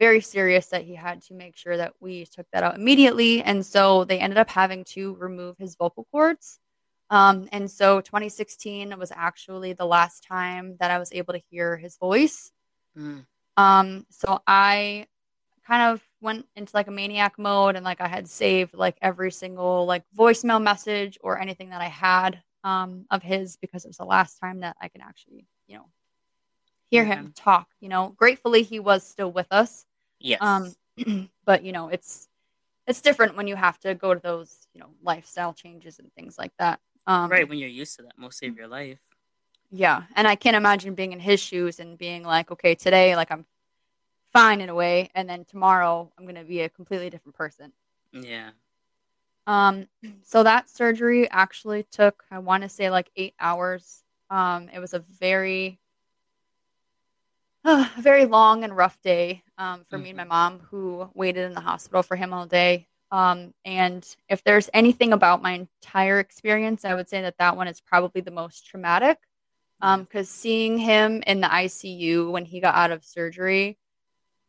very 0.00 0.20
serious 0.20 0.66
that 0.66 0.82
he 0.82 0.94
had 0.94 1.22
to 1.22 1.34
make 1.34 1.56
sure 1.56 1.76
that 1.76 1.94
we 2.00 2.26
took 2.26 2.46
that 2.52 2.64
out 2.64 2.74
immediately. 2.74 3.42
And 3.42 3.64
so 3.64 4.04
they 4.04 4.18
ended 4.18 4.38
up 4.38 4.50
having 4.50 4.84
to 4.86 5.14
remove 5.14 5.56
his 5.58 5.76
vocal 5.76 6.06
cords. 6.10 6.58
Um, 7.12 7.46
and 7.52 7.70
so 7.70 8.00
2016 8.00 8.98
was 8.98 9.12
actually 9.14 9.74
the 9.74 9.84
last 9.84 10.24
time 10.24 10.76
that 10.80 10.90
I 10.90 10.98
was 10.98 11.12
able 11.12 11.34
to 11.34 11.42
hear 11.50 11.76
his 11.76 11.98
voice. 11.98 12.50
Mm. 12.98 13.26
Um, 13.58 14.06
so 14.08 14.40
I 14.46 15.06
kind 15.66 15.92
of 15.92 16.02
went 16.22 16.46
into 16.56 16.74
like 16.74 16.88
a 16.88 16.90
maniac 16.90 17.38
mode 17.38 17.76
and 17.76 17.84
like 17.84 18.00
I 18.00 18.08
had 18.08 18.26
saved 18.26 18.72
like 18.72 18.96
every 19.02 19.30
single 19.30 19.84
like 19.84 20.04
voicemail 20.16 20.60
message 20.60 21.18
or 21.20 21.38
anything 21.38 21.68
that 21.68 21.82
I 21.82 21.88
had 21.88 22.42
um 22.64 23.04
of 23.10 23.22
his 23.22 23.56
because 23.56 23.84
it 23.84 23.88
was 23.88 23.98
the 23.98 24.04
last 24.04 24.38
time 24.38 24.60
that 24.60 24.76
I 24.80 24.88
could 24.88 25.02
actually, 25.02 25.46
you 25.66 25.76
know, 25.76 25.88
hear 26.90 27.04
him 27.04 27.34
talk, 27.36 27.68
you 27.80 27.90
know. 27.90 28.14
Gratefully 28.16 28.62
he 28.62 28.80
was 28.80 29.06
still 29.06 29.30
with 29.30 29.48
us. 29.50 29.84
Yes. 30.18 30.38
Um 30.40 30.74
but 31.44 31.62
you 31.62 31.72
know, 31.72 31.88
it's 31.88 32.26
it's 32.86 33.02
different 33.02 33.36
when 33.36 33.46
you 33.46 33.56
have 33.56 33.78
to 33.80 33.94
go 33.94 34.14
to 34.14 34.20
those, 34.20 34.66
you 34.72 34.80
know, 34.80 34.88
lifestyle 35.02 35.52
changes 35.52 35.98
and 35.98 36.10
things 36.14 36.38
like 36.38 36.52
that. 36.58 36.80
Um 37.06 37.30
right 37.30 37.48
when 37.48 37.58
you're 37.58 37.68
used 37.68 37.96
to 37.96 38.02
that 38.02 38.18
most 38.18 38.42
of 38.42 38.56
your 38.56 38.68
life. 38.68 39.00
yeah, 39.70 40.04
and 40.14 40.26
I 40.28 40.34
can't 40.36 40.56
imagine 40.56 40.94
being 40.94 41.12
in 41.12 41.20
his 41.20 41.40
shoes 41.40 41.80
and 41.80 41.98
being 41.98 42.22
like, 42.24 42.50
okay, 42.50 42.74
today 42.74 43.16
like 43.16 43.30
I'm 43.30 43.46
fine 44.32 44.60
in 44.60 44.68
a 44.68 44.74
way, 44.74 45.10
and 45.14 45.28
then 45.28 45.44
tomorrow 45.44 46.10
I'm 46.18 46.26
gonna 46.26 46.44
be 46.44 46.60
a 46.60 46.68
completely 46.68 47.10
different 47.10 47.36
person. 47.36 47.72
Yeah. 48.12 48.50
Um, 49.46 49.88
so 50.22 50.42
that 50.42 50.68
surgery 50.68 51.30
actually 51.30 51.84
took, 51.84 52.24
I 52.30 52.38
want 52.38 52.62
to 52.62 52.68
say, 52.68 52.90
like 52.90 53.10
eight 53.16 53.34
hours. 53.40 54.04
Um, 54.30 54.68
it 54.72 54.78
was 54.78 54.94
a 54.94 55.00
very, 55.00 55.78
a 57.64 57.88
very 57.98 58.24
long 58.24 58.64
and 58.64 58.76
rough 58.76 59.00
day 59.02 59.42
um, 59.58 59.84
for 59.88 59.98
me 59.98 60.10
and 60.10 60.16
my 60.16 60.24
mom, 60.24 60.60
who 60.70 61.08
waited 61.14 61.44
in 61.44 61.54
the 61.54 61.60
hospital 61.60 62.02
for 62.02 62.16
him 62.16 62.32
all 62.32 62.46
day. 62.46 62.88
Um, 63.12 63.52
and 63.66 64.04
if 64.30 64.42
there's 64.42 64.70
anything 64.72 65.12
about 65.12 65.42
my 65.42 65.52
entire 65.52 66.18
experience, 66.18 66.86
I 66.86 66.94
would 66.94 67.10
say 67.10 67.20
that 67.20 67.36
that 67.38 67.58
one 67.58 67.68
is 67.68 67.80
probably 67.80 68.22
the 68.22 68.30
most 68.30 68.66
traumatic. 68.66 69.18
Um, 69.82 70.00
mm-hmm. 70.00 70.04
Because 70.04 70.30
seeing 70.30 70.78
him 70.78 71.22
in 71.26 71.42
the 71.42 71.48
ICU 71.48 72.32
when 72.32 72.46
he 72.46 72.60
got 72.60 72.74
out 72.74 72.90
of 72.90 73.04
surgery 73.04 73.78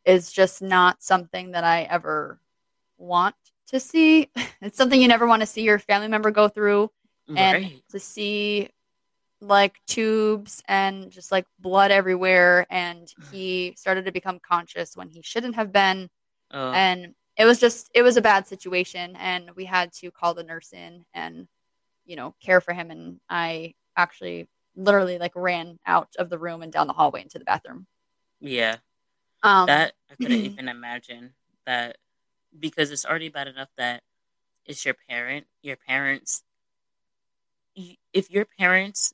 is 0.05 0.31
just 0.31 0.61
not 0.61 1.03
something 1.03 1.51
that 1.51 1.65
I 1.65 1.83
ever 1.83 2.39
want 2.97 3.35
to 3.67 3.79
see. 3.79 4.29
It's 4.61 4.77
something 4.77 5.01
you 5.01 5.09
never 5.09 5.27
want 5.27 5.41
to 5.41 5.45
see 5.45 5.63
your 5.63 5.77
family 5.77 6.07
member 6.07 6.31
go 6.31 6.47
through. 6.47 6.89
And 7.35 7.81
to 7.91 7.99
see 7.99 8.69
like 9.41 9.75
tubes 9.87 10.63
and 10.69 11.11
just 11.11 11.33
like 11.33 11.45
blood 11.59 11.91
everywhere 11.91 12.65
and 12.69 13.13
he 13.29 13.73
started 13.77 14.05
to 14.05 14.13
become 14.13 14.39
conscious 14.39 14.95
when 14.95 15.09
he 15.09 15.21
shouldn't 15.21 15.55
have 15.55 15.73
been. 15.73 16.09
Oh, 16.51 16.71
and 16.71 17.13
it 17.37 17.45
was 17.45 17.59
just 17.59 17.89
it 17.93 18.01
was 18.03 18.17
a 18.17 18.21
bad 18.21 18.47
situation 18.47 19.15
and 19.17 19.51
we 19.55 19.65
had 19.65 19.91
to 19.91 20.11
call 20.11 20.33
the 20.33 20.43
nurse 20.43 20.73
in 20.73 21.05
and 21.13 21.47
you 22.05 22.15
know 22.15 22.35
care 22.41 22.61
for 22.61 22.73
him 22.73 22.91
and 22.91 23.19
i 23.29 23.73
actually 23.97 24.47
literally 24.75 25.17
like 25.17 25.33
ran 25.35 25.77
out 25.85 26.09
of 26.17 26.29
the 26.29 26.37
room 26.37 26.61
and 26.61 26.71
down 26.71 26.87
the 26.87 26.93
hallway 26.93 27.21
into 27.21 27.39
the 27.39 27.45
bathroom 27.45 27.85
yeah. 28.39 28.77
um 29.41 29.67
that 29.67 29.93
I 30.11 30.15
couldn't 30.15 30.39
even 30.51 30.67
imagine 30.67 31.33
that 31.65 31.97
because 32.59 32.91
it's 32.91 33.05
already 33.05 33.29
bad 33.29 33.47
enough 33.47 33.69
that 33.77 34.03
it's 34.65 34.85
your 34.85 34.95
parent, 35.09 35.45
your 35.61 35.75
parents. 35.75 36.43
If 38.13 38.29
your 38.29 38.45
parents 38.45 39.13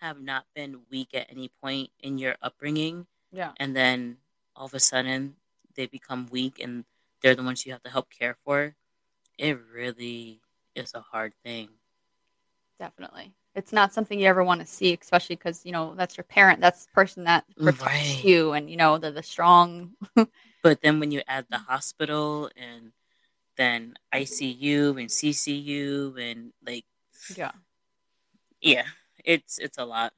have 0.00 0.20
not 0.20 0.44
been 0.54 0.80
weak 0.90 1.08
at 1.12 1.26
any 1.30 1.50
point 1.60 1.90
in 2.00 2.18
your 2.18 2.36
upbringing, 2.40 3.06
yeah 3.32 3.52
and 3.56 3.74
then 3.74 4.18
all 4.54 4.66
of 4.66 4.74
a 4.74 4.80
sudden 4.80 5.36
they 5.74 5.86
become 5.86 6.28
weak 6.30 6.60
and 6.62 6.84
they're 7.26 7.34
the 7.34 7.42
ones 7.42 7.66
you 7.66 7.72
have 7.72 7.82
to 7.82 7.90
help 7.90 8.08
care 8.10 8.36
for, 8.44 8.76
it 9.38 9.58
really 9.74 10.40
is 10.76 10.94
a 10.94 11.00
hard 11.00 11.34
thing. 11.44 11.68
definitely 12.78 13.32
it's 13.54 13.72
not 13.72 13.92
something 13.92 14.20
you 14.20 14.26
ever 14.26 14.44
want 14.44 14.60
to 14.60 14.66
see 14.66 14.96
especially 15.00 15.36
because 15.36 15.64
you 15.64 15.72
know 15.72 15.94
that's 15.96 16.16
your 16.16 16.24
parent 16.24 16.60
that's 16.60 16.84
the 16.86 16.92
person 16.92 17.24
that 17.24 17.44
protects 17.56 17.82
Right. 17.86 18.24
you 18.24 18.52
and 18.52 18.70
you 18.70 18.76
know 18.76 18.98
they're 18.98 19.10
the 19.10 19.22
strong 19.22 19.92
But 20.62 20.82
then 20.82 21.00
when 21.00 21.10
you 21.10 21.22
add 21.28 21.46
the 21.48 21.58
hospital 21.58 22.50
and 22.56 22.92
then 23.56 23.94
ICU 24.12 24.96
and 25.00 25.10
CCU 25.10 26.16
and 26.20 26.52
like 26.66 26.84
yeah 27.36 27.52
yeah, 28.60 28.84
it's 29.24 29.58
it's 29.58 29.78
a 29.78 29.84
lot. 29.84 30.12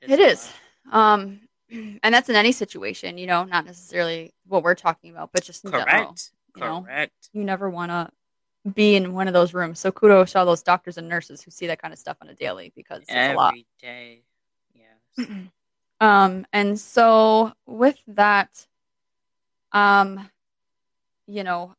It's 0.00 0.12
It 0.12 0.20
a 0.20 0.22
is. 0.22 0.50
lot. 0.92 1.14
Um, 1.14 1.40
and 2.02 2.14
that's 2.14 2.28
in 2.28 2.36
any 2.36 2.52
situation, 2.52 3.18
you 3.18 3.26
know, 3.26 3.44
not 3.44 3.66
necessarily 3.66 4.32
what 4.46 4.62
we're 4.62 4.74
talking 4.74 5.10
about, 5.10 5.30
but 5.32 5.44
just 5.44 5.64
in 5.64 5.70
general. 5.72 6.16
Correct. 6.58 7.12
you 7.32 7.38
know? 7.38 7.40
You 7.40 7.44
never 7.44 7.70
want 7.70 7.90
to 7.90 8.10
be 8.72 8.96
in 8.96 9.12
one 9.12 9.28
of 9.28 9.34
those 9.34 9.52
rooms. 9.54 9.78
So 9.78 9.92
kudos 9.92 10.32
to 10.32 10.38
all 10.38 10.46
those 10.46 10.62
doctors 10.62 10.96
and 10.96 11.08
nurses 11.08 11.42
who 11.42 11.50
see 11.50 11.66
that 11.66 11.80
kind 11.80 11.92
of 11.92 11.98
stuff 11.98 12.16
on 12.22 12.28
a 12.28 12.34
daily 12.34 12.72
because 12.74 13.02
it's 13.02 13.12
a 13.12 13.34
lot. 13.34 13.48
Every 13.52 13.66
day. 13.80 14.22
Yes. 14.74 15.28
Um, 16.00 16.46
and 16.52 16.78
so 16.78 17.52
with 17.66 17.98
that, 18.08 18.66
um, 19.72 20.28
you 21.26 21.44
know, 21.44 21.74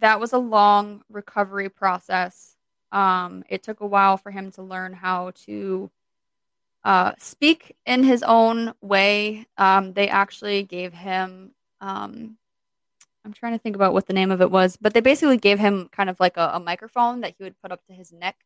that 0.00 0.20
was 0.20 0.32
a 0.32 0.38
long 0.38 1.02
recovery 1.10 1.68
process. 1.68 2.56
Um, 2.92 3.44
it 3.48 3.62
took 3.62 3.80
a 3.80 3.86
while 3.86 4.16
for 4.16 4.30
him 4.30 4.50
to 4.52 4.62
learn 4.62 4.92
how 4.92 5.32
to 5.46 5.90
uh, 6.84 7.12
speak 7.18 7.76
in 7.86 8.04
his 8.04 8.22
own 8.22 8.74
way. 8.80 9.46
Um, 9.56 9.92
they 9.92 10.08
actually 10.08 10.62
gave 10.64 10.92
him, 10.92 11.52
um, 11.80 12.36
I'm 13.28 13.34
trying 13.34 13.52
to 13.52 13.58
think 13.58 13.76
about 13.76 13.92
what 13.92 14.06
the 14.06 14.14
name 14.14 14.30
of 14.30 14.40
it 14.40 14.50
was, 14.50 14.78
but 14.80 14.94
they 14.94 15.00
basically 15.00 15.36
gave 15.36 15.58
him 15.58 15.90
kind 15.92 16.08
of 16.08 16.18
like 16.18 16.38
a, 16.38 16.52
a 16.54 16.60
microphone 16.60 17.20
that 17.20 17.34
he 17.36 17.44
would 17.44 17.60
put 17.60 17.70
up 17.70 17.84
to 17.84 17.92
his 17.92 18.10
neck 18.10 18.36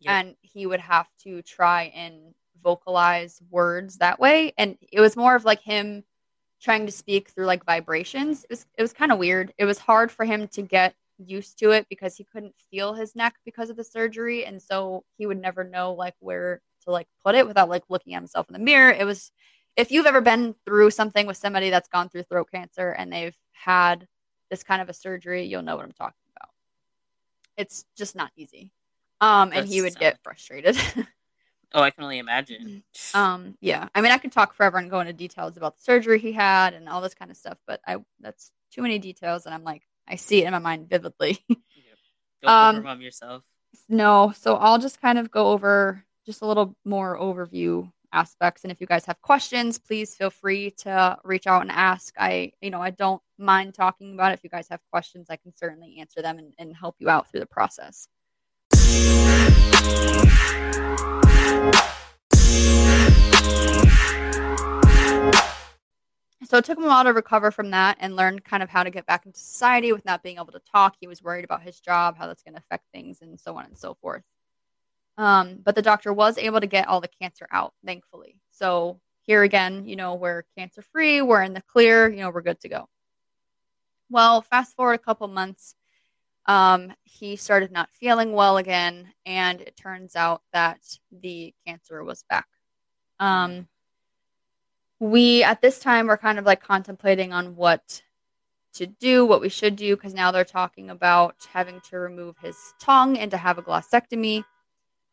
yep. 0.00 0.12
and 0.12 0.36
he 0.42 0.66
would 0.66 0.80
have 0.80 1.08
to 1.24 1.40
try 1.40 1.84
and 1.94 2.34
vocalize 2.62 3.40
words 3.50 3.96
that 3.98 4.20
way. 4.20 4.52
And 4.58 4.76
it 4.92 5.00
was 5.00 5.16
more 5.16 5.34
of 5.34 5.46
like 5.46 5.62
him 5.62 6.04
trying 6.60 6.84
to 6.84 6.92
speak 6.92 7.30
through 7.30 7.46
like 7.46 7.64
vibrations. 7.64 8.44
It 8.44 8.50
was 8.50 8.66
it 8.76 8.82
was 8.82 8.92
kind 8.92 9.12
of 9.12 9.18
weird. 9.18 9.54
It 9.56 9.64
was 9.64 9.78
hard 9.78 10.12
for 10.12 10.26
him 10.26 10.46
to 10.48 10.60
get 10.60 10.94
used 11.16 11.58
to 11.60 11.70
it 11.70 11.86
because 11.88 12.14
he 12.14 12.24
couldn't 12.24 12.54
feel 12.70 12.92
his 12.92 13.16
neck 13.16 13.34
because 13.46 13.70
of 13.70 13.76
the 13.76 13.84
surgery 13.84 14.44
and 14.44 14.60
so 14.60 15.04
he 15.16 15.26
would 15.26 15.40
never 15.40 15.64
know 15.64 15.94
like 15.94 16.14
where 16.20 16.60
to 16.84 16.90
like 16.90 17.08
put 17.24 17.34
it 17.34 17.46
without 17.46 17.70
like 17.70 17.82
looking 17.88 18.14
at 18.14 18.20
himself 18.20 18.46
in 18.48 18.52
the 18.52 18.58
mirror. 18.58 18.90
It 18.90 19.04
was 19.04 19.32
if 19.74 19.90
you've 19.90 20.04
ever 20.04 20.20
been 20.20 20.54
through 20.66 20.90
something 20.90 21.26
with 21.26 21.38
somebody 21.38 21.70
that's 21.70 21.88
gone 21.88 22.10
through 22.10 22.24
throat 22.24 22.50
cancer 22.52 22.90
and 22.90 23.10
they've 23.10 23.36
had 23.52 24.06
this 24.50 24.62
kind 24.62 24.82
of 24.82 24.88
a 24.88 24.94
surgery, 24.94 25.44
you'll 25.44 25.62
know 25.62 25.76
what 25.76 25.84
I'm 25.84 25.92
talking 25.92 26.20
about. 26.36 26.50
It's 27.56 27.84
just 27.96 28.16
not 28.16 28.30
easy. 28.36 28.72
Um 29.20 29.52
and 29.52 29.66
he 29.66 29.82
would 29.82 29.98
get 29.98 30.22
frustrated. 30.22 30.76
Oh, 31.74 31.82
I 31.82 31.90
can 31.90 32.04
only 32.04 32.18
imagine. 32.18 32.82
Um, 33.12 33.56
yeah. 33.60 33.88
I 33.94 34.00
mean, 34.00 34.10
I 34.10 34.18
could 34.18 34.32
talk 34.32 34.54
forever 34.54 34.78
and 34.78 34.90
go 34.90 35.00
into 35.00 35.12
details 35.12 35.56
about 35.56 35.76
the 35.76 35.82
surgery 35.82 36.18
he 36.18 36.32
had 36.32 36.72
and 36.72 36.88
all 36.88 37.00
this 37.00 37.14
kind 37.14 37.30
of 37.30 37.36
stuff, 37.36 37.58
but 37.66 37.80
I 37.86 37.96
that's 38.20 38.52
too 38.72 38.82
many 38.82 38.98
details, 38.98 39.44
and 39.44 39.54
I'm 39.54 39.64
like, 39.64 39.82
I 40.06 40.16
see 40.16 40.42
it 40.42 40.46
in 40.46 40.52
my 40.52 40.58
mind 40.58 40.88
vividly. 40.88 41.44
Don't 42.42 42.50
um, 42.50 42.76
overwhelm 42.76 43.00
yourself. 43.00 43.42
No, 43.88 44.32
so 44.36 44.56
I'll 44.56 44.78
just 44.78 45.00
kind 45.00 45.18
of 45.18 45.30
go 45.30 45.48
over 45.48 46.04
just 46.24 46.40
a 46.40 46.46
little 46.46 46.76
more 46.84 47.18
overview 47.18 47.90
aspects, 48.12 48.64
and 48.64 48.72
if 48.72 48.80
you 48.80 48.86
guys 48.86 49.04
have 49.06 49.20
questions, 49.22 49.78
please 49.78 50.14
feel 50.14 50.30
free 50.30 50.70
to 50.78 51.16
reach 51.24 51.46
out 51.46 51.62
and 51.62 51.70
ask. 51.70 52.14
I, 52.18 52.52
you 52.60 52.70
know, 52.70 52.80
I 52.80 52.90
don't 52.90 53.22
mind 53.38 53.74
talking 53.74 54.14
about 54.14 54.32
it. 54.32 54.34
If 54.34 54.44
you 54.44 54.50
guys 54.50 54.68
have 54.68 54.80
questions, 54.90 55.28
I 55.30 55.36
can 55.36 55.54
certainly 55.54 55.98
answer 56.00 56.22
them 56.22 56.38
and, 56.38 56.52
and 56.58 56.76
help 56.76 56.96
you 56.98 57.08
out 57.08 57.30
through 57.30 57.40
the 57.40 57.46
process. 57.46 58.08
So 66.44 66.56
it 66.56 66.64
took 66.64 66.78
him 66.78 66.84
a 66.84 66.88
while 66.88 67.04
to 67.04 67.12
recover 67.12 67.50
from 67.50 67.72
that 67.72 67.98
and 68.00 68.16
learn 68.16 68.38
kind 68.38 68.62
of 68.62 68.70
how 68.70 68.82
to 68.82 68.90
get 68.90 69.04
back 69.04 69.26
into 69.26 69.38
society 69.38 69.92
with 69.92 70.06
not 70.06 70.22
being 70.22 70.36
able 70.36 70.52
to 70.52 70.62
talk. 70.72 70.96
He 70.98 71.06
was 71.06 71.22
worried 71.22 71.44
about 71.44 71.62
his 71.62 71.78
job, 71.78 72.16
how 72.16 72.26
that's 72.26 72.42
going 72.42 72.54
to 72.54 72.60
affect 72.60 72.84
things, 72.90 73.18
and 73.20 73.38
so 73.38 73.56
on 73.58 73.66
and 73.66 73.76
so 73.76 73.92
forth. 74.00 74.22
Um, 75.18 75.58
but 75.62 75.74
the 75.74 75.82
doctor 75.82 76.12
was 76.12 76.38
able 76.38 76.60
to 76.60 76.66
get 76.66 76.86
all 76.88 77.00
the 77.00 77.10
cancer 77.20 77.46
out, 77.50 77.74
thankfully. 77.84 78.40
So 78.52 79.00
here 79.22 79.42
again, 79.42 79.86
you 79.86 79.96
know, 79.96 80.14
we're 80.14 80.44
cancer 80.56 80.80
free, 80.80 81.20
we're 81.20 81.42
in 81.42 81.52
the 81.52 81.62
clear, 81.62 82.08
you 82.08 82.20
know, 82.20 82.30
we're 82.30 82.40
good 82.40 82.60
to 82.60 82.68
go. 82.68 82.88
Well, 84.08 84.40
fast 84.42 84.74
forward 84.76 84.94
a 84.94 84.98
couple 84.98 85.26
months, 85.28 85.74
um, 86.46 86.92
he 87.02 87.36
started 87.36 87.72
not 87.72 87.90
feeling 87.92 88.32
well 88.32 88.56
again, 88.56 89.12
and 89.26 89.60
it 89.60 89.76
turns 89.76 90.16
out 90.16 90.40
that 90.54 90.78
the 91.12 91.52
cancer 91.66 92.02
was 92.02 92.24
back. 92.30 92.46
Um, 93.20 93.68
we 94.98 95.42
at 95.42 95.60
this 95.60 95.78
time 95.78 96.06
were 96.06 96.16
kind 96.16 96.38
of 96.38 96.46
like 96.46 96.62
contemplating 96.62 97.32
on 97.32 97.54
what 97.54 98.02
to 98.74 98.86
do, 98.86 99.26
what 99.26 99.40
we 99.40 99.48
should 99.48 99.76
do, 99.76 99.94
because 99.94 100.14
now 100.14 100.30
they're 100.30 100.44
talking 100.44 100.90
about 100.90 101.34
having 101.52 101.80
to 101.90 101.98
remove 101.98 102.36
his 102.38 102.56
tongue 102.80 103.18
and 103.18 103.30
to 103.32 103.36
have 103.36 103.58
a 103.58 103.62
glossectomy, 103.62 104.44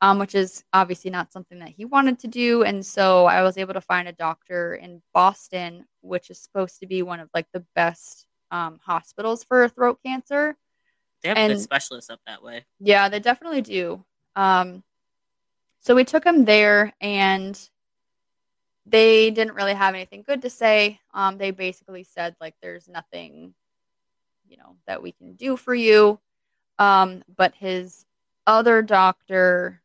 um, 0.01 0.19
which 0.19 0.35
is 0.35 0.63
obviously 0.73 1.11
not 1.11 1.31
something 1.31 1.59
that 1.59 1.69
he 1.69 1.85
wanted 1.85 2.19
to 2.19 2.27
do. 2.27 2.63
And 2.63 2.85
so 2.85 3.25
I 3.25 3.41
was 3.43 3.57
able 3.57 3.73
to 3.73 3.81
find 3.81 4.07
a 4.07 4.13
doctor 4.13 4.75
in 4.75 5.01
Boston, 5.13 5.85
which 6.01 6.29
is 6.29 6.39
supposed 6.39 6.79
to 6.79 6.87
be 6.87 7.01
one 7.01 7.19
of 7.19 7.29
like 7.33 7.47
the 7.53 7.65
best 7.75 8.27
um, 8.51 8.79
hospitals 8.83 9.43
for 9.43 9.67
throat 9.69 9.99
cancer. 10.05 10.57
They 11.21 11.29
have 11.29 11.37
and, 11.37 11.53
good 11.53 11.61
specialists 11.61 12.09
up 12.09 12.19
that 12.27 12.43
way. 12.43 12.65
Yeah, 12.79 13.09
they 13.09 13.19
definitely 13.19 13.61
do. 13.61 14.03
Um, 14.35 14.83
so 15.79 15.95
we 15.95 16.03
took 16.03 16.25
him 16.25 16.45
there, 16.45 16.93
and 16.99 17.57
they 18.85 19.31
didn't 19.31 19.55
really 19.55 19.73
have 19.73 19.95
anything 19.95 20.23
good 20.23 20.41
to 20.43 20.49
say. 20.49 20.99
Um, 21.13 21.37
they 21.37 21.51
basically 21.51 22.03
said 22.03 22.35
like, 22.39 22.55
"There's 22.61 22.87
nothing, 22.87 23.53
you 24.47 24.57
know, 24.57 24.75
that 24.87 25.01
we 25.01 25.11
can 25.11 25.33
do 25.33 25.57
for 25.57 25.73
you." 25.73 26.19
Um, 26.77 27.23
but 27.35 27.55
his 27.55 28.05
other 28.45 28.81
doctor 28.81 29.81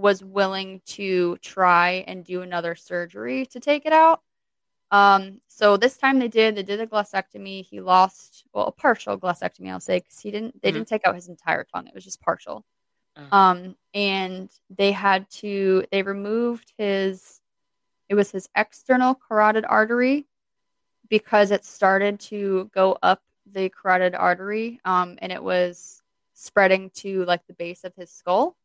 was 0.00 0.24
willing 0.24 0.80
to 0.86 1.36
try 1.42 2.04
and 2.06 2.24
do 2.24 2.42
another 2.42 2.74
surgery 2.74 3.46
to 3.46 3.60
take 3.60 3.86
it 3.86 3.92
out. 3.92 4.22
Um, 4.90 5.40
so 5.46 5.76
this 5.76 5.96
time 5.96 6.18
they 6.18 6.28
did. 6.28 6.56
They 6.56 6.62
did 6.62 6.80
a 6.80 6.86
glossectomy. 6.86 7.64
He 7.64 7.80
lost, 7.80 8.44
well, 8.52 8.66
a 8.66 8.72
partial 8.72 9.18
glossectomy, 9.18 9.70
I'll 9.70 9.80
say, 9.80 9.98
because 9.98 10.18
he 10.18 10.30
didn't. 10.30 10.60
They 10.60 10.70
mm-hmm. 10.70 10.78
didn't 10.78 10.88
take 10.88 11.06
out 11.06 11.14
his 11.14 11.28
entire 11.28 11.64
tongue. 11.64 11.86
It 11.86 11.94
was 11.94 12.04
just 12.04 12.20
partial. 12.20 12.64
Uh-huh. 13.16 13.36
Um, 13.36 13.76
and 13.94 14.50
they 14.68 14.92
had 14.92 15.30
to. 15.30 15.84
They 15.92 16.02
removed 16.02 16.72
his. 16.76 17.40
It 18.08 18.14
was 18.14 18.30
his 18.30 18.48
external 18.56 19.14
carotid 19.14 19.64
artery 19.64 20.26
because 21.08 21.52
it 21.52 21.64
started 21.64 22.18
to 22.20 22.68
go 22.74 22.98
up 23.02 23.22
the 23.52 23.68
carotid 23.68 24.14
artery, 24.14 24.80
um, 24.84 25.16
and 25.22 25.30
it 25.30 25.42
was 25.42 26.02
spreading 26.34 26.90
to 26.90 27.24
like 27.26 27.46
the 27.46 27.52
base 27.52 27.84
of 27.84 27.94
his 27.94 28.10
skull. 28.10 28.56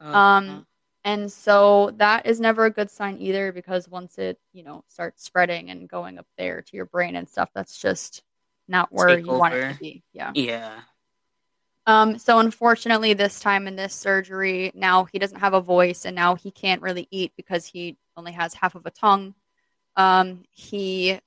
Uh-huh. 0.00 0.18
Um, 0.18 0.66
and 1.04 1.30
so 1.32 1.92
that 1.96 2.26
is 2.26 2.40
never 2.40 2.66
a 2.66 2.70
good 2.70 2.90
sign 2.90 3.16
either 3.20 3.52
because 3.52 3.88
once 3.88 4.18
it, 4.18 4.38
you 4.52 4.62
know, 4.62 4.84
starts 4.88 5.24
spreading 5.24 5.70
and 5.70 5.88
going 5.88 6.18
up 6.18 6.26
there 6.36 6.62
to 6.62 6.76
your 6.76 6.86
brain 6.86 7.16
and 7.16 7.28
stuff, 7.28 7.50
that's 7.54 7.78
just 7.78 8.22
not 8.68 8.92
where 8.92 9.08
Take 9.08 9.24
you 9.24 9.30
over. 9.30 9.38
want 9.38 9.54
it 9.54 9.72
to 9.72 9.78
be. 9.78 10.02
Yeah. 10.12 10.32
Yeah. 10.34 10.80
Um, 11.86 12.18
so 12.18 12.38
unfortunately 12.38 13.14
this 13.14 13.40
time 13.40 13.66
in 13.66 13.76
this 13.76 13.94
surgery, 13.94 14.70
now 14.74 15.04
he 15.04 15.18
doesn't 15.18 15.40
have 15.40 15.54
a 15.54 15.60
voice 15.60 16.04
and 16.04 16.14
now 16.14 16.34
he 16.34 16.50
can't 16.50 16.82
really 16.82 17.08
eat 17.10 17.32
because 17.36 17.66
he 17.66 17.96
only 18.16 18.32
has 18.32 18.52
half 18.52 18.74
of 18.74 18.84
a 18.84 18.90
tongue. 18.90 19.34
Um, 19.96 20.42
he 20.50 21.18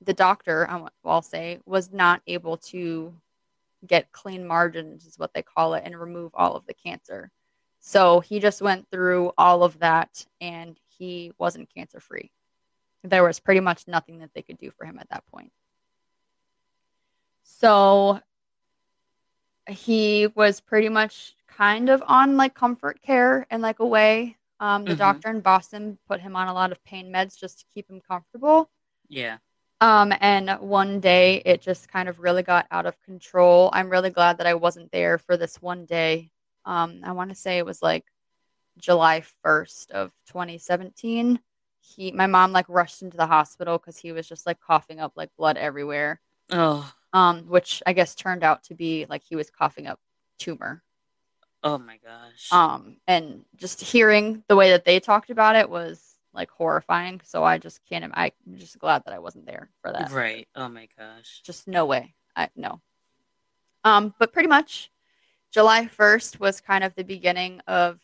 the 0.00 0.14
doctor, 0.14 0.68
I'll 1.04 1.22
say, 1.22 1.58
was 1.66 1.92
not 1.92 2.22
able 2.26 2.56
to 2.58 3.12
get 3.86 4.12
clean 4.12 4.46
margins, 4.46 5.06
is 5.06 5.18
what 5.18 5.34
they 5.34 5.42
call 5.42 5.74
it, 5.74 5.82
and 5.84 5.98
remove 5.98 6.30
all 6.34 6.54
of 6.54 6.66
the 6.66 6.74
cancer. 6.74 7.30
So 7.80 8.20
he 8.20 8.40
just 8.40 8.60
went 8.60 8.86
through 8.90 9.32
all 9.38 9.62
of 9.62 9.78
that 9.78 10.26
and 10.40 10.78
he 10.98 11.32
wasn't 11.38 11.72
cancer 11.72 12.00
free. 12.00 12.30
There 13.04 13.22
was 13.22 13.40
pretty 13.40 13.60
much 13.60 13.86
nothing 13.86 14.18
that 14.18 14.30
they 14.34 14.42
could 14.42 14.58
do 14.58 14.70
for 14.70 14.84
him 14.84 14.98
at 14.98 15.08
that 15.10 15.24
point. 15.26 15.52
So 17.44 18.20
he 19.68 20.28
was 20.34 20.60
pretty 20.60 20.88
much 20.88 21.34
kind 21.46 21.88
of 21.88 22.02
on 22.06 22.36
like 22.36 22.54
comfort 22.54 23.00
care 23.02 23.46
in 23.50 23.60
like 23.60 23.78
a 23.80 23.86
way. 23.86 24.36
Um, 24.60 24.84
the 24.84 24.90
mm-hmm. 24.90 24.98
doctor 24.98 25.30
in 25.30 25.40
Boston 25.40 25.98
put 26.08 26.20
him 26.20 26.34
on 26.34 26.48
a 26.48 26.54
lot 26.54 26.72
of 26.72 26.82
pain 26.84 27.12
meds 27.12 27.38
just 27.38 27.60
to 27.60 27.64
keep 27.72 27.88
him 27.88 28.00
comfortable. 28.00 28.68
Yeah. 29.08 29.38
Um, 29.80 30.12
and 30.20 30.50
one 30.60 30.98
day 30.98 31.42
it 31.44 31.60
just 31.60 31.88
kind 31.88 32.08
of 32.08 32.18
really 32.18 32.42
got 32.42 32.66
out 32.72 32.86
of 32.86 33.00
control. 33.02 33.70
I'm 33.72 33.88
really 33.88 34.10
glad 34.10 34.38
that 34.38 34.46
I 34.46 34.54
wasn't 34.54 34.90
there 34.90 35.18
for 35.18 35.36
this 35.36 35.62
one 35.62 35.84
day 35.84 36.30
um, 36.68 37.00
I 37.02 37.12
want 37.12 37.30
to 37.30 37.34
say 37.36 37.56
it 37.56 37.64
was 37.64 37.82
like 37.82 38.04
July 38.76 39.22
1st 39.44 39.90
of 39.90 40.12
2017. 40.26 41.40
He, 41.80 42.12
my 42.12 42.26
mom, 42.26 42.52
like 42.52 42.68
rushed 42.68 43.00
into 43.00 43.16
the 43.16 43.26
hospital 43.26 43.78
because 43.78 43.96
he 43.96 44.12
was 44.12 44.28
just 44.28 44.44
like 44.46 44.60
coughing 44.60 45.00
up 45.00 45.12
like 45.16 45.30
blood 45.38 45.56
everywhere. 45.56 46.20
Oh. 46.50 46.92
Um, 47.14 47.44
which 47.48 47.82
I 47.86 47.94
guess 47.94 48.14
turned 48.14 48.44
out 48.44 48.64
to 48.64 48.74
be 48.74 49.06
like 49.08 49.22
he 49.22 49.34
was 49.34 49.50
coughing 49.50 49.86
up 49.86 49.98
tumor. 50.38 50.82
Oh 51.62 51.78
my 51.78 51.98
gosh. 52.04 52.52
Um, 52.52 52.98
and 53.06 53.46
just 53.56 53.80
hearing 53.80 54.44
the 54.46 54.56
way 54.56 54.70
that 54.70 54.84
they 54.84 55.00
talked 55.00 55.30
about 55.30 55.56
it 55.56 55.70
was 55.70 56.18
like 56.34 56.50
horrifying. 56.50 57.22
So 57.24 57.44
I 57.44 57.56
just 57.56 57.80
can't. 57.88 58.12
I'm 58.14 58.30
just 58.56 58.78
glad 58.78 59.04
that 59.06 59.14
I 59.14 59.20
wasn't 59.20 59.46
there 59.46 59.70
for 59.80 59.90
that. 59.90 60.12
Right. 60.12 60.46
Oh 60.54 60.68
my 60.68 60.86
gosh. 60.98 61.40
Just 61.44 61.66
no 61.66 61.86
way. 61.86 62.14
I 62.36 62.50
no. 62.54 62.82
Um, 63.84 64.14
but 64.18 64.34
pretty 64.34 64.48
much 64.48 64.90
July 65.52 65.86
1st 65.86 66.40
was 66.40 66.60
kind 66.60 66.84
of 66.84 66.94
the 66.94 67.04
beginning 67.04 67.60
of 67.66 67.98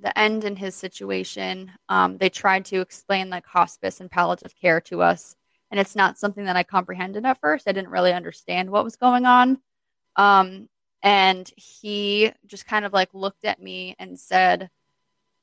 the 0.00 0.16
end 0.18 0.44
in 0.44 0.56
his 0.56 0.74
situation. 0.74 1.70
Um, 1.88 2.18
they 2.18 2.28
tried 2.28 2.64
to 2.66 2.80
explain 2.80 3.30
like 3.30 3.46
hospice 3.46 4.00
and 4.00 4.10
palliative 4.10 4.54
care 4.60 4.80
to 4.82 5.02
us, 5.02 5.36
and 5.70 5.78
it's 5.78 5.96
not 5.96 6.18
something 6.18 6.44
that 6.44 6.56
I 6.56 6.62
comprehended 6.62 7.24
at 7.24 7.40
first. 7.40 7.68
I 7.68 7.72
didn't 7.72 7.90
really 7.90 8.12
understand 8.12 8.70
what 8.70 8.84
was 8.84 8.96
going 8.96 9.26
on. 9.26 9.58
Um, 10.16 10.68
and 11.02 11.50
he 11.56 12.32
just 12.46 12.66
kind 12.66 12.84
of 12.84 12.92
like 12.92 13.10
looked 13.14 13.44
at 13.44 13.62
me 13.62 13.94
and 13.98 14.18
said, 14.18 14.70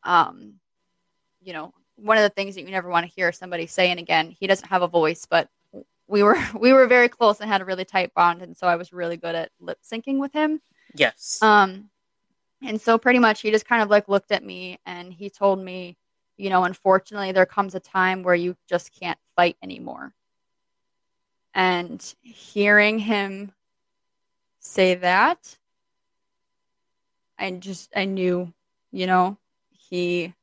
um, 0.03 0.55
you 1.41 1.53
know, 1.53 1.73
one 1.95 2.17
of 2.17 2.23
the 2.23 2.29
things 2.29 2.55
that 2.55 2.61
you 2.63 2.71
never 2.71 2.89
want 2.89 3.05
to 3.05 3.11
hear 3.15 3.31
somebody 3.31 3.67
saying 3.67 3.99
again, 3.99 4.31
he 4.31 4.47
doesn't 4.47 4.67
have 4.67 4.81
a 4.81 4.87
voice, 4.87 5.25
but 5.29 5.49
we 6.07 6.23
were 6.23 6.37
we 6.59 6.73
were 6.73 6.87
very 6.87 7.09
close 7.09 7.39
and 7.39 7.49
had 7.49 7.61
a 7.61 7.65
really 7.65 7.85
tight 7.85 8.13
bond, 8.13 8.41
and 8.41 8.55
so 8.55 8.67
I 8.67 8.75
was 8.75 8.93
really 8.93 9.17
good 9.17 9.35
at 9.35 9.51
lip 9.59 9.79
syncing 9.83 10.19
with 10.19 10.33
him. 10.33 10.61
Yes. 10.95 11.41
Um, 11.41 11.89
and 12.63 12.79
so 12.79 12.97
pretty 12.97 13.19
much 13.19 13.41
he 13.41 13.51
just 13.51 13.67
kind 13.67 13.83
of 13.83 13.89
like 13.89 14.07
looked 14.07 14.31
at 14.31 14.43
me 14.43 14.79
and 14.85 15.13
he 15.13 15.29
told 15.29 15.59
me, 15.59 15.97
you 16.37 16.49
know, 16.49 16.63
unfortunately 16.63 17.31
there 17.31 17.45
comes 17.45 17.75
a 17.75 17.79
time 17.79 18.23
where 18.23 18.35
you 18.35 18.55
just 18.67 18.91
can't 18.97 19.19
fight 19.35 19.57
anymore. 19.61 20.13
And 21.53 22.03
hearing 22.21 22.99
him 22.99 23.51
say 24.59 24.95
that, 24.95 25.57
I 27.37 27.51
just 27.51 27.91
I 27.95 28.05
knew, 28.05 28.53
you 28.91 29.07
know, 29.07 29.37
he 29.69 30.33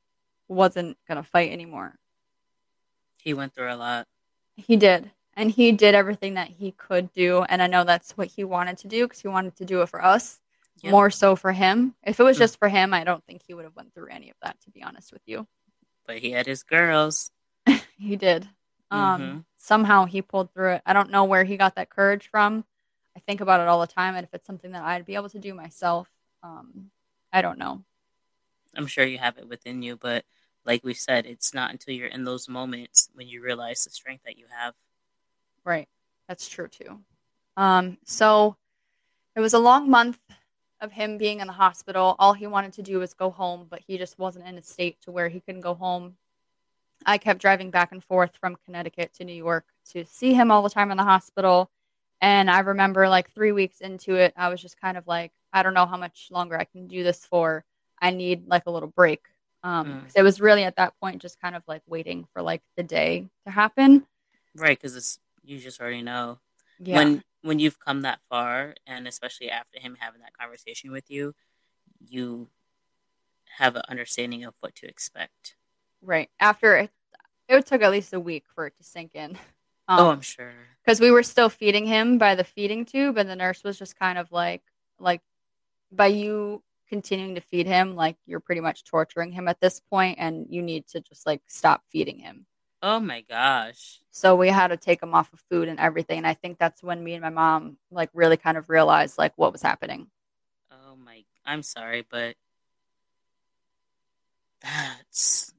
wasn't 0.49 0.97
gonna 1.09 1.23
fight 1.23 1.51
anymore. 1.51 1.99
He 3.23 3.35
went 3.35 3.55
through 3.55 3.73
a 3.73 3.77
lot. 3.77 4.07
He 4.57 4.77
did. 4.77 5.11
And 5.35 5.51
he 5.51 5.73
did 5.73 5.95
everything 5.95 6.35
that 6.35 6.49
he 6.49 6.73
could 6.73 7.11
do. 7.15 7.43
And 7.43 7.63
I 7.63 7.67
know 7.67 7.85
that's 7.85 8.13
what 8.19 8.29
he 8.29 8.45
wanted 8.45 8.77
to 8.79 8.89
do 8.89 9.07
because 9.07 9.21
he 9.21 9.29
wanted 9.29 9.57
to 9.57 9.65
do 9.65 9.81
it 9.81 9.89
for 9.89 10.05
us 10.05 10.42
yep. 10.81 10.91
more 10.91 11.11
so 11.11 11.37
for 11.37 11.53
him. 11.53 11.95
If 12.03 12.21
it 12.21 12.23
was 12.23 12.37
mm. 12.37 12.41
just 12.41 12.59
for 12.59 12.69
him, 12.69 12.95
I 12.95 13.05
don't 13.05 13.25
think 13.25 13.43
he 13.47 13.55
would 13.55 13.65
have 13.65 13.77
went 13.77 13.95
through 13.95 14.09
any 14.09 14.31
of 14.31 14.37
that, 14.43 14.61
to 14.63 14.71
be 14.71 14.83
honest 14.83 15.13
with 15.13 15.23
you. 15.27 15.47
But 16.07 16.19
he 16.19 16.31
had 16.31 16.47
his 16.47 16.63
girls. 16.63 17.31
he 17.99 18.17
did. 18.17 18.49
Um, 18.91 19.23
mm-hmm. 19.23 19.39
Somehow 19.57 20.05
he 20.05 20.23
pulled 20.23 20.53
through 20.53 20.73
it. 20.73 20.83
I 20.85 20.93
don't 20.93 21.11
know 21.11 21.25
where 21.25 21.45
he 21.45 21.57
got 21.57 21.77
that 21.77 21.91
courage 21.91 22.29
from. 22.31 22.65
I 23.17 23.21
think 23.21 23.41
about 23.41 23.61
it 23.61 23.69
all 23.69 23.81
the 23.81 23.87
time. 23.87 24.17
And 24.17 24.25
if 24.25 24.35
it's 24.35 24.47
something 24.47 24.73
that 24.73 24.83
I'd 24.83 25.07
be 25.07 25.15
able 25.15 25.29
to 25.31 25.39
do 25.39 25.55
myself, 25.55 26.09
um, 26.43 26.91
I 27.33 27.43
don't 27.43 27.59
know. 27.59 27.83
I'm 28.75 28.87
sure 28.87 29.05
you 29.05 29.19
have 29.19 29.39
it 29.39 29.49
within 29.49 29.83
you, 29.83 29.97
but 29.97 30.25
like 30.65 30.85
we 30.85 30.95
said, 30.95 31.27
it's 31.27 31.53
not 31.53 31.71
until 31.71 31.95
you're 31.95 32.07
in 32.07 32.25
those 32.25 32.49
moments 32.49 33.11
when 33.15 33.29
you 33.29 33.43
realize 33.43 33.85
the 33.85 33.91
strength 33.91 34.25
that 34.25 34.39
you 34.39 34.47
have. 34.51 34.75
Right. 35.65 35.89
That's 36.29 36.49
true 36.49 36.69
too. 36.69 37.01
Um, 37.57 37.99
so 38.05 38.57
it 39.37 39.41
was 39.41 39.55
a 39.55 39.59
long 39.59 39.91
month 39.91 40.19
of 40.83 40.93
him 40.93 41.17
being 41.17 41.41
in 41.41 41.47
the 41.47 41.53
hospital. 41.53 42.17
All 42.19 42.35
he 42.35 42.47
wanted 42.47 42.75
to 42.75 42.83
do 42.83 42.99
was 42.99 43.15
go 43.15 43.31
home, 43.31 43.67
but 43.71 43.81
he 43.87 43.97
just 43.97 44.19
wasn't 44.19 44.47
in 44.47 44.59
a 44.59 44.63
state 44.63 45.01
to 45.03 45.13
where 45.13 45.29
he 45.29 45.41
couldn't 45.41 45.61
go 45.63 45.75
home. 45.75 46.17
I 47.07 47.19
kept 47.19 47.41
driving 47.41 47.71
back 47.71 47.93
and 47.93 48.03
forth 48.03 48.37
from 48.37 48.59
Connecticut 48.65 49.15
to 49.15 49.25
New 49.25 49.33
York 49.33 49.65
to 49.93 50.05
see 50.05 50.35
him 50.35 50.51
all 50.51 50.63
the 50.63 50.71
time 50.71 50.91
in 50.91 50.97
the 50.97 51.05
hospital. 51.05 51.71
And 52.21 52.51
I 52.51 52.61
remember 52.61 53.09
like 53.09 53.31
three 53.31 53.53
weeks 53.53 53.81
into 53.81 54.17
it, 54.17 54.35
I 54.37 54.49
was 54.49 54.61
just 54.61 54.81
kind 54.81 54.97
of 54.97 55.07
like, 55.07 55.33
I 55.53 55.63
don't 55.63 55.75
know 55.75 55.87
how 55.87 55.97
much 55.97 56.29
longer 56.31 56.59
I 56.59 56.65
can 56.65 56.87
do 56.87 57.03
this 57.03 57.25
for. 57.25 57.65
I 58.01 58.11
need 58.11 58.47
like 58.47 58.65
a 58.67 58.71
little 58.71 58.89
break. 58.89 59.23
Um, 59.65 59.87
mm. 59.87 60.13
it 60.17 60.23
was 60.23 60.41
really 60.41 60.65
at 60.65 60.77
that 60.77 60.95
point 61.01 61.23
just 61.23 61.41
kind 61.41 61.55
of 61.55 61.63
like 61.69 61.83
waiting 61.87 62.27
for 62.33 62.43
like 62.43 62.63
the 62.77 62.83
day 62.83 63.29
to 63.47 63.53
happen. 63.53 64.07
Right, 64.57 64.79
because 64.79 64.97
it's 64.97 65.19
you 65.45 65.59
just 65.59 65.81
already 65.81 66.03
know 66.03 66.39
yeah. 66.81 66.97
when 66.97 67.23
when 67.43 67.59
you've 67.59 67.79
come 67.79 68.03
that 68.03 68.21
far, 68.29 68.75
and 68.87 69.07
especially 69.07 69.51
after 69.51 69.79
him 69.79 69.97
having 69.99 70.21
that 70.23 70.37
conversation 70.39 70.93
with 70.93 71.11
you, 71.11 71.35
you 72.01 72.49
have 73.59 73.77
an 73.77 73.83
understanding 73.89 74.45
of 74.45 74.55
what 74.61 74.75
to 74.77 74.87
expect. 74.87 75.57
Right 76.01 76.31
after 76.41 76.77
it, 76.77 76.91
it 77.49 77.67
took 77.67 77.83
at 77.83 77.91
least 77.91 78.13
a 78.13 78.21
week 78.21 78.45
for 78.55 78.67
it 78.67 78.77
to 78.79 78.85
sink 78.85 79.15
in. 79.15 79.39
Um, 79.89 79.99
oh, 79.99 80.11
I'm 80.11 80.21
sure 80.21 80.53
because 80.85 81.01
we 81.01 81.11
were 81.11 81.25
still 81.25 81.49
feeding 81.49 81.87
him 81.87 82.17
by 82.17 82.35
the 82.35 82.45
feeding 82.45 82.85
tube, 82.85 83.19
and 83.19 83.29
the 83.29 83.37
nurse 83.37 83.63
was 83.65 83.79
just 83.79 83.99
kind 83.99 84.17
of 84.19 84.31
like, 84.33 84.63
like, 84.99 85.21
by 85.91 86.07
you 86.07 86.63
continuing 86.89 87.35
to 87.35 87.41
feed 87.41 87.67
him, 87.67 87.97
like 87.97 88.17
you're 88.27 88.41
pretty 88.41 88.61
much 88.61 88.85
torturing 88.85 89.33
him 89.33 89.49
at 89.49 89.61
this 89.61 89.81
point, 89.81 90.19
and 90.21 90.47
you 90.51 90.63
need 90.63 90.87
to 90.89 91.01
just 91.01 91.27
like 91.27 91.43
stop 91.47 91.83
feeding 91.91 92.19
him. 92.19 92.47
Oh 92.83 92.99
my 92.99 93.21
gosh. 93.21 94.01
So 94.11 94.35
we 94.35 94.49
had 94.49 94.69
to 94.69 94.77
take 94.77 95.03
him 95.03 95.15
off 95.15 95.33
of 95.33 95.41
food 95.49 95.69
and 95.69 95.79
everything. 95.79 96.19
And 96.19 96.27
I 96.27 96.35
think 96.35 96.59
that's 96.59 96.83
when 96.83 97.03
me 97.03 97.15
and 97.15 97.23
my 97.23 97.31
mom 97.31 97.77
like 97.93 98.11
really 98.13 98.37
kind 98.37 98.59
of 98.59 98.69
realized 98.69 99.19
like 99.19 99.33
what 99.37 99.53
was 99.53 99.63
happening. 99.63 100.09
Oh 100.71 100.97
my 100.97 101.23
I'm 101.47 101.63
sorry, 101.63 102.05
but 102.11 102.35
that's 104.61 105.53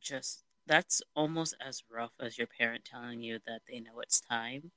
just 0.00 0.44
that's 0.66 1.02
almost 1.14 1.54
as 1.64 1.82
rough 1.90 2.12
as 2.20 2.38
your 2.38 2.46
parent 2.46 2.84
telling 2.84 3.20
you 3.20 3.38
that 3.46 3.60
they 3.68 3.80
know 3.80 4.00
it's 4.00 4.20
time. 4.20 4.70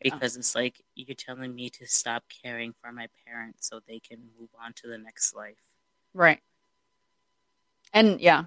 Because 0.00 0.36
yeah. 0.36 0.40
it's 0.40 0.54
like 0.54 0.84
you're 0.94 1.16
telling 1.16 1.54
me 1.54 1.70
to 1.70 1.86
stop 1.86 2.24
caring 2.42 2.74
for 2.80 2.92
my 2.92 3.08
parents 3.26 3.68
so 3.68 3.80
they 3.80 3.98
can 3.98 4.18
move 4.38 4.50
on 4.62 4.72
to 4.74 4.86
the 4.86 4.98
next 4.98 5.34
life. 5.34 5.56
Right. 6.14 6.40
And 7.92 8.20
yeah. 8.20 8.44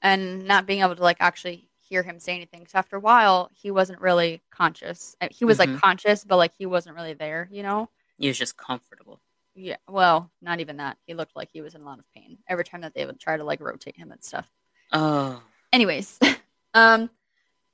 And 0.00 0.46
not 0.46 0.64
being 0.64 0.80
able 0.80 0.96
to 0.96 1.02
like 1.02 1.18
actually 1.20 1.68
hear 1.88 2.02
him 2.02 2.20
say 2.20 2.34
anything. 2.34 2.66
So 2.66 2.78
after 2.78 2.96
a 2.96 3.00
while, 3.00 3.50
he 3.54 3.70
wasn't 3.70 4.00
really 4.00 4.42
conscious. 4.50 5.16
Uh, 5.20 5.28
he 5.30 5.44
was 5.44 5.58
mm-hmm. 5.58 5.72
like 5.72 5.80
conscious, 5.80 6.24
but 6.24 6.36
like 6.36 6.52
he 6.56 6.66
wasn't 6.66 6.96
really 6.96 7.14
there, 7.14 7.48
you 7.50 7.62
know? 7.62 7.88
He 8.18 8.28
was 8.28 8.38
just 8.38 8.56
comfortable. 8.56 9.20
Yeah. 9.54 9.76
Well, 9.88 10.30
not 10.42 10.60
even 10.60 10.76
that. 10.76 10.98
He 11.06 11.14
looked 11.14 11.34
like 11.34 11.50
he 11.52 11.62
was 11.62 11.74
in 11.74 11.80
a 11.80 11.84
lot 11.84 11.98
of 11.98 12.04
pain 12.14 12.38
every 12.48 12.64
time 12.64 12.82
that 12.82 12.94
they 12.94 13.06
would 13.06 13.18
try 13.18 13.36
to 13.36 13.44
like 13.44 13.60
rotate 13.60 13.96
him 13.96 14.12
and 14.12 14.22
stuff. 14.22 14.48
Oh. 14.92 15.42
Anyways, 15.72 16.18
um, 16.74 17.10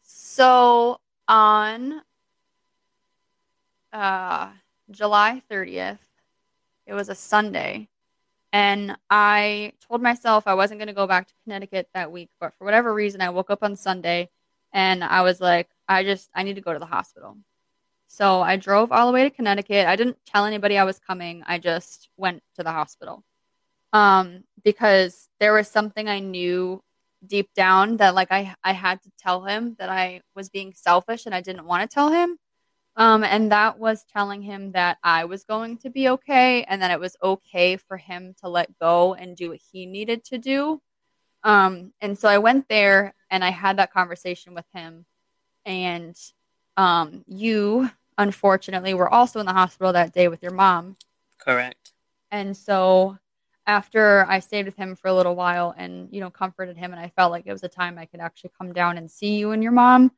so 0.03 1.01
on 1.29 2.03
uh 3.93 4.49
July 4.91 5.43
30th, 5.51 5.99
it 6.87 6.95
was 6.95 7.09
a 7.09 7.15
Sunday. 7.15 7.89
And 8.55 8.97
I 9.11 9.73
told 9.89 10.01
myself 10.01 10.47
I 10.47 10.55
wasn't 10.55 10.79
going 10.79 10.87
to 10.87 10.95
go 10.95 11.09
back 11.09 11.27
to 11.27 11.35
Connecticut 11.43 11.89
that 11.93 12.13
week, 12.13 12.31
but 12.39 12.55
for 12.57 12.65
whatever 12.65 12.95
reason, 12.95 13.21
I 13.21 13.31
woke 13.31 13.51
up 13.51 13.65
on 13.65 13.75
Sunday 13.75 14.31
and 14.73 15.03
I 15.03 15.23
was 15.23 15.41
like, 15.41 15.69
I 15.89 16.05
just, 16.05 16.31
I 16.37 16.45
need 16.45 16.55
to 16.55 16.61
go 16.61 16.73
to 16.73 16.79
the 16.79 16.87
hospital. 16.87 17.37
So 18.07 18.43
I 18.43 18.55
drove 18.55 18.93
all 18.93 19.09
the 19.09 19.13
way 19.13 19.25
to 19.25 19.31
Connecticut. 19.31 19.89
I 19.89 19.97
didn't 19.97 20.19
tell 20.25 20.45
anybody 20.45 20.79
I 20.79 20.85
was 20.85 21.01
coming. 21.01 21.43
I 21.45 21.59
just 21.59 22.11
went 22.17 22.45
to 22.55 22.63
the 22.63 22.71
hospital 22.71 23.25
um, 23.93 24.45
because 24.63 25.29
there 25.41 25.53
was 25.53 25.67
something 25.67 26.09
I 26.09 26.21
knew 26.21 26.81
deep 27.27 27.51
down 27.57 27.97
that 27.97 28.15
like 28.15 28.31
I, 28.31 28.55
I 28.63 28.73
had 28.73 29.03
to 29.03 29.11
tell 29.19 29.45
him 29.45 29.75
that 29.81 29.89
I 29.89 30.21
was 30.37 30.49
being 30.49 30.75
selfish 30.77 31.27
and 31.27 31.35
I 31.35 31.41
didn't 31.41 31.67
want 31.67 31.91
to 31.91 31.93
tell 31.93 32.13
him. 32.13 32.39
Um, 32.97 33.25
and 33.25 33.51
that 33.51 33.79
was 33.79 34.05
telling 34.05 34.41
him 34.41 34.73
that 34.73 34.99
I 35.03 35.25
was 35.25 35.45
going 35.45 35.79
to 35.79 35.91
be 35.91 36.09
okay 36.11 36.63
and 36.65 36.81
that 36.81 36.93
it 36.93 37.01
was 37.01 37.17
okay 37.23 37.77
for 37.77 37.97
him 37.97 38.35
to 38.41 38.49
let 38.49 38.79
go 38.79 39.15
and 39.15 39.37
do 39.37 39.51
what 39.51 39.61
he 39.73 39.87
needed 39.87 40.25
to 40.27 40.39
do. 40.39 40.81
Um, 41.43 41.93
and 42.01 42.17
so 42.17 42.29
I 42.29 42.39
went 42.39 42.69
there 42.69 43.15
and 43.31 43.45
I 43.45 43.51
had 43.51 43.79
that 43.79 43.93
conversation 43.93 44.55
with 44.55 44.67
him. 44.73 45.07
And 45.67 46.17
um, 46.77 47.25
you, 47.27 47.91
unfortunately, 48.17 48.95
were 48.95 49.13
also 49.13 49.41
in 49.41 49.47
the 49.47 49.53
hospital 49.53 49.93
that 49.93 50.13
day 50.13 50.29
with 50.29 50.43
your 50.43 50.53
mom. 50.53 50.97
Correct. 51.39 51.93
And 52.31 52.57
so 52.57 53.19
after 53.67 54.25
I 54.29 54.39
stayed 54.39 54.67
with 54.67 54.77
him 54.77 54.95
for 54.95 55.09
a 55.09 55.15
little 55.15 55.35
while 55.35 55.75
and, 55.77 56.09
you 56.13 56.21
know, 56.21 56.31
comforted 56.31 56.77
him, 56.77 56.93
and 56.93 57.01
I 57.01 57.09
felt 57.09 57.33
like 57.33 57.47
it 57.47 57.53
was 57.53 57.65
a 57.65 57.69
time 57.69 57.99
I 57.99 58.07
could 58.07 58.21
actually 58.21 58.53
come 58.57 58.73
down 58.73 58.99
and 58.99 59.11
see 59.11 59.37
you 59.37 59.51
and 59.51 59.63
your 59.63 59.73
mom 59.73 60.13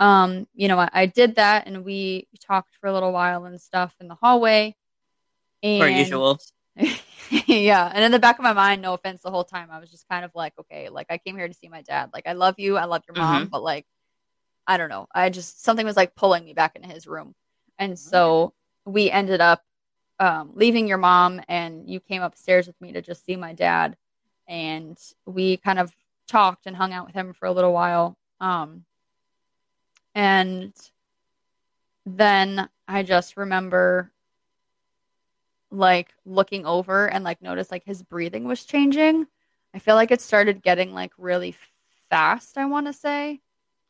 um, 0.00 0.48
you 0.54 0.66
know, 0.66 0.78
I, 0.78 0.88
I, 0.92 1.06
did 1.06 1.36
that 1.36 1.66
and 1.66 1.84
we 1.84 2.26
talked 2.40 2.74
for 2.80 2.86
a 2.86 2.92
little 2.92 3.12
while 3.12 3.44
and 3.44 3.60
stuff 3.60 3.94
in 4.00 4.08
the 4.08 4.14
hallway. 4.14 4.74
And, 5.62 5.80
per 5.80 5.88
usual. 5.88 6.38
yeah. 7.30 7.92
And 7.94 8.02
in 8.02 8.10
the 8.10 8.18
back 8.18 8.38
of 8.38 8.42
my 8.42 8.54
mind, 8.54 8.80
no 8.80 8.94
offense, 8.94 9.20
the 9.20 9.30
whole 9.30 9.44
time 9.44 9.68
I 9.70 9.78
was 9.78 9.90
just 9.90 10.08
kind 10.08 10.24
of 10.24 10.30
like, 10.34 10.54
okay, 10.58 10.88
like 10.88 11.08
I 11.10 11.18
came 11.18 11.36
here 11.36 11.46
to 11.46 11.52
see 11.52 11.68
my 11.68 11.82
dad. 11.82 12.10
Like 12.14 12.26
I 12.26 12.32
love 12.32 12.54
you, 12.58 12.78
I 12.78 12.86
love 12.86 13.02
your 13.06 13.22
mom, 13.22 13.42
mm-hmm. 13.42 13.50
but 13.50 13.62
like 13.62 13.84
I 14.66 14.78
don't 14.78 14.88
know. 14.88 15.06
I 15.14 15.28
just 15.28 15.62
something 15.62 15.84
was 15.84 15.96
like 15.96 16.14
pulling 16.14 16.46
me 16.46 16.54
back 16.54 16.76
into 16.76 16.88
his 16.88 17.06
room. 17.06 17.34
And 17.78 17.98
so 17.98 18.54
we 18.86 19.10
ended 19.10 19.42
up 19.42 19.62
um, 20.18 20.52
leaving 20.54 20.88
your 20.88 20.98
mom 20.98 21.42
and 21.46 21.88
you 21.88 22.00
came 22.00 22.22
upstairs 22.22 22.66
with 22.66 22.80
me 22.80 22.92
to 22.92 23.02
just 23.02 23.24
see 23.24 23.36
my 23.36 23.52
dad. 23.52 23.96
And 24.48 24.96
we 25.26 25.58
kind 25.58 25.78
of 25.78 25.92
talked 26.26 26.66
and 26.66 26.74
hung 26.74 26.94
out 26.94 27.04
with 27.04 27.14
him 27.14 27.34
for 27.34 27.46
a 27.46 27.52
little 27.52 27.72
while. 27.72 28.16
Um, 28.40 28.84
and 30.14 30.72
then 32.06 32.68
I 32.88 33.02
just 33.02 33.36
remember 33.36 34.10
like 35.70 36.12
looking 36.24 36.66
over 36.66 37.06
and 37.06 37.24
like 37.24 37.40
notice 37.42 37.70
like 37.70 37.84
his 37.84 38.02
breathing 38.02 38.44
was 38.44 38.64
changing. 38.64 39.26
I 39.72 39.78
feel 39.78 39.94
like 39.94 40.10
it 40.10 40.20
started 40.20 40.62
getting 40.62 40.92
like 40.92 41.12
really 41.16 41.54
fast, 42.08 42.58
I 42.58 42.66
want 42.66 42.86
to 42.86 42.92
say. 42.92 43.40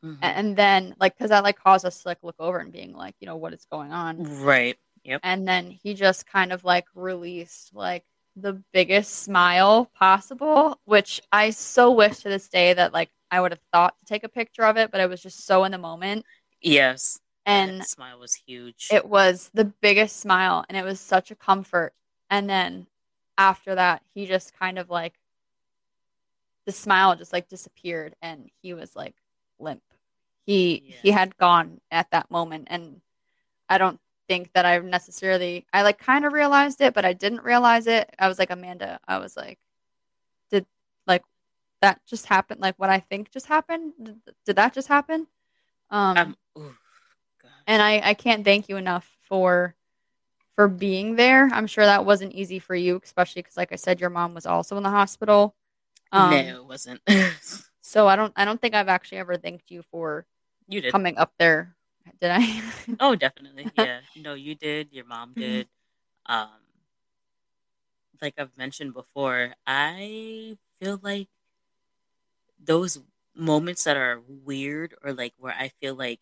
Mm-hmm. 0.05 0.19
And 0.21 0.55
then 0.55 0.95
like 0.99 1.17
cuz 1.17 1.29
that 1.29 1.43
like 1.43 1.59
caused 1.59 1.85
us 1.85 2.01
to 2.01 2.07
like 2.07 2.19
look 2.23 2.35
over 2.39 2.59
and 2.59 2.71
being 2.71 2.93
like, 2.93 3.15
you 3.19 3.25
know, 3.25 3.35
what 3.35 3.53
is 3.53 3.65
going 3.65 3.91
on? 3.91 4.41
Right. 4.41 4.77
Yep. 5.03 5.21
And 5.23 5.47
then 5.47 5.71
he 5.71 5.93
just 5.93 6.27
kind 6.27 6.53
of 6.53 6.63
like 6.63 6.85
released 6.93 7.73
like 7.73 8.05
the 8.35 8.61
biggest 8.71 9.11
smile 9.23 9.89
possible, 9.95 10.79
which 10.85 11.21
I 11.31 11.49
so 11.49 11.91
wish 11.91 12.19
to 12.19 12.29
this 12.29 12.47
day 12.47 12.73
that 12.73 12.93
like 12.93 13.09
I 13.31 13.39
would 13.39 13.51
have 13.51 13.61
thought 13.71 13.95
to 13.99 14.05
take 14.05 14.23
a 14.23 14.29
picture 14.29 14.63
of 14.63 14.77
it, 14.77 14.91
but 14.91 15.01
I 15.01 15.05
was 15.05 15.21
just 15.21 15.45
so 15.45 15.63
in 15.63 15.71
the 15.71 15.77
moment. 15.77 16.25
Yes. 16.61 17.19
And 17.45 17.79
that 17.79 17.89
smile 17.89 18.19
was 18.19 18.33
huge. 18.33 18.89
It 18.91 19.07
was 19.07 19.49
the 19.53 19.65
biggest 19.65 20.17
smile 20.19 20.63
and 20.69 20.77
it 20.77 20.83
was 20.85 20.99
such 20.99 21.31
a 21.31 21.35
comfort. 21.35 21.93
And 22.29 22.49
then 22.49 22.87
after 23.37 23.73
that, 23.75 24.03
he 24.13 24.25
just 24.25 24.53
kind 24.57 24.77
of 24.77 24.89
like 24.89 25.13
the 26.65 26.71
smile 26.71 27.15
just 27.15 27.33
like 27.33 27.47
disappeared 27.49 28.15
and 28.21 28.49
he 28.61 28.73
was 28.73 28.95
like 28.95 29.15
limp. 29.59 29.81
he 30.45 30.83
Yeah. 30.85 30.95
he 31.01 31.11
had 31.11 31.37
gone 31.37 31.81
at 31.89 32.11
that 32.11 32.29
moment 32.29 32.67
and 32.69 33.01
I 33.67 33.77
don't 33.77 33.99
think 34.27 34.51
that 34.53 34.65
I 34.65 34.77
necessarily 34.79 35.65
I 35.73 35.81
like 35.81 35.97
kind 35.97 36.25
of 36.25 36.33
realized 36.33 36.81
it, 36.81 36.93
but 36.93 37.05
I 37.05 37.13
didn't 37.13 37.43
realize 37.43 37.87
it. 37.87 38.13
I 38.19 38.27
was 38.27 38.37
like 38.37 38.51
Amanda, 38.51 38.99
I 39.07 39.17
was 39.17 39.35
like 39.35 39.59
that 41.81 42.01
just 42.07 42.25
happened? 42.27 42.59
like 42.61 42.75
what 42.77 42.89
I 42.89 42.99
think 42.99 43.31
just 43.31 43.47
happened? 43.47 43.93
Did, 44.01 44.19
did 44.45 44.55
that 44.55 44.73
just 44.73 44.87
happen? 44.87 45.27
Um 45.89 46.17
Um, 46.17 46.37
ooh, 46.57 46.75
and 47.67 47.81
I 47.81 48.01
I 48.03 48.13
can't 48.13 48.43
thank 48.45 48.69
you 48.69 48.77
enough 48.77 49.17
for 49.21 49.75
for 50.55 50.67
being 50.67 51.15
there. 51.15 51.49
I'm 51.51 51.67
sure 51.67 51.85
that 51.85 52.05
wasn't 52.05 52.33
easy 52.33 52.59
for 52.59 52.75
you, 52.75 52.99
especially 53.03 53.43
cuz 53.43 53.57
like 53.57 53.71
I 53.71 53.77
said 53.77 53.99
your 54.01 54.09
mom 54.09 54.33
was 54.33 54.45
also 54.45 54.77
in 54.77 54.83
the 54.83 54.89
hospital. 54.89 55.55
Um 56.11 56.29
no, 56.29 56.61
it 56.61 56.65
wasn't. 56.65 57.01
so 57.81 58.07
I 58.07 58.15
don't 58.15 58.33
I 58.35 58.45
don't 58.45 58.59
think 58.61 58.75
I've 58.75 58.89
actually 58.89 59.19
ever 59.19 59.37
thanked 59.37 59.71
you 59.71 59.81
for 59.83 60.25
you 60.67 60.81
did. 60.81 60.91
coming 60.91 61.17
up 61.17 61.33
there. 61.37 61.75
Did 62.19 62.31
I? 62.31 62.61
Oh, 62.99 63.15
definitely. 63.15 63.67
Yeah. 63.75 64.01
No, 64.15 64.33
you 64.35 64.53
did. 64.53 64.91
Your 64.91 65.05
mom 65.05 65.33
did. 65.33 65.67
Um, 66.27 66.49
like 68.21 68.35
I've 68.37 68.55
mentioned 68.57 68.93
before, 68.93 69.55
I 69.65 70.57
feel 70.79 70.99
like 71.01 71.27
those 72.63 72.99
moments 73.35 73.83
that 73.85 73.97
are 73.97 74.21
weird 74.27 74.95
or 75.03 75.13
like 75.13 75.33
where 75.37 75.53
I 75.57 75.69
feel 75.81 75.95
like 75.95 76.19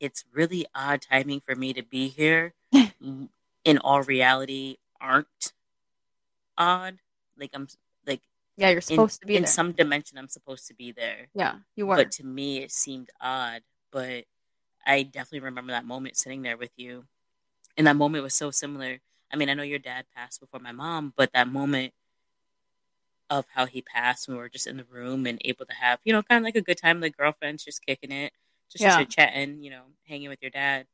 it's 0.00 0.24
really 0.32 0.66
odd 0.74 1.02
timing 1.02 1.40
for 1.40 1.54
me 1.54 1.72
to 1.72 1.82
be 1.82 2.08
here 2.08 2.54
in 3.64 3.78
all 3.78 4.02
reality 4.02 4.76
aren't 5.00 5.52
odd. 6.56 6.98
Like 7.38 7.50
I'm 7.54 7.68
like 8.06 8.20
yeah, 8.56 8.68
you're 8.68 8.78
in, 8.78 8.82
supposed 8.82 9.20
to 9.20 9.26
be 9.26 9.36
in 9.36 9.42
there. 9.42 9.50
some 9.50 9.72
dimension 9.72 10.18
I'm 10.18 10.28
supposed 10.28 10.66
to 10.68 10.74
be 10.74 10.92
there. 10.92 11.28
yeah, 11.34 11.56
you 11.76 11.86
were. 11.86 11.96
But 11.96 12.12
to 12.12 12.26
me, 12.26 12.62
it 12.62 12.70
seemed 12.70 13.10
odd. 13.20 13.62
But 13.90 14.24
I 14.86 15.02
definitely 15.02 15.40
remember 15.40 15.72
that 15.72 15.84
moment 15.84 16.16
sitting 16.16 16.42
there 16.42 16.56
with 16.56 16.72
you. 16.76 17.04
And 17.76 17.86
that 17.86 17.96
moment 17.96 18.22
was 18.22 18.34
so 18.34 18.50
similar. 18.50 18.98
I 19.32 19.36
mean, 19.36 19.48
I 19.48 19.54
know 19.54 19.64
your 19.64 19.80
dad 19.80 20.04
passed 20.14 20.40
before 20.40 20.60
my 20.60 20.72
mom, 20.72 21.12
but 21.16 21.32
that 21.32 21.48
moment 21.48 21.92
of 23.30 23.46
how 23.54 23.66
he 23.66 23.82
passed, 23.82 24.28
we 24.28 24.34
were 24.34 24.48
just 24.48 24.66
in 24.66 24.76
the 24.76 24.84
room 24.84 25.26
and 25.26 25.40
able 25.44 25.66
to 25.66 25.74
have, 25.74 25.98
you 26.04 26.12
know, 26.12 26.22
kind 26.22 26.38
of 26.38 26.44
like 26.44 26.56
a 26.56 26.60
good 26.60 26.78
time, 26.78 27.00
like 27.00 27.16
girlfriends 27.16 27.64
just 27.64 27.84
kicking 27.84 28.12
it, 28.12 28.32
just 28.70 28.82
Yeah. 28.82 29.04
chatting, 29.04 29.62
you 29.62 29.70
know, 29.70 29.82
hanging 30.06 30.28
with 30.28 30.42
your 30.42 30.50
dad. 30.50 30.86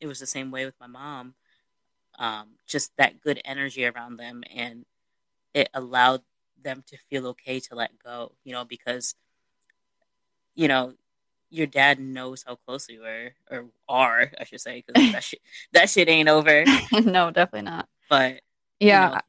It 0.00 0.06
was 0.06 0.20
the 0.20 0.26
same 0.26 0.50
way 0.50 0.64
with 0.64 0.78
my 0.80 0.86
mom. 0.86 1.34
Um, 2.18 2.48
just 2.66 2.92
that 2.96 3.20
good 3.20 3.40
energy 3.44 3.84
around 3.84 4.16
them. 4.16 4.42
And 4.54 4.84
it 5.54 5.68
allowed 5.74 6.22
them 6.62 6.82
to 6.88 6.96
feel 7.10 7.26
okay 7.28 7.60
to 7.60 7.74
let 7.74 7.98
go, 8.02 8.32
you 8.44 8.52
know, 8.52 8.64
because, 8.64 9.14
you 10.54 10.68
know, 10.68 10.94
your 11.50 11.66
dad 11.66 11.98
knows 11.98 12.44
how 12.46 12.56
close 12.56 12.88
we 12.88 12.98
were, 12.98 13.32
or 13.50 13.66
are, 13.88 14.30
I 14.38 14.44
should 14.44 14.60
say, 14.60 14.84
because 14.86 15.12
that 15.12 15.24
shit, 15.24 15.40
that 15.72 15.90
shit 15.90 16.08
ain't 16.08 16.28
over. 16.28 16.64
no, 16.92 17.30
definitely 17.30 17.62
not. 17.62 17.88
But 18.08 18.40
Yeah, 18.80 19.06
you 19.08 19.14
know, 19.14 19.20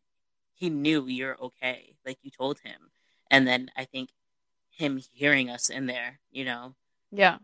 he 0.59 0.69
knew 0.69 1.07
you're 1.07 1.37
okay, 1.41 1.95
like 2.05 2.17
you 2.21 2.29
told 2.31 2.59
him, 2.59 2.91
and 3.31 3.47
then 3.47 3.71
I 3.77 3.85
think 3.85 4.09
him 4.71 5.01
hearing 5.11 5.49
us 5.49 5.69
in 5.69 5.85
there, 5.87 6.19
you 6.31 6.45
know, 6.45 6.75
yeah, 7.11 7.37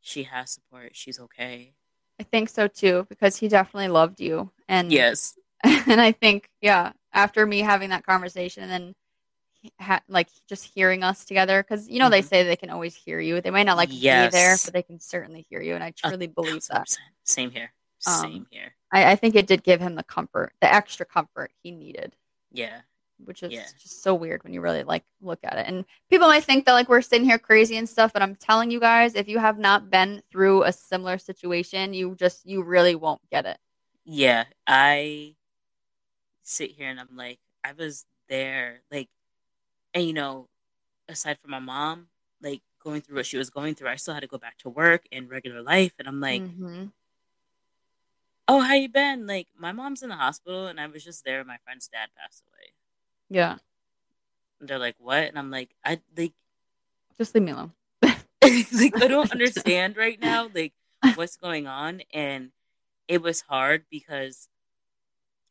she 0.00 0.24
has 0.24 0.50
support, 0.52 0.96
she's 0.96 1.20
okay. 1.20 1.74
I 2.20 2.22
think 2.24 2.48
so 2.48 2.68
too 2.68 3.06
because 3.08 3.36
he 3.36 3.48
definitely 3.48 3.88
loved 3.88 4.20
you, 4.20 4.50
and 4.68 4.90
Yes, 4.90 5.36
and 5.64 6.00
I 6.00 6.12
think 6.12 6.48
yeah, 6.60 6.92
after 7.12 7.46
me 7.46 7.60
having 7.60 7.90
that 7.90 8.06
conversation 8.06 8.62
and 8.64 8.72
then 8.72 8.94
ha- 9.80 10.02
like 10.08 10.28
just 10.48 10.64
hearing 10.74 11.02
us 11.02 11.24
together 11.24 11.62
because 11.62 11.88
you 11.88 11.98
know 11.98 12.08
they 12.10 12.22
Mhm. 12.22 12.28
say 12.28 12.42
they 12.44 12.56
can 12.56 12.70
always 12.70 12.94
hear 12.94 13.20
you. 13.20 13.40
They 13.40 13.50
might 13.50 13.64
not 13.66 13.76
like 13.76 13.88
be 13.90 13.96
there, 14.28 14.58
but 14.64 14.72
they 14.72 14.82
can 14.82 15.00
certainly 15.00 15.46
hear 15.50 15.60
you, 15.60 15.74
and 15.74 15.84
I 15.84 15.90
truly 15.92 16.26
believe 16.28 16.66
that. 16.68 16.96
Same 17.24 17.50
here, 17.50 17.72
Um, 18.06 18.20
same 18.22 18.46
here. 18.50 18.74
I, 18.92 19.12
I 19.12 19.16
think 19.16 19.34
it 19.34 19.46
did 19.46 19.62
give 19.64 19.80
him 19.80 19.94
the 19.96 20.02
comfort, 20.04 20.52
the 20.60 20.72
extra 20.72 21.06
comfort 21.06 21.52
he 21.62 21.70
needed. 21.70 22.14
Yeah, 22.54 22.80
which 23.18 23.42
is 23.42 23.52
Yeah. 23.52 23.66
just 23.82 24.02
so 24.02 24.14
weird 24.14 24.42
when 24.44 24.52
you 24.54 24.60
really 24.60 24.82
like 24.84 25.04
look 25.20 25.40
at 25.44 25.58
it. 25.58 25.66
And 25.68 25.84
people 26.08 26.28
might 26.28 26.44
think 26.44 26.64
that 26.66 26.72
like 26.72 26.88
we're 26.88 27.02
sitting 27.02 27.24
here 27.26 27.38
crazy 27.38 27.76
and 27.76 27.88
stuff, 27.88 28.12
but 28.12 28.22
I'm 28.22 28.36
telling 28.36 28.70
you 28.70 28.80
guys, 28.80 29.14
if 29.14 29.28
you 29.28 29.38
have 29.38 29.58
not 29.58 29.90
been 29.90 30.22
through 30.30 30.62
a 30.64 30.72
similar 30.72 31.18
situation, 31.18 31.92
you 31.94 32.14
just 32.14 32.46
you 32.46 32.62
really 32.62 32.94
won't 32.94 33.20
get 33.30 33.44
it. 33.46 33.58
yeah. 34.04 34.44
I 34.66 35.34
sit 36.42 36.70
here 36.72 36.88
and 36.88 37.00
I'm 37.00 37.16
like, 37.16 37.40
I 37.64 37.72
was 37.72 38.04
there, 38.28 38.82
like, 38.90 39.08
and 39.94 40.04
you 40.04 40.12
know, 40.12 40.48
aside 41.08 41.38
from 41.40 41.50
my 41.52 41.58
mom, 41.58 42.08
like 42.42 42.60
going 42.82 43.00
through 43.00 43.16
what 43.16 43.26
she 43.26 43.38
was 43.38 43.50
going 43.50 43.74
through, 43.74 43.88
I 43.88 43.96
still 43.96 44.14
had 44.14 44.20
to 44.20 44.26
go 44.26 44.38
back 44.38 44.58
to 44.58 44.68
work 44.68 45.04
and 45.12 45.28
regular 45.30 45.62
life, 45.62 45.92
and 45.98 46.08
I'm 46.08 46.20
like. 46.20 46.42
Mhm. 46.42 46.92
Oh 48.48 48.60
how 48.60 48.74
you 48.74 48.88
been 48.88 49.26
like 49.26 49.48
my 49.56 49.72
mom's 49.72 50.02
in 50.02 50.08
the 50.08 50.16
hospital 50.16 50.66
and 50.66 50.80
i 50.80 50.86
was 50.86 51.04
just 51.04 51.24
there 51.24 51.44
my 51.44 51.56
friend's 51.64 51.88
dad 51.88 52.08
passed 52.18 52.42
away 52.46 52.72
yeah, 53.30 53.56
and 54.60 54.68
they're 54.68 54.78
like 54.78 54.96
what 54.98 55.24
and 55.24 55.38
i'm 55.38 55.50
like 55.50 55.74
i 55.84 56.00
like 56.16 56.34
just 57.18 57.34
leave 57.34 57.44
me 57.44 57.52
alone. 57.52 57.72
like 58.02 59.02
i 59.02 59.08
don't 59.08 59.32
understand 59.32 59.96
right 59.96 60.20
now 60.20 60.48
like 60.54 60.72
what's 61.14 61.36
going 61.36 61.66
on 61.66 62.02
and 62.12 62.50
it 63.08 63.22
was 63.22 63.40
hard 63.42 63.84
because 63.90 64.48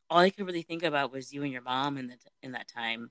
all 0.10 0.20
i 0.20 0.30
could 0.30 0.46
really 0.46 0.62
think 0.62 0.84
about 0.84 1.12
was 1.12 1.34
you 1.34 1.44
and 1.44 1.52
your 1.52 1.62
mom 1.62 1.98
in 1.98 2.08
the 2.08 2.18
in 2.41 2.52
that 2.52 2.68
time 2.68 3.10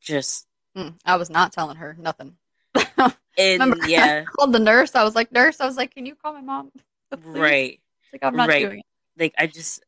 just 0.00 0.46
Mm, 0.76 0.94
I 1.06 1.16
was 1.16 1.30
not 1.30 1.52
telling 1.52 1.76
her 1.76 1.96
nothing. 1.98 2.36
and 2.98 3.10
Remember, 3.38 3.78
yeah 3.88 4.24
I 4.26 4.30
called 4.30 4.52
the 4.52 4.58
nurse. 4.58 4.94
I 4.94 5.04
was 5.04 5.14
like, 5.14 5.32
nurse, 5.32 5.58
I 5.60 5.66
was 5.66 5.76
like, 5.76 5.94
can 5.94 6.04
you 6.04 6.14
call 6.14 6.34
my 6.34 6.42
mom? 6.42 6.70
Please?" 7.10 7.40
right 7.40 7.80
like, 8.12 8.22
I'm 8.22 8.36
not 8.36 8.48
right. 8.48 8.64
doing 8.64 8.78
it. 8.80 8.85
Like 9.18 9.34
i 9.38 9.46
just 9.46 9.84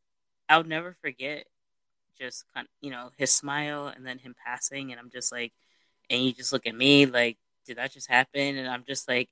i'll 0.47 0.63
never 0.63 0.95
forget 1.01 1.45
just 2.19 2.45
kind 2.53 2.67
you 2.81 2.91
know 2.91 3.09
his 3.17 3.31
smile 3.31 3.87
and 3.87 4.05
then 4.05 4.19
him 4.19 4.35
passing 4.45 4.91
and 4.91 4.99
i'm 4.99 5.09
just 5.09 5.31
like 5.31 5.53
and 6.09 6.23
you 6.23 6.33
just 6.33 6.51
look 6.51 6.67
at 6.67 6.75
me 6.75 7.05
like 7.05 7.37
did 7.65 7.77
that 7.77 7.91
just 7.91 8.09
happen 8.09 8.57
and 8.57 8.67
i'm 8.67 8.83
just 8.87 9.07
like 9.07 9.29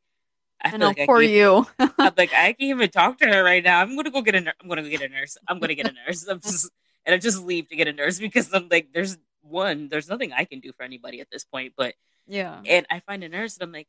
i 0.64 0.68
I 0.68 0.72
feel 0.72 0.80
know, 0.80 0.88
like 0.88 1.10
I 1.10 1.22
you. 1.22 1.66
I'm 1.80 2.14
like 2.18 2.34
i 2.34 2.54
can't 2.54 2.62
even 2.62 2.90
talk 2.90 3.18
to 3.20 3.28
her 3.28 3.44
right 3.44 3.64
now 3.64 3.82
i'm 3.82 3.96
gonna 3.96 4.12
go 4.12 4.22
get 4.22 4.36
a 4.36 4.42
nur- 4.42 4.54
i'm 4.62 4.70
gonna 4.70 4.84
go 4.84 4.90
get 4.90 5.02
a 5.02 5.10
nurse 5.10 5.38
i'm 5.48 5.60
gonna 5.60 5.76
get 5.76 5.90
a 5.90 5.94
nurse 6.06 6.28
i'm 6.28 6.40
just 6.40 6.72
and 7.06 7.14
i 7.14 7.18
just 7.18 7.44
leave 7.44 7.68
to 7.70 7.76
get 7.76 7.88
a 7.88 7.94
nurse 7.94 8.20
because 8.20 8.54
i'm 8.54 8.68
like 8.70 8.90
there's 8.94 9.18
one 9.42 9.90
there's 9.90 10.10
nothing 10.10 10.32
i 10.34 10.46
can 10.46 10.60
do 10.60 10.72
for 10.72 10.84
anybody 10.84 11.20
at 11.20 11.28
this 11.32 11.44
point 11.44 11.74
but 11.78 11.94
yeah, 12.28 12.60
and 12.66 12.86
I 12.90 13.00
find 13.00 13.24
a 13.24 13.30
nurse 13.30 13.56
and 13.56 13.64
I'm 13.64 13.72
like, 13.72 13.88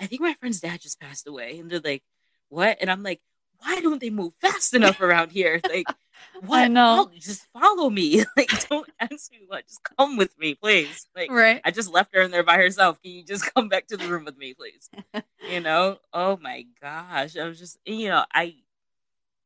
I 0.00 0.06
think 0.06 0.22
my 0.22 0.34
friend's 0.34 0.60
dad 0.60 0.80
just 0.80 1.00
passed 1.00 1.26
away. 1.26 1.58
And 1.58 1.70
they're 1.70 1.80
like, 1.84 2.02
what? 2.48 2.78
And 2.80 2.90
I'm 2.90 3.02
like, 3.02 3.20
why 3.60 3.80
don't 3.80 4.00
they 4.00 4.10
move 4.10 4.32
fast 4.40 4.74
enough 4.74 5.00
around 5.00 5.32
here? 5.32 5.60
Like, 5.68 5.86
what? 6.40 6.70
know. 6.70 7.08
Fol- 7.08 7.18
just 7.18 7.46
follow 7.52 7.90
me. 7.90 8.24
Like, 8.36 8.68
don't 8.68 8.88
ask 9.00 9.30
me 9.32 9.40
what. 9.46 9.66
Just 9.66 9.80
come 9.98 10.16
with 10.16 10.38
me, 10.38 10.54
please. 10.54 11.06
Like, 11.16 11.30
right. 11.30 11.60
I 11.64 11.70
just 11.70 11.90
left 11.90 12.14
her 12.14 12.22
in 12.22 12.30
there 12.30 12.44
by 12.44 12.56
herself. 12.56 13.00
Can 13.02 13.12
you 13.12 13.24
just 13.24 13.44
come 13.54 13.68
back 13.68 13.88
to 13.88 13.96
the 13.96 14.08
room 14.08 14.24
with 14.24 14.36
me, 14.38 14.54
please? 14.54 14.90
You 15.50 15.60
know? 15.60 15.98
Oh 16.12 16.38
my 16.40 16.66
gosh. 16.80 17.36
I 17.36 17.44
was 17.44 17.58
just, 17.58 17.78
you 17.84 18.08
know, 18.08 18.24
I, 18.32 18.54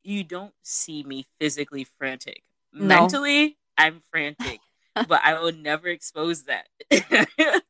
you 0.03 0.23
don't 0.23 0.53
see 0.61 1.03
me 1.03 1.25
physically 1.39 1.85
frantic. 1.97 2.43
No. 2.71 2.85
Mentally, 3.01 3.57
I'm 3.77 4.01
frantic, 4.11 4.59
but 4.95 5.21
I 5.23 5.39
will 5.39 5.53
never 5.53 5.87
expose 5.87 6.43
that. 6.43 6.67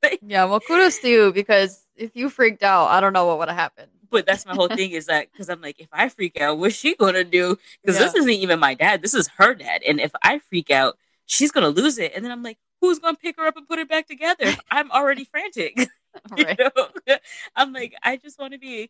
Like, 0.01 0.19
Yeah, 0.21 0.45
well, 0.45 0.59
kudos 0.59 0.99
to 0.99 1.09
you 1.09 1.33
because 1.33 1.81
if 1.95 2.15
you 2.15 2.29
freaked 2.29 2.63
out, 2.63 2.87
I 2.87 2.99
don't 2.99 3.13
know 3.13 3.25
what 3.27 3.39
would 3.39 3.49
have 3.49 3.57
happened. 3.57 3.91
But 4.13 4.25
that's 4.27 4.45
my 4.45 4.53
whole 4.55 4.69
thing 4.69 4.91
is 4.93 5.07
that 5.07 5.31
because 5.33 5.49
I'm 5.49 5.61
like, 5.61 5.79
if 5.81 5.89
I 5.93 6.09
freak 6.09 6.39
out, 6.41 6.59
what's 6.59 6.75
she 6.75 6.95
gonna 6.95 7.25
do? 7.25 7.57
Because 7.83 7.99
this 7.99 8.15
isn't 8.15 8.31
even 8.31 8.59
my 8.59 8.75
dad. 8.75 9.01
This 9.03 9.15
is 9.15 9.27
her 9.39 9.55
dad. 9.55 9.83
And 9.87 9.99
if 9.99 10.13
I 10.23 10.39
freak 10.39 10.71
out, 10.71 10.97
she's 11.25 11.51
gonna 11.51 11.69
lose 11.69 11.99
it. 11.99 12.13
And 12.15 12.25
then 12.25 12.31
I'm 12.31 12.43
like, 12.43 12.59
who's 12.81 12.99
gonna 12.99 13.17
pick 13.17 13.37
her 13.37 13.47
up 13.47 13.57
and 13.57 13.67
put 13.67 13.79
her 13.79 13.85
back 13.85 14.07
together? 14.07 14.55
I'm 14.71 14.91
already 14.91 15.25
frantic. 15.25 15.89
You 16.37 16.45
Right. 16.45 16.59
know? 16.59 16.89
I'm 17.55 17.73
like, 17.73 17.95
I 18.03 18.17
just 18.17 18.39
want 18.39 18.53
to 18.53 18.59
be 18.59 18.89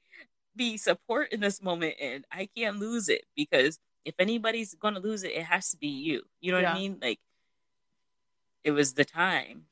be 0.55 0.77
support 0.77 1.31
in 1.33 1.39
this 1.41 1.61
moment, 1.61 1.95
and 2.01 2.25
I 2.31 2.47
can't 2.55 2.79
lose 2.79 3.09
it 3.09 3.25
because 3.35 3.79
if 4.05 4.15
anybody's 4.19 4.75
gonna 4.75 4.99
lose 4.99 5.23
it, 5.23 5.31
it 5.33 5.43
has 5.43 5.71
to 5.71 5.77
be 5.77 5.87
you. 5.87 6.23
You 6.41 6.51
know 6.51 6.57
what 6.59 6.67
I 6.67 6.73
mean? 6.73 6.99
Like, 7.01 7.19
it 8.63 8.71
was 8.71 8.93
the 8.93 9.05
time 9.05 9.65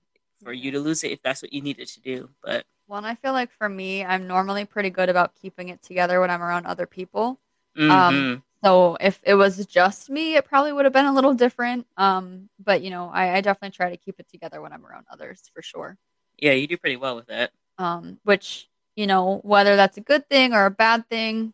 for 0.44 0.54
you 0.54 0.72
to 0.72 0.80
lose 0.80 1.04
it 1.04 1.12
if 1.12 1.22
that's 1.22 1.42
what 1.42 1.54
you 1.54 1.62
needed 1.62 1.88
to 1.90 2.02
do. 2.02 2.30
But 2.44 2.66
Well, 2.92 2.98
and 2.98 3.08
I 3.08 3.16
feel 3.16 3.32
like 3.32 3.52
for 3.54 3.70
me, 3.70 4.04
I'm 4.04 4.28
normally 4.28 4.66
pretty 4.66 4.90
good 4.90 5.08
about 5.08 5.34
keeping 5.34 5.70
it 5.70 5.82
together 5.82 6.20
when 6.20 6.30
I'm 6.30 6.42
around 6.44 6.66
other 6.66 6.86
people. 6.86 7.40
Um, 7.78 7.90
mhm. 7.90 8.44
So 8.66 8.98
if 9.00 9.22
it 9.24 9.36
was 9.36 9.66
just 9.66 10.10
me, 10.10 10.36
it 10.36 10.44
probably 10.44 10.74
would 10.74 10.84
have 10.84 10.92
been 10.94 11.06
a 11.06 11.14
little 11.14 11.34
different. 11.34 11.88
Um, 11.96 12.50
but 12.60 12.82
you 12.82 12.90
know, 12.90 13.10
I, 13.10 13.38
I 13.38 13.40
definitely 13.40 13.74
try 13.78 13.92
to 13.92 13.96
keep 13.96 14.20
it 14.20 14.28
together 14.28 14.60
when 14.60 14.74
I'm 14.74 14.86
around 14.86 15.06
others 15.10 15.42
for 15.54 15.62
sure. 15.62 15.98
yeah, 16.38 16.52
you 16.52 16.68
do 16.68 16.76
pretty 16.76 16.98
well 16.98 17.16
with 17.16 17.28
that. 17.28 17.52
Um, 17.78 18.20
which 18.26 18.68
you 18.98 19.08
know, 19.08 19.40
whether 19.44 19.78
that's 19.78 19.96
a 19.96 20.02
good 20.02 20.28
thing 20.28 20.52
or 20.54 20.66
a 20.66 20.70
bad 20.70 21.08
thing, 21.08 21.54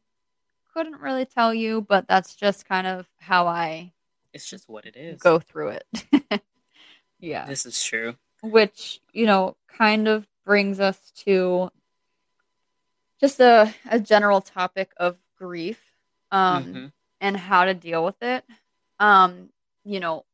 couldn't 0.73 0.99
really 0.99 1.25
tell 1.25 1.53
you. 1.53 1.81
But 1.81 2.07
that's 2.07 2.33
just 2.33 2.67
kind 2.67 2.87
of 2.87 3.05
how 3.19 3.45
I 3.45 3.93
It's 4.33 4.49
just 4.49 4.67
what 4.67 4.87
it 4.87 4.95
is. 4.97 5.21
go 5.21 5.37
through 5.37 5.77
it. 5.77 6.41
yeah. 7.19 7.45
This 7.45 7.67
is 7.67 7.83
true. 7.83 8.15
which 8.41 9.01
you 9.13 9.27
know 9.27 9.55
kind 9.67 10.07
of 10.07 10.25
brings 10.47 10.79
us 10.79 11.11
to 11.25 11.69
just 13.19 13.39
a, 13.41 13.73
a 13.91 13.99
general 13.99 14.41
topic 14.41 14.91
of 14.97 15.17
grief 15.37 15.79
um, 16.31 16.63
Mm-hmm. 16.63 16.85
and 17.21 17.37
how 17.37 17.65
to 17.65 17.75
deal 17.75 18.03
with 18.05 18.21
it. 18.23 18.45
Um, 18.99 19.49
you 19.85 19.99
know, 19.99 20.25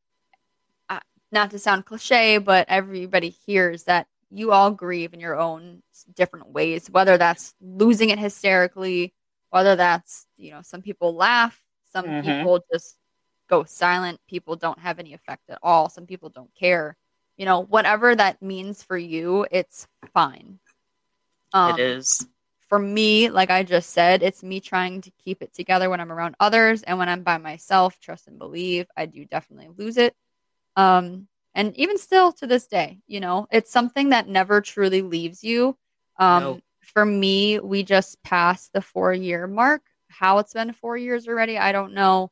not 1.32 1.50
to 1.50 1.58
sound 1.58 1.84
cliche, 1.84 2.38
but 2.38 2.66
everybody 2.68 3.28
hears 3.30 3.84
that 3.84 4.06
you 4.30 4.52
all 4.52 4.70
grieve 4.70 5.12
in 5.12 5.20
your 5.20 5.36
own 5.38 5.82
different 6.14 6.50
ways, 6.50 6.88
whether 6.90 7.18
that's 7.18 7.54
losing 7.60 8.10
it 8.10 8.18
hysterically, 8.18 9.12
whether 9.50 9.76
that's, 9.76 10.26
you 10.36 10.52
know, 10.52 10.62
some 10.62 10.80
people 10.80 11.14
laugh, 11.14 11.62
some 11.92 12.06
Mhm. 12.06 12.24
people 12.24 12.64
just 12.72 12.96
go 13.48 13.64
silent, 13.64 14.20
people 14.28 14.56
don't 14.56 14.78
have 14.78 14.98
any 14.98 15.12
effect 15.12 15.50
at 15.50 15.58
all, 15.62 15.88
some 15.88 16.06
people 16.06 16.30
don't 16.30 16.54
care. 16.54 16.96
You 17.36 17.46
know, 17.46 17.60
whatever 17.60 18.14
that 18.14 18.40
means 18.42 18.82
for 18.82 18.96
you, 18.96 19.46
it's 19.50 19.86
fine. 20.12 20.58
Um, 21.52 21.78
it 21.78 21.82
is. 21.82 22.26
for 22.68 22.78
me, 22.78 23.30
like 23.30 23.50
I 23.50 23.62
just 23.62 23.90
said, 23.90 24.22
it's 24.22 24.42
me 24.42 24.60
trying 24.60 25.00
to 25.02 25.10
keep 25.24 25.42
it 25.42 25.52
together 25.54 25.90
when 25.90 26.00
I'm 26.00 26.12
around 26.12 26.36
others 26.40 26.82
and 26.82 26.98
when 26.98 27.08
I'm 27.08 27.22
by 27.22 27.38
myself, 27.38 27.98
trust 28.00 28.26
and 28.28 28.38
believe, 28.38 28.86
I 28.96 29.06
do 29.06 29.24
definitely 29.24 29.68
lose 29.76 29.96
it. 29.96 30.14
Um 30.76 31.28
and 31.54 31.76
even 31.76 31.98
still 31.98 32.32
to 32.34 32.46
this 32.46 32.66
day, 32.66 32.98
you 33.06 33.20
know, 33.20 33.46
it's 33.50 33.70
something 33.70 34.10
that 34.10 34.28
never 34.28 34.60
truly 34.60 35.02
leaves 35.02 35.44
you. 35.44 35.76
Um 36.18 36.42
No. 36.44 36.60
for 36.82 37.04
me, 37.04 37.58
we 37.60 37.82
just 37.82 38.22
passed 38.22 38.72
the 38.72 38.80
4-year 38.80 39.46
mark. 39.46 39.82
How 40.08 40.38
it's 40.38 40.52
been 40.52 40.72
4 40.72 40.96
years 40.96 41.26
already, 41.28 41.58
I 41.58 41.72
don't 41.72 41.94
know. 41.94 42.30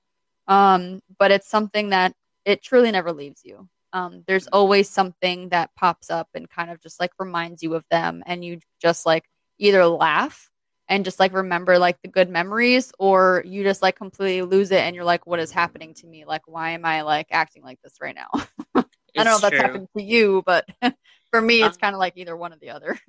Um 0.48 1.00
but 1.18 1.30
it's 1.30 1.48
something 1.48 1.90
that 1.90 2.14
it 2.44 2.62
truly 2.62 2.90
never 2.90 3.12
leaves 3.12 3.42
you. 3.44 3.68
Um 3.92 4.24
there's 4.26 4.46
always 4.48 4.88
something 4.88 5.50
that 5.50 5.70
pops 5.76 6.10
up 6.10 6.28
and 6.34 6.48
kind 6.48 6.70
of 6.70 6.80
just 6.80 7.00
like 7.00 7.12
reminds 7.18 7.62
you 7.62 7.74
of 7.74 7.84
them 7.90 8.22
and 8.26 8.44
you 8.44 8.60
just 8.80 9.06
like 9.06 9.24
either 9.58 9.86
laugh 9.86 10.50
and 10.88 11.04
just 11.04 11.20
like 11.20 11.32
remember 11.34 11.78
like 11.78 12.00
the 12.02 12.08
good 12.08 12.28
memories 12.30 12.92
or 12.98 13.42
you 13.46 13.62
just 13.64 13.82
like 13.82 13.96
completely 13.96 14.42
lose 14.42 14.70
it 14.70 14.80
and 14.80 14.94
you're 14.96 15.04
like 15.04 15.26
what 15.26 15.40
is 15.40 15.52
happening 15.52 15.94
to 15.94 16.06
me? 16.06 16.24
Like 16.24 16.42
why 16.46 16.70
am 16.70 16.84
i 16.84 17.02
like 17.02 17.28
acting 17.30 17.62
like 17.62 17.80
this 17.82 17.94
right 18.00 18.14
now? 18.16 18.28
I 19.16 19.24
don't 19.24 19.32
know 19.32 19.36
if 19.36 19.42
that's 19.42 19.56
true. 19.56 19.58
happened 19.60 19.88
to 19.96 20.02
you 20.02 20.42
but 20.46 20.66
for 21.30 21.40
me 21.40 21.64
it's 21.64 21.76
Um, 21.76 21.78
kind 21.78 21.94
of 21.94 21.98
like 22.00 22.14
either 22.16 22.36
one 22.36 22.52
or 22.52 22.56
the 22.56 22.70
other. 22.70 22.98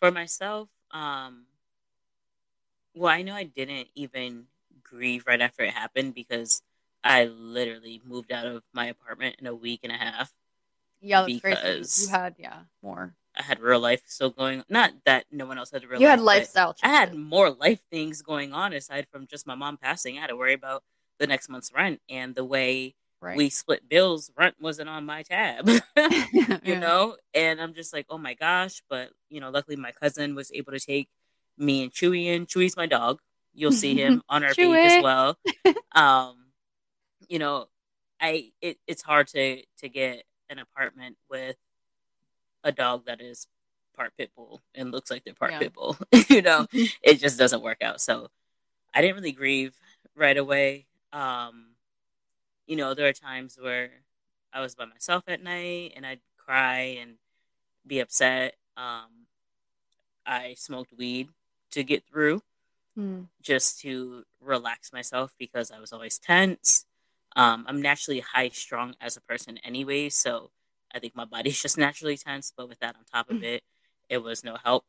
for 0.00 0.10
myself, 0.10 0.68
um, 0.90 1.46
well, 2.94 3.12
I 3.12 3.22
know 3.22 3.34
I 3.34 3.44
didn't 3.44 3.88
even 3.94 4.46
grieve 4.82 5.24
right 5.26 5.40
after 5.40 5.64
it 5.64 5.72
happened 5.74 6.14
because 6.14 6.62
I 7.04 7.24
literally 7.26 8.00
moved 8.04 8.32
out 8.32 8.46
of 8.46 8.62
my 8.72 8.86
apartment 8.86 9.36
in 9.38 9.46
a 9.46 9.54
week 9.54 9.80
and 9.82 9.92
a 9.92 9.96
half. 9.96 10.32
yeah 11.00 11.20
that's 11.22 11.40
crazy 11.40 11.56
Because- 11.60 12.02
you 12.02 12.08
had 12.08 12.34
yeah 12.38 12.60
more 12.82 13.14
I 13.36 13.42
had 13.42 13.58
real 13.58 13.80
life 13.80 14.02
still 14.06 14.30
going. 14.30 14.62
Not 14.68 14.92
that 15.06 15.24
no 15.32 15.44
one 15.44 15.58
else 15.58 15.72
had 15.72 15.84
real. 15.84 16.00
you 16.00 16.06
had 16.06 16.20
lifestyle 16.20 16.76
I 16.84 16.88
had 16.88 17.14
more 17.16 17.50
life 17.50 17.80
things 17.90 18.22
going 18.22 18.52
on 18.52 18.72
aside 18.72 19.08
from 19.10 19.26
just 19.26 19.44
my 19.44 19.56
mom 19.56 19.76
passing. 19.76 20.16
I 20.16 20.20
had 20.20 20.28
to 20.28 20.36
worry 20.36 20.52
about 20.54 20.84
the 21.18 21.26
next 21.26 21.48
month's 21.48 21.72
rent 21.74 22.00
and 22.08 22.36
the 22.36 22.44
way 22.44 22.94
right 23.20 23.36
we 23.36 23.50
split 23.50 23.88
bills. 23.88 24.30
Rent 24.38 24.54
wasn't 24.60 24.88
on 24.88 25.04
my 25.04 25.24
tab. 25.24 25.68
you 25.96 26.46
Yeah. 26.62 26.78
know 26.78 27.16
and 27.34 27.60
i'm 27.60 27.74
just 27.74 27.92
like 27.92 28.06
oh 28.08 28.18
my 28.18 28.34
gosh 28.34 28.82
but 28.88 29.10
you 29.28 29.40
know 29.40 29.50
luckily 29.50 29.74
my 29.76 29.90
cousin 29.92 30.34
was 30.36 30.52
able 30.52 30.70
to 30.72 30.78
take 30.80 31.08
me 31.58 31.82
and 31.82 31.92
chewy 31.92 32.26
in 32.26 32.46
chewy's 32.46 32.76
my 32.76 32.86
dog 32.86 33.18
you'll 33.52 33.72
see 33.72 33.94
him 33.96 34.22
on 34.28 34.44
our 34.44 34.54
page 34.54 34.92
as 34.92 35.02
well 35.02 35.36
um 35.92 36.36
you 37.28 37.38
know 37.38 37.66
i 38.20 38.50
it, 38.60 38.78
it's 38.86 39.02
hard 39.02 39.26
to 39.28 39.62
to 39.78 39.88
get 39.88 40.24
an 40.50 40.58
apartment 40.58 41.16
with 41.30 41.56
a 42.62 42.72
dog 42.72 43.06
that 43.06 43.20
is 43.20 43.46
part 43.96 44.12
pit 44.16 44.30
bull 44.36 44.62
and 44.74 44.90
looks 44.90 45.10
like 45.10 45.24
they're 45.24 45.34
part 45.34 45.52
Yeah. 45.52 45.58
pit 45.60 45.72
bull 45.72 45.96
you 46.28 46.42
know? 46.42 46.66
It 47.02 47.20
just 47.20 47.38
doesn't 47.38 47.62
work 47.62 47.82
out. 47.82 48.00
So 48.00 48.28
i 48.92 49.00
didn't 49.00 49.16
really 49.16 49.32
grieve 49.32 49.74
right 50.16 50.36
away. 50.36 50.86
Um 51.12 51.74
you 52.66 52.76
know 52.76 52.94
there 52.94 53.06
are 53.08 53.12
times 53.12 53.58
where 53.60 53.90
i 54.52 54.60
was 54.60 54.74
by 54.74 54.84
myself 54.86 55.24
at 55.28 55.42
night 55.42 55.92
and 55.96 56.06
i'd 56.06 56.20
cry 56.38 56.98
and 57.00 57.16
be 57.86 58.00
upset. 58.00 58.54
Um 58.76 59.26
i 60.26 60.54
smoked 60.56 60.92
weed 60.96 61.28
to 61.72 61.84
get 61.84 62.04
through 62.06 62.42
Hmm. 62.94 63.22
just 63.42 63.80
to 63.80 64.24
relax 64.40 64.92
myself 64.92 65.34
because 65.38 65.70
i 65.72 65.78
was 65.80 65.92
always 65.92 66.18
tense 66.18 66.86
um 67.36 67.64
i'm 67.68 67.80
naturally 67.82 68.20
high 68.20 68.48
strung 68.48 68.94
as 69.00 69.16
a 69.16 69.20
person 69.20 69.58
anyway 69.64 70.08
so 70.08 70.50
i 70.94 70.98
think 70.98 71.14
my 71.16 71.24
body's 71.24 71.60
just 71.62 71.78
naturally 71.78 72.16
tense 72.16 72.52
but 72.56 72.68
with 72.68 72.78
that 72.80 72.96
on 72.96 73.04
top 73.04 73.30
of 73.30 73.42
it 73.42 73.62
it 74.08 74.18
was 74.18 74.44
no 74.44 74.56
help. 74.62 74.84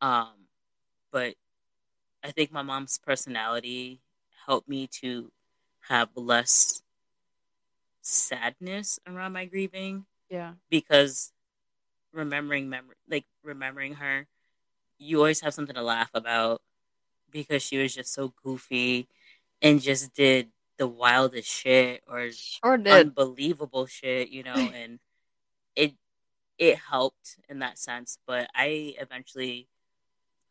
Um 0.00 0.46
but 1.12 1.34
i 2.22 2.30
think 2.30 2.52
my 2.52 2.62
mom's 2.62 2.98
personality 2.98 4.00
helped 4.46 4.68
me 4.68 4.86
to 4.86 5.30
have 5.88 6.08
less 6.16 6.82
sadness 8.02 8.98
around 9.06 9.32
my 9.32 9.46
grieving 9.46 10.04
yeah. 10.28 10.52
because 10.68 11.32
remembering 12.12 12.68
memory 12.68 12.96
like 13.08 13.24
remembering 13.42 13.94
her 13.94 14.26
you 14.98 15.18
always 15.18 15.40
have 15.40 15.54
something 15.54 15.74
to 15.74 15.82
laugh 15.82 16.10
about 16.14 16.60
because 17.30 17.62
she 17.62 17.78
was 17.78 17.94
just 17.94 18.12
so 18.12 18.32
goofy 18.42 19.08
and 19.62 19.80
just 19.80 20.14
did 20.14 20.48
the 20.78 20.86
wildest 20.86 21.48
shit 21.48 22.02
or 22.08 22.30
sure 22.32 22.78
unbelievable 22.90 23.86
shit 23.86 24.28
you 24.28 24.42
know 24.42 24.70
and 24.74 24.98
it 25.76 25.94
it 26.58 26.78
helped 26.78 27.36
in 27.48 27.58
that 27.60 27.78
sense 27.78 28.18
but 28.26 28.48
i 28.54 28.94
eventually 29.00 29.68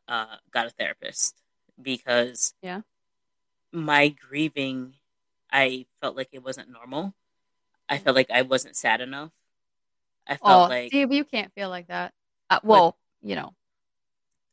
uh 0.08 0.36
got 0.52 0.68
a 0.68 0.70
therapist 0.70 1.36
because 1.82 2.54
Yeah. 2.62 2.82
my 3.72 4.10
grieving 4.10 4.96
i 5.52 5.86
felt 6.02 6.16
like 6.16 6.30
it 6.32 6.44
wasn't 6.44 6.70
normal. 6.70 7.14
I 7.90 7.98
felt 7.98 8.16
like 8.16 8.32
i 8.32 8.42
wasn't 8.42 8.76
sad 8.76 9.02
enough. 9.02 9.32
I 10.28 10.38
felt 10.38 10.68
oh 10.68 10.74
like 10.74 10.92
but 10.92 11.12
you 11.12 11.26
can't 11.26 11.54
feel 11.54 11.70
like 11.70 11.88
that. 11.88 12.14
Uh, 12.50 12.60
well 12.64 12.98
you 13.22 13.36
know. 13.36 13.54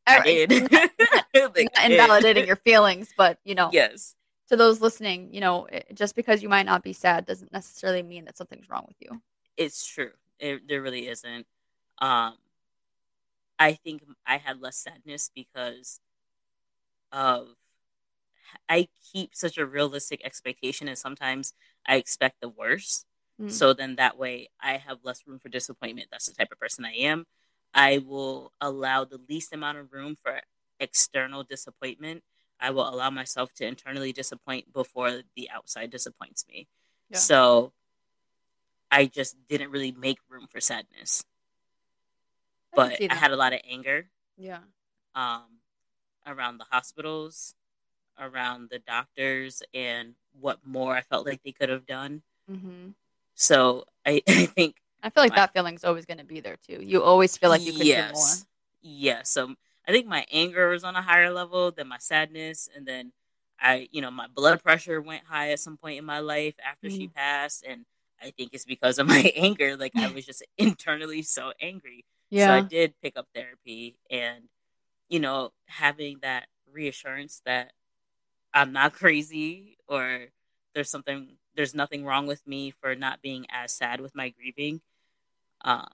I 0.07 0.21
did. 0.25 0.51
Like, 1.33 1.69
not 1.73 1.79
I 1.79 1.89
did. 1.89 1.93
invalidating 1.93 2.47
your 2.51 2.57
feelings 2.57 3.13
but 3.17 3.39
you 3.45 3.55
know. 3.55 3.71
Yes 3.73 4.15
to 4.51 4.57
those 4.57 4.81
listening, 4.81 5.33
you 5.33 5.41
know, 5.41 5.69
just 5.95 6.17
because 6.17 6.43
you 6.43 6.49
might 6.49 6.67
not 6.67 6.83
be 6.83 6.93
sad 6.93 7.25
doesn't 7.25 7.53
necessarily 7.53 8.03
mean 8.03 8.25
that 8.27 8.37
something's 8.37 8.69
wrong 8.69 8.85
with 8.87 8.97
you. 9.01 9.23
it's 9.57 9.87
true. 9.87 10.11
It, 10.39 10.67
there 10.69 10.83
really 10.83 11.07
isn't. 11.09 11.47
Um, 12.01 12.35
I 13.59 13.75
think 13.75 14.03
I 14.27 14.39
had 14.39 14.61
less 14.61 14.77
sadness 14.79 15.31
because 15.35 16.01
of 17.13 17.49
I 18.69 18.89
keep 19.13 19.35
such 19.35 19.59
a 19.59 19.67
realistic 19.67 20.21
expectation, 20.25 20.89
and 20.89 20.99
sometimes 20.99 21.55
I 21.87 21.97
expect 21.97 22.41
the 22.41 22.49
worst. 22.49 23.07
Mm. 23.41 23.51
So 23.53 23.73
then 23.73 23.97
that 23.97 24.19
way 24.19 24.49
I 24.61 24.79
have 24.79 24.99
less 25.05 25.23
room 25.27 25.39
for 25.39 25.49
disappointment. 25.49 26.09
That's 26.11 26.27
the 26.27 26.35
type 26.35 26.51
of 26.51 26.59
person 26.59 26.85
I 26.85 26.95
am. 26.95 27.27
I 27.75 27.99
will 27.99 28.53
allow 28.61 29.05
the 29.05 29.21
least 29.29 29.53
amount 29.53 29.79
of 29.79 29.93
room 29.93 30.17
for 30.21 30.41
external 30.81 31.45
disappointment. 31.45 32.23
I 32.61 32.71
will 32.71 32.89
allow 32.89 33.11
myself 33.11 33.53
to 33.55 33.67
internally 33.67 34.13
disappoint 34.13 34.73
before 34.73 35.23
the 35.35 35.51
outside 35.51 35.91
disappoints 35.91 36.45
me. 36.47 36.69
Yeah. 37.09 37.19
So 37.19 37.73
I 38.91 39.07
just 39.07 39.37
didn't 39.49 39.71
really 39.71 39.93
make 39.93 40.19
room 40.29 40.47
for 40.47 40.61
sadness. 40.61 41.25
I 42.73 42.77
But 42.77 43.03
I 43.11 43.15
had 43.15 43.31
a 43.33 43.37
lot 43.37 43.53
of 43.53 43.61
anger 43.69 44.07
yeah, 44.37 44.61
um, 45.15 45.61
around 46.27 46.59
the 46.59 46.65
hospitals, 46.71 47.55
around 48.19 48.71
the 48.71 48.79
doctors, 48.79 49.63
and 49.75 50.15
what 50.39 50.59
more 50.65 50.95
I 50.95 51.03
felt 51.03 51.27
like 51.27 51.43
they 51.43 51.53
could 51.53 51.69
have 51.69 51.87
done. 51.87 52.23
hmm 52.49 52.91
So 53.35 53.85
I, 54.07 54.23
I 54.29 54.47
think 54.47 54.77
I 55.03 55.11
feel 55.11 55.23
like 55.23 55.31
My- 55.33 55.37
that 55.37 55.53
feeling's 55.53 55.85
always 55.85 56.07
going 56.07 56.19
to 56.19 56.25
be 56.25 56.41
there 56.41 56.57
too. 56.57 56.83
You 56.83 57.03
always 57.03 57.37
feel 57.37 57.51
like 57.51 57.63
you 57.63 57.73
could 57.73 57.87
do 57.87 58.13
more. 58.13 58.27
Yes. 58.83 59.31
So 59.31 59.55
I 59.87 59.93
think 59.93 60.07
my 60.07 60.25
anger 60.31 60.69
was 60.69 60.85
on 60.85 60.97
a 60.97 61.03
higher 61.03 61.31
level 61.33 61.71
than 61.73 61.89
my 61.89 61.99
sadness. 61.99 62.69
And 62.75 62.87
then 62.87 63.13
I, 63.61 63.89
you 63.91 64.01
know, 64.01 64.11
my 64.11 64.27
blood 64.29 64.63
pressure 64.63 65.01
went 65.01 65.25
high 65.25 65.51
at 65.53 65.61
some 65.61 65.77
point 65.77 65.99
in 65.99 66.05
my 66.05 66.21
life 66.21 66.55
after 66.65 66.91
she 66.91 67.09
Mm. 67.09 67.15
passed. 67.15 67.65
And 67.67 67.85
I 68.23 68.31
think 68.33 68.51
it's 68.53 68.65
because 68.65 68.99
of 68.99 69.07
my 69.09 69.33
anger. 69.37 69.77
Like 69.77 69.93
I 69.97 70.09
was 70.09 70.27
just 70.27 70.45
internally 70.59 71.23
so 71.23 71.53
angry. 71.61 72.05
Yeah. 72.31 72.47
So 72.47 72.55
I 72.55 72.61
did 72.61 72.95
pick 73.03 73.17
up 73.17 73.27
therapy 73.35 73.97
and, 74.11 74.45
you 75.09 75.21
know, 75.21 75.53
having 75.67 76.19
that 76.23 76.47
reassurance 76.73 77.43
that 77.47 77.73
I'm 78.55 78.73
not 78.73 78.93
crazy 78.95 79.79
or 79.89 80.27
there's 80.75 80.91
something, 80.91 81.37
there's 81.57 81.75
nothing 81.75 82.05
wrong 82.05 82.27
with 82.27 82.47
me 82.47 82.73
for 82.81 82.95
not 82.95 83.23
being 83.23 83.47
as 83.51 83.73
sad 83.73 84.01
with 84.01 84.15
my 84.15 84.31
grieving 84.31 84.81
um, 85.63 85.89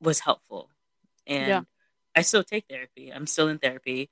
was 0.00 0.20
helpful. 0.20 0.70
And 1.26 1.48
Yeah. 1.48 1.60
I 2.18 2.22
still 2.22 2.42
take 2.44 2.66
therapy. 2.68 3.12
I'm 3.12 3.26
still 3.26 3.48
in 3.48 3.58
therapy. 3.58 4.10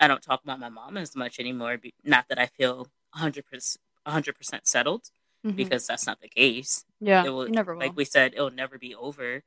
I 0.00 0.06
don't 0.08 0.22
talk 0.22 0.42
about 0.42 0.60
my 0.60 0.68
mom 0.68 0.96
as 0.96 1.14
much 1.16 1.38
anymore. 1.40 1.78
Not 2.04 2.26
that 2.28 2.38
I 2.38 2.46
feel 2.46 2.88
100%, 3.14 3.76
100% 4.06 4.66
settled 4.66 5.10
Mhm. 5.44 5.54
because 5.54 5.86
that's 5.86 6.06
not 6.06 6.20
the 6.20 6.28
case 6.28 6.84
yeah. 7.00 7.24
it 7.24 7.30
will, 7.30 7.48
never 7.48 7.72
will. 7.74 7.80
like 7.80 7.94
we 7.96 8.04
said, 8.04 8.34
it'll 8.34 8.50
never 8.50 8.76
be 8.78 8.94
over. 8.94 9.42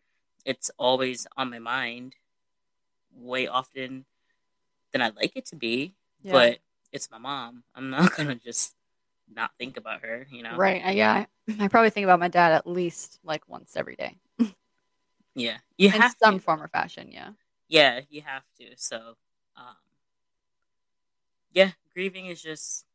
It's 0.46 0.72
always 0.78 1.28
on 1.38 1.50
my 1.50 1.60
mind. 1.60 2.16
way 3.14 3.46
often 3.46 4.06
than 4.94 5.02
I'd 5.02 5.18
like 5.18 5.36
it 5.36 5.46
to 5.48 5.56
be. 5.58 5.94
Yeah. 6.24 6.32
But 6.32 6.60
it's 6.94 7.12
my 7.12 7.18
mom. 7.18 7.64
I'm 7.76 7.90
not 7.90 8.16
gonna 8.18 8.36
just 8.36 8.74
not 9.28 9.52
think 9.60 9.76
about 9.76 10.02
her, 10.04 10.28
you 10.32 10.44
know? 10.44 10.56
Right. 10.56 10.96
Yeah. 10.96 11.26
I, 11.60 11.66
I 11.66 11.68
probably 11.68 11.90
think 11.90 12.06
about 12.06 12.20
my 12.22 12.30
dad 12.30 12.54
at 12.54 12.66
least 12.66 13.20
like 13.24 13.44
once 13.50 13.76
every 13.76 13.96
day 13.98 14.16
Yeah. 15.36 15.58
You 15.78 15.88
in 15.92 16.02
have 16.02 16.16
some 16.24 16.40
to. 16.40 16.44
form 16.44 16.62
or 16.64 16.70
fashion. 16.70 17.12
Yeah. 17.12 17.32
Yeah, 17.72 18.02
you 18.10 18.22
have 18.24 18.44
to. 18.60 18.76
So, 18.78 19.16
um, 19.56 19.78
yeah, 21.54 21.72
grieving 21.94 22.28
is 22.28 22.42
just 22.42 22.86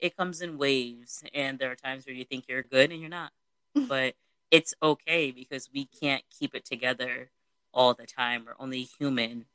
it 0.00 0.16
comes 0.16 0.42
in 0.42 0.58
waves, 0.58 1.24
and 1.34 1.58
there 1.58 1.70
are 1.72 1.76
times 1.76 2.06
where 2.06 2.14
you 2.16 2.24
think 2.24 2.46
you're 2.48 2.62
good 2.62 2.92
and 2.92 3.00
you're 3.00 3.10
not, 3.10 3.32
but 3.88 4.14
it's 4.50 4.74
okay 4.82 5.30
because 5.32 5.70
we 5.74 5.86
can't 5.86 6.24
keep 6.38 6.54
it 6.54 6.64
together 6.64 7.30
all 7.74 7.94
the 7.94 8.06
time. 8.06 8.44
We're 8.46 8.54
only 8.60 8.82
human, 8.82 9.46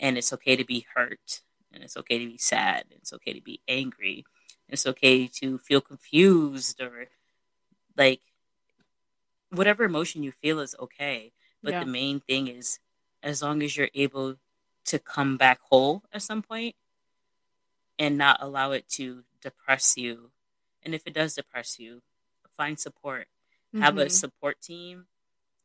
and 0.00 0.16
it's 0.16 0.32
okay 0.32 0.56
to 0.56 0.64
be 0.64 0.86
hurt, 0.94 1.40
and 1.72 1.82
it's 1.82 1.96
okay 1.96 2.18
to 2.18 2.26
be 2.26 2.38
sad, 2.38 2.84
and 2.90 3.00
it's 3.00 3.12
okay 3.12 3.32
to 3.32 3.40
be 3.40 3.60
angry, 3.68 4.24
and 4.68 4.74
it's 4.74 4.86
okay 4.86 5.26
to 5.26 5.58
feel 5.58 5.80
confused 5.80 6.80
or 6.80 7.06
like 7.96 8.20
whatever 9.50 9.84
emotion 9.84 10.22
you 10.22 10.32
feel 10.32 10.60
is 10.60 10.74
okay. 10.78 11.32
But 11.62 11.74
Yeah. 11.74 11.80
the 11.80 11.86
main 11.90 12.20
thing 12.20 12.48
is 12.48 12.78
as 13.22 13.42
long 13.42 13.62
as 13.62 13.76
you're 13.76 13.90
able 13.94 14.36
to 14.86 14.98
come 14.98 15.36
back 15.36 15.60
whole 15.70 16.02
at 16.12 16.22
some 16.22 16.42
point 16.42 16.74
and 17.98 18.16
not 18.16 18.38
allow 18.40 18.72
it 18.72 18.88
to 18.88 19.24
depress 19.42 19.96
you. 19.96 20.30
And 20.82 20.94
if 20.94 21.06
it 21.06 21.14
does 21.14 21.34
depress 21.34 21.78
you, 21.78 22.02
find 22.56 22.78
support. 22.78 23.28
Have 23.74 23.98
a 23.98 24.06
Mhm. 24.06 24.10
support 24.10 24.60
team, 24.60 25.06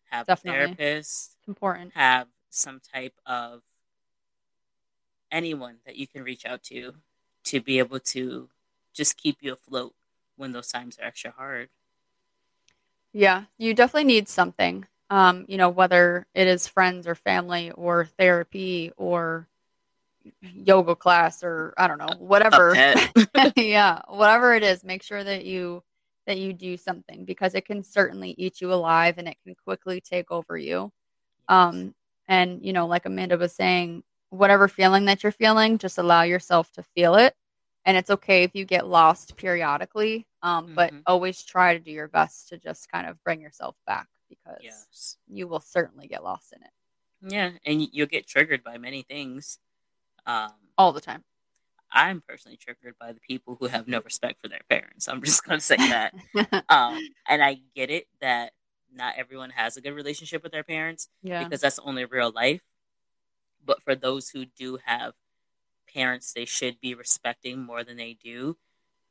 have 0.05 0.27
Definitely. 0.27 0.59
a 0.59 0.67
therapist, 0.67 1.35
It's 1.39 1.47
important. 1.47 1.93
have 1.93 2.27
some 2.49 2.79
type 2.79 3.19
of 3.25 3.63
anyone 5.31 5.79
that 5.85 5.95
you 5.95 6.05
can 6.05 6.23
reach 6.23 6.45
out 6.45 6.61
to 6.63 6.93
to 7.43 7.59
be 7.59 7.79
able 7.79 7.99
to 7.99 8.49
just 8.93 9.17
keep 9.17 9.37
you 9.41 9.53
afloat 9.53 9.95
when 10.35 10.51
those 10.51 10.71
times 10.71 10.97
are 10.99 11.05
extra 11.05 11.31
hard. 11.31 11.69
Yeah, 13.11 13.45
you 13.57 13.73
definitely 13.73 14.05
need 14.05 14.27
something. 14.27 14.87
Um, 15.09 15.45
you 15.47 15.57
know, 15.57 15.69
whether 15.69 16.25
it 16.33 16.47
is 16.47 16.67
friends 16.67 17.07
or 17.07 17.15
family 17.15 17.71
or 17.71 18.05
therapy 18.05 18.91
or 18.97 19.47
yoga 20.41 20.95
class 20.95 21.43
or 21.43 21.73
I 21.77 21.87
don't 21.87 21.97
know, 21.99 22.15
whatever. 22.17 22.75
Yeah, 23.55 24.01
whatever 24.07 24.53
it 24.53 24.63
is, 24.63 24.83
make 24.83 25.03
sure 25.03 25.23
that 25.23 25.45
you 25.45 25.83
that 26.27 26.37
you 26.37 26.53
do 26.53 26.77
something 26.77 27.25
because 27.25 27.53
it 27.55 27.65
can 27.65 27.83
certainly 27.83 28.33
eat 28.37 28.61
you 28.61 28.71
alive 28.73 29.17
and 29.17 29.27
it 29.27 29.37
can 29.43 29.55
quickly 29.65 29.99
take 30.01 30.31
over 30.31 30.57
you. 30.57 30.91
Um, 31.49 31.93
and 32.27 32.63
you 32.65 32.73
know, 32.73 32.87
like 32.87 33.05
Amanda 33.05 33.37
was 33.37 33.53
saying, 33.53 34.03
whatever 34.29 34.67
feeling 34.67 35.05
that 35.05 35.23
you're 35.23 35.31
feeling, 35.31 35.77
just 35.77 35.97
allow 35.97 36.23
yourself 36.23 36.71
to 36.73 36.83
feel 36.95 37.15
it. 37.15 37.35
And 37.85 37.97
it's 37.97 38.09
okay 38.11 38.43
if 38.43 38.51
you 38.55 38.65
get 38.65 38.87
lost 38.87 39.35
periodically, 39.37 40.27
um, 40.43 40.71
but 40.75 40.91
Mhm. 40.93 41.03
always 41.07 41.43
try 41.43 41.73
to 41.73 41.79
do 41.79 41.91
your 41.91 42.07
best 42.07 42.49
to 42.49 42.57
just 42.57 42.89
kind 42.91 43.07
of 43.07 43.21
bring 43.23 43.41
yourself 43.41 43.75
back 43.85 44.07
because 44.35 44.61
yes. 44.61 45.17
you 45.27 45.47
will 45.47 45.59
certainly 45.59 46.07
get 46.07 46.23
lost 46.23 46.53
in 46.53 46.61
it 46.63 47.33
Yeah, 47.33 47.51
and 47.65 47.87
you'll 47.91 48.07
get 48.07 48.27
triggered 48.27 48.63
by 48.63 48.77
many 48.77 49.03
things. 49.03 49.59
Um, 50.25 50.51
all 50.77 50.91
the 50.91 51.01
time. 51.01 51.23
I'm 51.91 52.23
personally 52.27 52.57
triggered 52.57 52.95
by 52.99 53.11
the 53.13 53.19
people 53.19 53.55
who 53.59 53.67
have 53.67 53.87
no 53.87 54.01
respect 54.01 54.41
for 54.41 54.47
their 54.47 54.61
parents. 54.67 55.07
I'm 55.07 55.21
just 55.21 55.45
going 55.45 55.59
to 55.59 55.65
say 55.65 55.77
that. 55.77 56.13
um, 56.69 56.99
and 57.29 57.43
I 57.43 57.59
get 57.75 57.91
it 57.91 58.07
that 58.19 58.53
not 58.91 59.13
everyone 59.17 59.51
has 59.51 59.77
a 59.77 59.81
good 59.81 59.93
relationship 59.93 60.41
with 60.41 60.51
their 60.51 60.63
parents 60.63 61.07
yeah, 61.21 61.43
because 61.43 61.61
that's 61.61 61.79
only 61.79 62.05
real 62.05 62.31
life. 62.31 62.61
But 63.63 63.81
for 63.83 63.95
those 63.95 64.29
who 64.29 64.45
do 64.45 64.79
have 64.85 65.13
parents 65.93 66.33
they 66.33 66.45
should 66.45 66.81
be 66.81 66.95
respecting 66.95 67.59
more 67.59 67.83
than 67.83 67.97
they 67.97 68.17
do, 68.23 68.57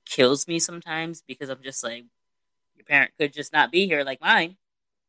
kills 0.04 0.48
me 0.48 0.58
sometimes 0.58 1.22
because 1.26 1.48
I'm 1.48 1.62
just 1.62 1.84
like, 1.84 2.04
your 2.76 2.84
parent 2.84 3.12
could 3.18 3.32
just 3.32 3.52
not 3.52 3.70
be 3.70 3.86
here 3.86 4.02
like 4.02 4.20
mine. 4.20 4.56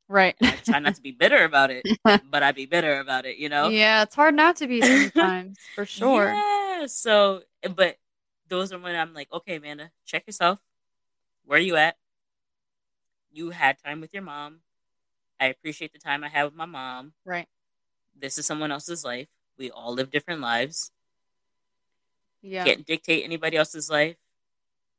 Right. 0.08 0.36
I 0.41 0.51
try 0.66 0.80
not 0.80 0.95
to 0.95 1.01
be 1.01 1.12
bitter 1.12 1.43
about 1.43 1.72
it, 1.72 1.86
but 2.04 2.43
I'd 2.43 2.56
be 2.56 2.66
bitter 2.66 2.99
about 2.99 3.26
it, 3.26 3.38
you 3.38 3.49
know? 3.49 3.70
Yeah, 3.70 4.04
it's 4.04 4.16
hard 4.16 4.36
not 4.36 4.58
to 4.58 4.68
be 4.68 4.82
sometimes, 4.82 5.58
for 5.76 5.86
sure. 5.86 6.34
Yeah. 6.34 6.86
So, 6.88 7.41
eh, 7.62 7.70
but 7.70 7.97
those 8.47 8.72
are 8.72 8.80
when 8.80 8.95
I'm 8.95 9.14
like, 9.14 9.32
okay, 9.32 9.56
Amanda, 9.56 9.91
check 10.06 10.28
yourself. 10.28 10.60
Where 11.45 11.58
are 11.58 11.62
you 11.62 11.76
at? 11.76 11.95
You 13.32 13.49
had 13.49 13.78
time 13.84 14.01
with 14.01 14.14
your 14.14 14.24
mom. 14.24 14.60
I 15.39 15.47
appreciate 15.47 15.91
the 15.91 15.99
time 15.99 16.24
I 16.24 16.30
had 16.30 16.45
with 16.45 16.56
my 16.56 16.66
mom. 16.66 17.14
Right. 17.26 17.47
This 18.18 18.38
is 18.38 18.45
someone 18.45 18.72
else's 18.72 19.04
life. 19.04 19.28
We 19.58 19.72
all 19.72 19.93
live 19.93 20.12
different 20.12 20.41
lives. 20.41 20.91
Yeah. 22.41 22.66
Can't 22.66 22.86
dictate 22.86 23.24
anybody 23.24 23.58
else's 23.58 23.89
life. 23.89 24.18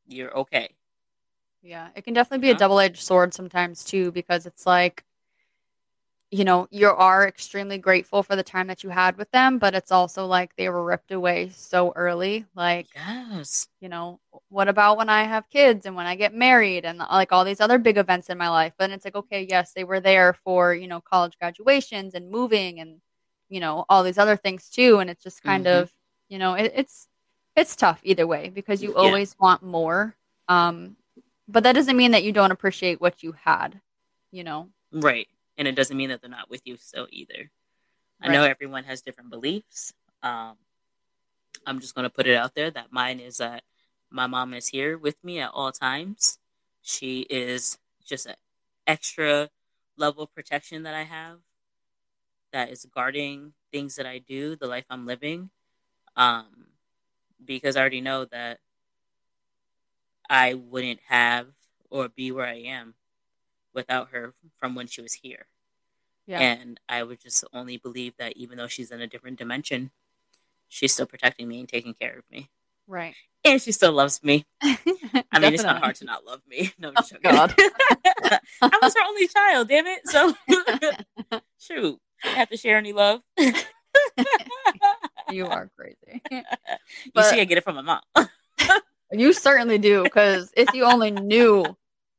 You're 0.06 0.36
okay. 0.38 0.70
Yeah, 1.64 1.88
it 1.96 2.04
can 2.04 2.14
definitely 2.14 2.42
be 2.46 2.50
a 2.50 2.54
double 2.54 2.78
edged 2.78 3.02
sword 3.02 3.34
sometimes 3.34 3.84
too, 3.84 4.12
because 4.12 4.46
it's 4.46 4.66
like, 4.66 5.04
you 6.30 6.44
know, 6.44 6.66
you 6.70 6.88
are 6.88 7.28
extremely 7.28 7.78
grateful 7.78 8.22
for 8.22 8.34
the 8.36 8.42
time 8.42 8.66
that 8.66 8.82
you 8.82 8.90
had 8.90 9.16
with 9.16 9.30
them, 9.30 9.58
but 9.58 9.74
it's 9.74 9.92
also 9.92 10.26
like 10.26 10.54
they 10.56 10.68
were 10.68 10.84
ripped 10.84 11.12
away 11.12 11.50
so 11.50 11.92
early. 11.94 12.44
Like, 12.56 12.88
Yes. 12.94 13.68
you 13.80 13.88
know, 13.88 14.20
what 14.50 14.68
about 14.68 14.98
when 14.98 15.10
I 15.10 15.24
have 15.24 15.50
kids 15.50 15.86
and 15.86 15.96
when 15.96 16.06
I 16.06 16.16
get 16.16 16.34
married 16.34 16.84
and 16.86 16.98
like 16.98 17.32
all 17.32 17.44
these 17.44 17.60
other 17.60 17.78
big 17.78 17.98
events 17.98 18.30
in 18.30 18.38
my 18.38 18.48
life? 18.50 18.74
But 18.78 18.90
it's 18.90 19.04
like, 19.04 19.16
okay, 19.16 19.46
yes, 19.48 19.72
they 19.74 19.84
were 19.84 20.00
there 20.00 20.34
for, 20.44 20.74
you 20.74 20.88
know, 20.88 21.00
college 21.02 21.38
graduations 21.38 22.14
and 22.14 22.30
moving 22.30 22.80
and, 22.80 23.00
you 23.50 23.60
know, 23.60 23.84
all 23.88 24.02
these 24.04 24.18
other 24.18 24.36
things 24.36 24.70
too. 24.70 24.98
And 25.00 25.10
it's 25.10 25.24
just 25.24 25.42
kind 25.44 25.66
Mhm. 25.66 25.72
of, 25.82 25.92
you 26.28 26.38
know, 26.38 26.54
it, 26.54 26.72
it's, 26.76 27.08
it's 27.56 27.76
tough 27.76 28.00
either 28.04 28.26
way 28.26 28.50
because 28.50 28.82
you 28.82 28.96
Yeah. 28.96 28.96
always 28.96 29.36
want 29.40 29.62
more. 29.62 30.16
Um, 30.48 30.96
but 31.46 31.62
that 31.62 31.72
doesn't 31.72 31.96
mean 31.96 32.12
that 32.12 32.24
you 32.24 32.32
don't 32.32 32.50
appreciate 32.50 33.00
what 33.00 33.22
you 33.22 33.32
had, 33.32 33.80
you 34.30 34.44
know? 34.44 34.70
Right. 34.92 35.28
And 35.56 35.68
it 35.68 35.74
doesn't 35.74 35.96
mean 35.96 36.08
that 36.08 36.20
they're 36.20 36.30
not 36.30 36.50
with 36.50 36.62
you 36.64 36.76
still 36.76 37.06
either. 37.10 37.50
I 38.20 38.28
know 38.28 38.44
everyone 38.44 38.84
has 38.84 39.02
different 39.02 39.30
beliefs. 39.30 39.92
Um, 40.22 40.54
I'm 41.66 41.80
just 41.80 41.94
going 41.94 42.04
to 42.04 42.10
put 42.14 42.26
it 42.26 42.36
out 42.36 42.54
there 42.54 42.70
that 42.70 42.90
mine 42.90 43.20
is 43.20 43.36
that 43.38 43.62
my 44.10 44.26
mom 44.26 44.54
is 44.54 44.68
here 44.68 44.96
with 44.96 45.22
me 45.22 45.40
at 45.40 45.50
all 45.52 45.72
times. 45.72 46.38
She 46.80 47.20
is 47.28 47.78
just 48.04 48.26
an 48.26 48.36
extra 48.86 49.50
level 49.96 50.24
of 50.24 50.34
protection 50.34 50.84
that 50.84 50.94
I 50.94 51.02
have 51.02 51.38
that 52.52 52.70
is 52.70 52.86
guarding 52.94 53.52
things 53.72 53.96
that 53.96 54.06
I 54.06 54.18
do, 54.18 54.56
the 54.56 54.66
life 54.66 54.84
I'm 54.88 55.06
living. 55.06 55.50
Um, 56.16 56.68
because 57.44 57.76
I 57.76 57.80
already 57.80 58.00
know 58.00 58.24
that 58.26 58.60
I 60.28 60.54
wouldn't 60.54 61.00
have 61.08 61.48
or 61.90 62.08
be 62.08 62.32
where 62.32 62.46
I 62.46 62.60
am 62.60 62.94
without 63.74 64.08
her 64.10 64.34
from 64.58 64.74
when 64.74 64.86
she 64.86 65.00
was 65.02 65.12
here. 65.14 65.46
Yeah. 66.26 66.40
And 66.40 66.80
I 66.88 67.02
would 67.02 67.20
just 67.20 67.44
only 67.52 67.76
believe 67.76 68.14
that 68.18 68.36
even 68.36 68.56
though 68.58 68.66
she's 68.66 68.90
in 68.90 69.00
a 69.00 69.06
different 69.06 69.38
dimension, 69.38 69.90
she's 70.68 70.92
still 70.92 71.06
protecting 71.06 71.46
me 71.48 71.60
and 71.60 71.68
taking 71.68 71.94
care 71.94 72.18
of 72.18 72.24
me. 72.30 72.48
right. 72.86 73.14
And 73.44 73.60
she 73.60 73.72
still 73.72 73.92
loves 73.92 74.22
me. 74.24 74.46
I 74.62 75.38
mean, 75.38 75.52
it's 75.52 75.62
not 75.62 75.82
hard 75.82 75.96
to 75.96 76.06
not 76.06 76.24
love 76.24 76.40
me. 76.48 76.72
No, 76.78 76.92
Oh, 76.96 77.02
joking. 77.02 77.18
God. 77.22 77.54
I 77.58 78.78
was 78.80 78.94
her 78.94 79.02
only 79.06 79.28
child, 79.28 79.68
damn 79.68 79.86
it. 79.86 80.00
So, 80.08 80.34
shoot, 81.58 82.00
I 82.24 82.28
have 82.30 82.48
to 82.48 82.56
share 82.56 82.78
any 82.78 82.94
love. 82.94 83.20
you 83.38 83.52
You 85.30 85.46
are 85.46 85.70
crazy. 85.76 86.22
You 86.30 87.22
see, 87.22 87.40
I 87.40 87.44
get 87.44 87.58
it 87.58 87.64
from 87.64 87.74
my 87.76 87.82
mom. 87.82 88.00
You 89.14 89.32
certainly 89.32 89.78
do, 89.78 90.02
because 90.04 90.52
if 90.56 90.74
you 90.74 90.84
only 90.84 91.10
knew 91.10 91.76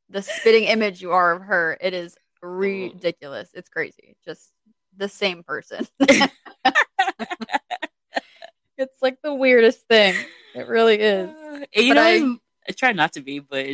the 0.10 0.22
spitting 0.22 0.66
image 0.66 1.02
you 1.02 1.12
are 1.12 1.34
of 1.34 1.42
her, 1.44 1.78
it 1.82 1.94
is 1.94 2.18
ridiculous. 2.42 3.50
It's 3.54 3.70
crazy. 3.70 4.16
Just 4.26 4.52
the 4.98 5.10
same 5.10 5.44
person. 5.44 5.88
it's 8.78 9.02
like 9.02 9.22
the 9.22 9.34
weirdest 9.34 9.88
thing. 9.88 10.16
It 10.54 10.68
really 10.68 10.96
is. 11.00 11.30
Uh, 11.30 11.66
you 11.74 11.94
But 11.94 11.96
know, 11.96 12.04
I- 12.04 12.38
I, 12.70 12.72
try 12.72 12.92
not 12.94 13.14
to 13.14 13.22
be, 13.22 13.40
but 13.40 13.68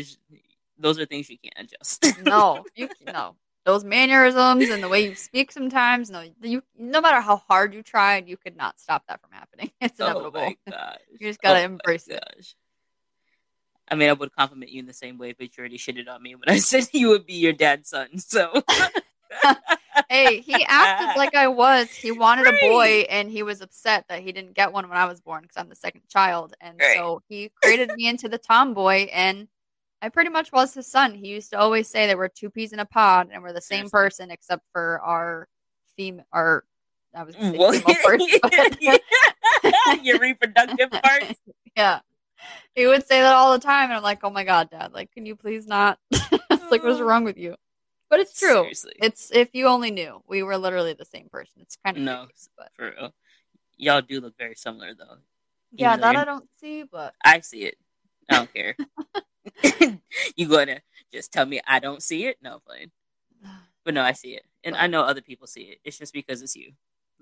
those 0.78 1.00
are 1.00 1.06
things 1.06 1.30
you 1.30 1.38
can't 1.38 1.70
adjust. 1.72 2.06
No, 2.26 2.66
you 2.76 2.90
no. 3.06 3.36
Those 3.64 3.84
mannerisms 3.84 4.70
and 4.70 4.82
the 4.84 4.90
way 4.90 5.06
you 5.06 5.14
speak 5.16 5.52
sometimes, 5.52 6.10
no, 6.10 6.24
you 6.42 6.64
no 6.78 7.00
matter 7.00 7.22
how 7.22 7.38
hard 7.38 7.74
you 7.76 7.84
tried, 7.84 8.28
you 8.28 8.36
could 8.36 8.58
not 8.58 8.80
stop 8.80 9.04
that 9.08 9.22
from 9.22 9.32
happening. 9.32 9.70
It's 9.82 10.00
oh 10.00 10.06
inevitable. 10.06 10.54
gosh. 10.70 10.98
You 11.20 11.28
just 11.28 11.42
gotta 11.42 11.60
Oh 11.62 11.66
embrace 11.66 12.08
it. 12.08 12.24
I 13.92 13.96
mean, 13.96 14.10
I 14.10 14.14
would 14.14 14.34
compliment 14.34 14.72
you 14.72 14.80
in 14.80 14.86
the 14.88 14.94
same 14.94 15.18
way, 15.18 15.34
but 15.34 15.56
you 15.56 15.62
already 15.62 15.78
shitted 15.78 16.08
on 16.10 16.24
me 16.24 16.34
when 16.36 16.48
I 16.48 16.58
said 16.60 16.88
you 16.94 17.10
would 17.10 17.26
be 17.26 17.34
your 17.34 17.54
dad's 17.54 17.90
son. 17.90 18.18
So, 18.18 18.64
Hey, 20.10 20.40
he 20.40 20.66
acted 20.68 21.18
like 21.18 21.36
I 21.36 21.48
was. 21.48 21.90
He 21.92 22.12
wanted 22.14 22.48
a 22.48 22.54
boy, 22.62 23.06
and 23.10 23.30
he 23.30 23.44
was 23.44 23.62
upset 23.62 24.06
that 24.10 24.22
he 24.22 24.32
didn't 24.32 24.54
get 24.56 24.72
one 24.72 24.88
when 24.90 24.98
I 24.98 25.06
was 25.06 25.20
born 25.20 25.42
because 25.44 25.58
I'm 25.58 25.68
the 25.70 25.76
second 25.76 26.02
child. 26.10 26.54
And 26.62 26.80
Right. 26.80 26.96
so 26.98 27.22
he 27.28 27.52
created 27.62 27.92
me 27.96 28.08
into 28.08 28.30
the 28.30 28.38
tomboy, 28.38 29.08
and 29.12 29.48
I 30.02 30.10
pretty 30.10 30.30
much 30.30 30.52
was 30.52 30.74
his 30.74 30.88
son. 30.88 31.14
He 31.14 31.28
used 31.28 31.52
to 31.52 31.60
always 31.60 31.88
say 31.90 32.08
that 32.08 32.18
we're 32.18 32.30
two 32.30 32.50
peas 32.50 32.72
in 32.74 32.80
a 32.80 32.86
pod, 32.86 33.30
and 33.32 33.44
we're 33.44 33.54
the 33.54 33.62
same 33.62 33.88
Seriously. 33.88 33.92
person 33.92 34.32
except 34.32 34.64
for 34.72 35.00
our 35.02 35.48
theme, 35.98 36.22
our 36.32 36.64
I 37.14 37.24
was 37.24 37.36
Well, 37.38 37.74
female 37.74 37.96
but- 38.42 40.04
your 40.04 40.18
reproductive 40.20 40.92
parts. 40.92 41.34
yeah. 41.76 42.00
He 42.76 42.88
would 42.88 43.06
say 43.06 43.22
that 43.22 43.34
all 43.36 43.52
the 43.52 43.60
time, 43.60 43.86
and 43.86 43.94
I'm 43.94 44.04
like, 44.04 44.20
oh 44.24 44.30
my 44.30 44.44
god, 44.46 44.70
dad, 44.70 44.94
like, 44.94 45.12
can 45.12 45.26
you 45.26 45.36
please 45.36 45.68
not? 45.68 46.00
it's 46.12 46.72
like, 46.72 46.84
what's 46.84 47.02
wrong 47.02 47.24
with 47.26 47.38
you? 47.38 47.56
But 48.10 48.20
it's 48.22 48.38
true. 48.38 48.64
Seriously, 48.64 48.94
It's 49.02 49.30
if 49.34 49.50
you 49.54 49.68
only 49.68 49.92
knew, 49.92 50.22
we 50.28 50.42
were 50.44 50.58
literally 50.58 50.94
the 50.94 51.06
same 51.06 51.28
person. 51.30 51.62
It's 51.62 51.78
kind 51.84 51.98
of 51.98 52.04
No. 52.04 52.18
creepy, 52.26 52.34
but 52.58 52.70
for 52.76 52.92
real. 52.98 53.14
Y'all 53.78 54.02
do 54.02 54.22
look 54.22 54.38
very 54.38 54.56
similar, 54.56 54.94
though. 54.94 55.18
yeah, 55.72 55.98
that 55.98 56.16
I 56.16 56.24
don't 56.26 56.48
see, 56.60 56.84
but 56.84 57.14
I 57.24 57.40
see 57.42 57.64
it. 57.64 57.76
I 58.30 58.36
don't 58.36 58.54
care. 58.54 58.76
you 60.36 60.48
gonna 60.48 60.82
just 61.12 61.32
tell 61.32 61.46
me 61.46 61.60
I 61.68 61.80
don't 61.80 62.04
see 62.04 62.26
it? 62.26 62.38
No, 62.42 62.62
fine. 62.68 62.92
But 63.84 63.96
no, 63.96 64.04
I 64.04 64.12
see 64.12 64.36
it, 64.36 64.44
and 64.64 64.76
I 64.76 64.86
know 64.88 65.02
other 65.02 65.22
people 65.22 65.48
see 65.48 65.62
it. 65.64 65.80
It's 65.84 65.98
just 65.98 66.14
because 66.14 66.44
it's 66.44 66.56
you. 66.56 66.74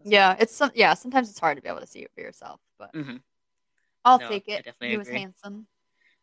yeah, 0.04 0.36
it's 0.40 0.54
some 0.54 0.72
yeah. 0.76 0.94
Sometimes 0.94 1.30
it's 1.30 1.40
hard 1.40 1.56
to 1.58 1.64
be 1.64 1.70
able 1.70 1.80
to 1.80 1.88
see 1.88 2.00
it 2.00 2.12
for 2.14 2.20
yourself, 2.22 2.60
but 2.78 2.90
hmm 2.94 3.18
I'll 4.10 4.20
No, 4.20 4.26
take 4.28 4.48
I 4.56 4.56
it. 4.56 4.66
definitely 4.66 4.92
He 4.92 4.98
was 4.98 5.10
handsome. 5.10 5.68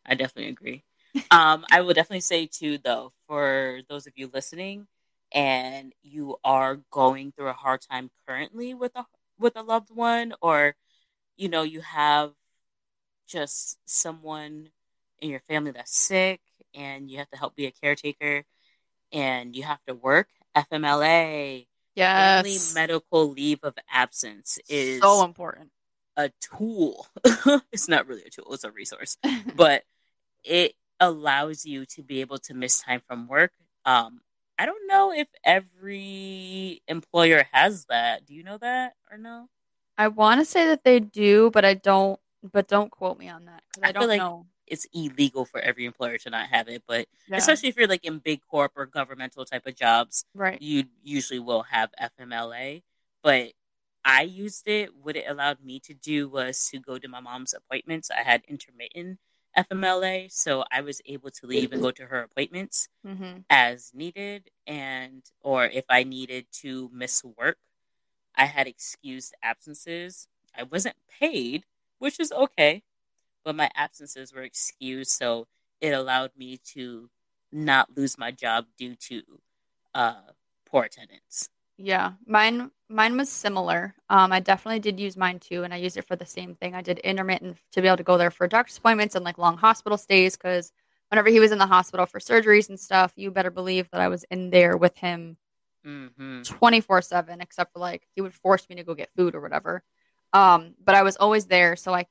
I 0.05 0.15
definitely 0.15 0.51
agree. 0.51 0.83
um, 1.31 1.65
I 1.71 1.81
will 1.81 1.93
definitely 1.93 2.21
say 2.21 2.47
too, 2.47 2.77
though, 2.77 3.13
for 3.27 3.81
those 3.89 4.07
of 4.07 4.13
you 4.15 4.29
listening, 4.33 4.87
and 5.33 5.93
you 6.03 6.37
are 6.43 6.77
going 6.91 7.31
through 7.31 7.49
a 7.49 7.53
hard 7.53 7.81
time 7.81 8.09
currently 8.27 8.73
with 8.73 8.95
a 8.95 9.05
with 9.39 9.55
a 9.55 9.61
loved 9.63 9.89
one, 9.91 10.33
or 10.41 10.75
you 11.37 11.49
know 11.49 11.63
you 11.63 11.81
have 11.81 12.33
just 13.27 13.77
someone 13.85 14.69
in 15.19 15.29
your 15.29 15.41
family 15.41 15.71
that's 15.71 15.95
sick, 15.97 16.41
and 16.73 17.09
you 17.09 17.17
have 17.17 17.29
to 17.29 17.37
help 17.37 17.55
be 17.55 17.65
a 17.65 17.71
caretaker, 17.71 18.43
and 19.11 19.55
you 19.55 19.63
have 19.63 19.83
to 19.87 19.93
work. 19.95 20.29
FMLA, 20.55 21.67
Yes, 21.95 22.73
medical 22.75 23.29
leave 23.31 23.59
of 23.63 23.75
absence, 23.91 24.59
is 24.69 24.99
so 25.01 25.23
important. 25.23 25.71
A 26.17 26.31
tool. 26.41 27.07
it's 27.71 27.87
not 27.87 28.07
really 28.07 28.23
a 28.23 28.29
tool; 28.29 28.53
it's 28.53 28.65
a 28.65 28.71
resource 28.71 29.17
but 29.55 29.83
it 30.43 30.73
allows 30.99 31.65
you 31.65 31.85
to 31.85 32.01
be 32.03 32.21
able 32.21 32.39
to 32.39 32.53
miss 32.53 32.81
time 32.81 33.01
from 33.07 33.27
work. 33.27 33.51
Um, 33.85 34.19
I 34.59 34.65
don't 34.65 34.87
know 34.87 35.13
if 35.13 35.27
every 35.45 36.81
employer 36.87 37.45
has 37.51 37.85
that. 37.85 38.25
Do 38.25 38.33
you 38.33 38.43
know 38.43 38.57
that 38.57 38.93
or 39.11 39.17
no? 39.17 39.47
I 39.97 40.07
want 40.09 40.41
to 40.41 40.45
say 40.45 40.65
that 40.67 40.83
they 40.83 40.99
do, 40.99 41.51
but 41.51 41.63
I 41.63 41.75
don't. 41.75 42.19
But 42.51 42.67
don't 42.67 42.91
quote 42.91 43.17
me 43.17 43.29
on 43.29 43.45
that 43.45 43.63
because 43.69 43.83
I 43.85 43.89
I, 43.89 43.91
don't 43.91 44.07
like- 44.09 44.19
know. 44.19 44.45
It's 44.67 44.85
illegal 44.93 45.45
for 45.45 45.61
every 45.61 45.85
employer 45.85 46.17
to 46.17 46.29
not 46.29 46.47
have 46.47 46.67
it, 46.67 46.83
but 46.85 47.07
Yeah, 47.29 47.37
especially 47.37 47.69
if 47.69 47.77
you're 47.77 47.87
like 47.87 48.03
in 48.03 48.19
big 48.19 48.41
corp 48.51 48.73
or 48.75 48.85
governmental 48.85 49.45
type 49.45 49.65
of 49.65 49.77
jobs, 49.77 50.25
right. 50.35 50.61
you 50.61 50.83
usually 51.01 51.39
will 51.39 51.61
have 51.63 51.89
FMLA. 52.19 52.83
But 53.23 53.53
I 54.07 54.23
used 54.23 54.67
it. 54.67 54.95
What 54.95 55.17
it 55.17 55.25
allowed 55.29 55.63
me 55.63 55.79
to 55.81 55.93
do 55.93 56.29
was 56.29 56.69
to 56.69 56.79
go 56.79 56.97
to 56.99 57.09
my 57.09 57.19
mom's 57.21 57.53
appointments. 57.53 58.09
I 58.11 58.23
had 58.23 58.43
intermittent 58.47 59.19
FMLA, 59.55 60.29
so 60.29 60.65
I 60.71 60.81
was 60.81 61.01
able 61.05 61.31
to 61.31 61.47
leave 61.47 61.73
and 61.73 61.81
go 61.81 61.91
to 61.91 62.07
her 62.07 62.21
appointments. 62.23 62.89
hmm 63.05 63.39
as 63.49 63.91
needed 63.93 64.49
and 64.67 65.23
or 65.41 65.65
if 65.67 65.85
I 65.89 66.03
needed 66.03 66.47
to 66.63 66.89
miss 66.93 67.23
work, 67.23 67.59
I 68.35 68.45
had 68.45 68.67
excused 68.67 69.35
absences. 69.43 70.27
I 70.55 70.63
wasn't 70.63 70.97
paid, 71.09 71.65
which 71.99 72.19
is 72.19 72.31
okay, 72.31 72.83
but 73.45 73.55
my 73.55 73.69
absences 73.75 74.33
were 74.33 74.43
excused, 74.43 75.11
so 75.11 75.47
it 75.81 75.91
allowed 75.93 76.31
me 76.37 76.57
to 76.75 77.09
not 77.51 77.97
lose 77.97 78.17
my 78.17 78.31
job 78.31 78.67
due 78.77 78.95
to 79.09 79.23
uh, 79.95 80.31
poor 80.65 80.85
attendance. 80.85 81.49
Yeah, 81.77 82.13
mine 82.25 82.71
mine 82.89 83.17
was 83.17 83.29
similar. 83.31 83.95
Um, 84.09 84.31
I 84.31 84.39
definitely 84.39 84.79
did 84.79 84.99
use 84.99 85.15
mine 85.17 85.39
too, 85.39 85.63
and 85.63 85.73
I 85.73 85.77
used 85.77 85.97
it 85.97 86.07
for 86.07 86.15
the 86.15 86.25
same 86.25 86.55
thing. 86.55 86.73
I 86.75 86.81
did 86.81 86.99
intermittent 86.99 87.57
to 87.73 87.81
be 87.81 87.87
able 87.87 87.97
to 87.97 88.03
go 88.03 88.17
there 88.17 88.31
for 88.31 88.47
doctor's 88.47 88.77
appointments 88.77 89.15
and 89.15 89.23
like 89.25 89.37
long 89.37 89.57
hospital 89.57 89.97
stays 89.97 90.35
because 90.35 90.71
whenever 91.09 91.29
he 91.29 91.39
was 91.39 91.51
in 91.51 91.59
the 91.59 91.67
hospital 91.67 92.05
for 92.05 92.19
surgeries 92.19 92.69
and 92.69 92.79
stuff, 92.79 93.13
you 93.15 93.29
better 93.31 93.51
believe 93.51 93.89
that 93.91 94.01
I 94.01 94.07
was 94.07 94.25
in 94.31 94.49
there 94.49 94.75
with 94.77 94.97
him 94.97 95.37
hmm 95.83 96.41
24 96.43 97.01
7 97.01 97.41
except 97.41 97.73
for 97.73 97.79
like 97.79 98.07
he 98.15 98.21
would 98.21 98.33
force 98.33 98.67
me 98.69 98.75
to 98.77 98.83
go 98.83 98.95
get 98.95 99.09
food 99.15 99.35
or 99.35 99.41
whatever 99.41 99.83
um 100.33 100.73
but 100.83 100.95
i 100.95 101.03
was 101.03 101.17
always 101.17 101.45
there 101.47 101.75
so 101.75 101.93
i 101.93 102.05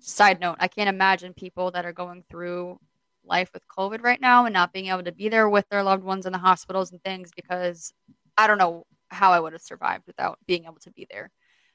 side 0.00 0.40
note 0.40 0.56
i 0.60 0.68
can't 0.68 0.88
imagine 0.88 1.34
people 1.34 1.70
that 1.70 1.84
are 1.84 1.92
going 1.92 2.22
through 2.30 2.78
life 3.24 3.50
with 3.52 3.62
covid 3.68 4.02
right 4.02 4.20
now 4.20 4.44
and 4.46 4.52
not 4.54 4.72
being 4.72 4.86
able 4.88 5.02
to 5.02 5.12
be 5.12 5.28
there 5.28 5.48
with 5.48 5.68
their 5.70 5.82
loved 5.82 6.04
ones 6.04 6.26
in 6.26 6.32
the 6.32 6.38
hospitals 6.38 6.92
and 6.92 7.02
things 7.02 7.30
because 7.34 7.92
i 8.38 8.46
don't 8.46 8.58
know 8.58 8.84
how 9.10 9.32
i 9.32 9.40
would 9.40 9.52
have 9.52 9.62
survived 9.62 10.06
without 10.06 10.38
being 10.46 10.64
able 10.64 10.78
to 10.80 10.90
be 10.90 11.06
there 11.10 11.30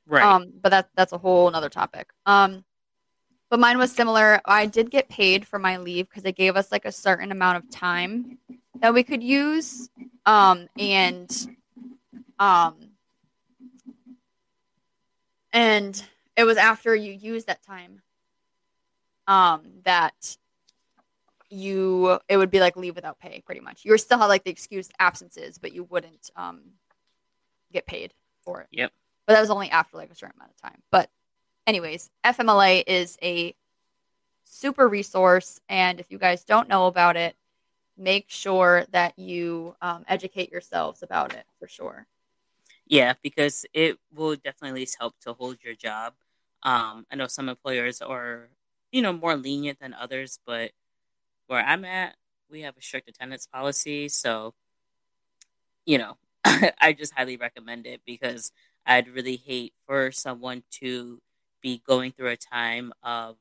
Right. 0.08 0.24
um, 0.24 0.54
but 0.62 0.70
that 0.70 0.90
that's 0.96 1.14
a 1.14 1.18
whole 1.18 1.48
another 1.48 1.70
topic. 1.70 2.10
Um, 2.28 2.64
but 3.50 3.60
mine 3.60 3.78
was 3.80 3.92
similar. 3.92 4.40
I 4.46 4.68
did 4.68 4.92
get 4.92 5.10
paid 5.10 5.48
for 5.48 5.58
my 5.58 5.78
leave 5.78 6.08
because 6.08 6.22
they 6.22 6.32
gave 6.32 6.56
us 6.56 6.72
like 6.72 6.86
a 6.86 6.92
certain 6.92 7.32
amount 7.32 7.58
of 7.58 7.70
time 7.72 8.38
that 8.82 8.94
we 8.94 9.02
could 9.02 9.24
use. 9.24 9.90
Um, 10.28 10.68
and 10.78 11.32
um, 12.38 12.76
and 15.54 16.04
it 16.36 16.44
was 16.44 16.58
after 16.58 16.96
you 16.96 17.12
use 17.12 17.46
that 17.46 17.64
time 17.64 18.02
um 19.28 19.64
that 19.86 20.38
you 21.50 22.20
it 22.28 22.38
would 22.38 22.52
be 22.52 22.60
like 22.60 22.76
leave 22.76 22.96
without 22.96 23.20
pay 23.20 23.42
pretty 23.46 23.62
much 23.62 23.86
you 23.86 23.92
were 23.92 23.98
still 23.98 24.20
had 24.20 24.26
like 24.26 24.44
the 24.44 24.52
excused 24.52 24.92
absences 25.00 25.58
but 25.58 25.72
you 25.72 25.84
wouldn't 25.86 26.30
um 26.36 26.62
get 27.74 27.86
paid 27.86 28.13
for 28.43 28.61
it 28.61 28.68
Yep. 28.72 28.91
but 29.28 29.34
that 29.34 29.41
was 29.41 29.49
only 29.49 29.70
after 29.70 29.97
like 29.97 30.11
a 30.11 30.16
certain 30.16 30.36
amount 30.38 30.51
of 30.51 30.61
time 30.61 30.82
but 30.91 31.09
anyways 31.68 32.09
fmla 32.26 32.84
is 32.88 33.18
a 33.22 33.55
super 34.43 34.88
resource 34.88 35.59
and 35.70 35.99
if 35.99 36.11
you 36.11 36.18
guys 36.18 36.43
don't 36.43 36.70
know 36.70 36.88
about 36.88 37.16
it 37.18 37.36
make 37.97 38.26
sure 38.30 38.86
that 38.91 39.18
you 39.18 39.76
um, 39.82 40.03
educate 40.07 40.51
yourselves 40.51 41.01
about 41.03 41.34
it 41.34 41.45
for 41.59 41.68
sure 41.68 42.07
Yeah, 42.88 43.13
because 43.24 43.66
it 43.74 43.97
will 44.13 44.36
definitely 44.36 44.70
at 44.70 44.76
least 44.76 44.97
help 44.99 45.16
to 45.22 45.34
hold 45.34 45.57
your 45.63 45.74
job. 45.76 46.13
Um, 46.63 47.05
I 47.11 47.16
know 47.16 47.28
some 47.28 47.49
employers 47.49 48.01
are, 48.01 48.49
you 48.91 49.01
know, 49.01 49.13
more 49.13 49.36
lenient 49.36 49.80
than 49.80 49.93
others, 49.93 50.39
but 50.45 50.72
where 51.47 51.63
I'm 51.63 51.86
at, 51.86 52.16
we 52.49 52.61
have 52.61 52.78
a 52.78 52.82
strict 52.82 53.09
attendance 53.09 53.47
policy. 53.47 54.09
So, 54.09 54.53
you 55.86 55.97
know, 55.97 56.18
I 56.80 56.93
just 56.98 57.14
highly 57.14 57.38
recommend 57.38 57.88
it 57.88 58.02
because 58.06 58.52
I'd 58.86 59.08
really 59.08 59.38
hate 59.38 59.74
for 59.88 60.12
someone 60.12 60.64
to 60.80 61.20
be 61.62 61.82
going 61.88 62.12
through 62.12 62.30
a 62.30 62.38
time 62.38 62.93
of 63.02 63.38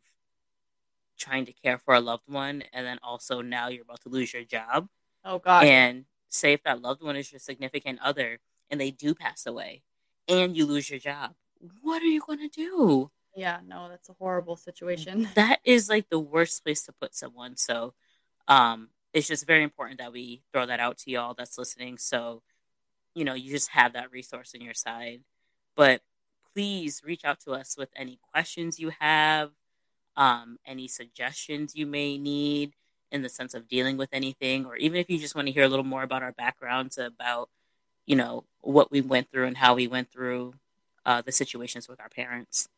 trying 1.19 1.45
to 1.47 1.53
care 1.53 1.79
for 1.79 1.95
a 1.95 2.01
loved 2.01 2.25
one 2.27 2.63
and 2.73 2.87
then 2.87 2.99
also 3.03 3.43
now 3.43 3.69
you're 3.69 3.83
about 3.83 4.01
to 4.03 4.09
lose 4.09 4.33
your 4.33 4.45
job. 4.45 4.89
Oh 5.25 5.39
god. 5.39 5.65
And 5.65 6.07
say 6.29 6.55
if 6.55 6.63
that 6.65 6.81
loved 6.81 7.03
one 7.03 7.17
is 7.17 7.31
your 7.31 7.39
significant 7.39 8.01
other 8.03 8.39
and 8.71 8.81
they 8.81 8.91
do 8.91 9.15
pass 9.15 9.47
away 9.47 9.83
and 10.27 10.57
you 10.57 10.67
lose 10.67 10.91
your 10.91 10.99
job 10.99 11.35
what 11.83 12.03
are 12.03 12.07
you 12.07 12.21
going 12.21 12.39
to 12.39 12.49
do? 12.49 13.11
Yeah 13.37 13.61
no 13.67 13.89
that's 13.89 14.09
a 14.09 14.15
horrible 14.15 14.57
situation. 14.57 15.29
That 15.35 15.61
is 15.65 15.89
like 15.89 16.09
the 16.09 16.19
worst 16.19 16.65
place 16.65 16.83
to 16.85 16.93
put 16.93 17.15
someone. 17.15 17.57
So 17.57 17.95
um 18.49 18.89
it's 19.13 19.29
just 19.29 19.47
very 19.47 19.63
important 19.63 20.01
that 20.01 20.13
we 20.13 20.43
throw 20.53 20.67
that 20.67 20.81
out 20.81 20.99
to 20.99 21.11
y'all 21.11 21.35
that's 21.35 21.59
listening. 21.59 21.99
So 21.99 22.43
you 23.15 23.25
know 23.25 23.35
you 23.35 23.51
just 23.51 23.71
have 23.71 23.93
that 23.93 24.11
resource 24.13 24.53
on 24.55 24.61
your 24.61 24.75
side 24.75 25.21
but 25.77 26.03
please 26.53 27.03
reach 27.05 27.25
out 27.25 27.41
to 27.41 27.53
us 27.53 27.77
with 27.77 27.89
any 27.97 28.19
questions 28.33 28.79
you 28.79 28.91
have 29.01 29.51
um 30.17 30.59
any 30.67 30.89
suggestions 30.89 31.75
you 31.75 31.87
may 31.87 32.19
need 32.19 32.73
in 33.11 33.23
the 33.23 33.29
sense 33.29 33.55
of 33.55 33.69
dealing 33.69 33.97
with 33.97 34.09
anything 34.13 34.67
or 34.67 34.77
even 34.77 34.99
if 34.99 35.09
you 35.11 35.19
just 35.19 35.35
want 35.35 35.47
to 35.47 35.53
hear 35.53 35.65
a 35.65 35.69
little 35.69 35.85
more 35.85 36.03
about 36.03 36.23
our 36.23 36.33
backgrounds 36.33 36.99
about 36.99 37.49
you 38.07 38.17
know 38.17 38.45
what 38.61 38.91
we 38.91 39.01
went 39.01 39.31
through 39.31 39.47
and 39.47 39.57
how 39.59 39.75
we 39.75 39.87
went 39.87 40.11
through 40.11 40.55
uh, 41.07 41.21
the 41.23 41.33
situations 41.33 41.89
with 41.89 42.01
our 42.01 42.09
parents 42.09 42.69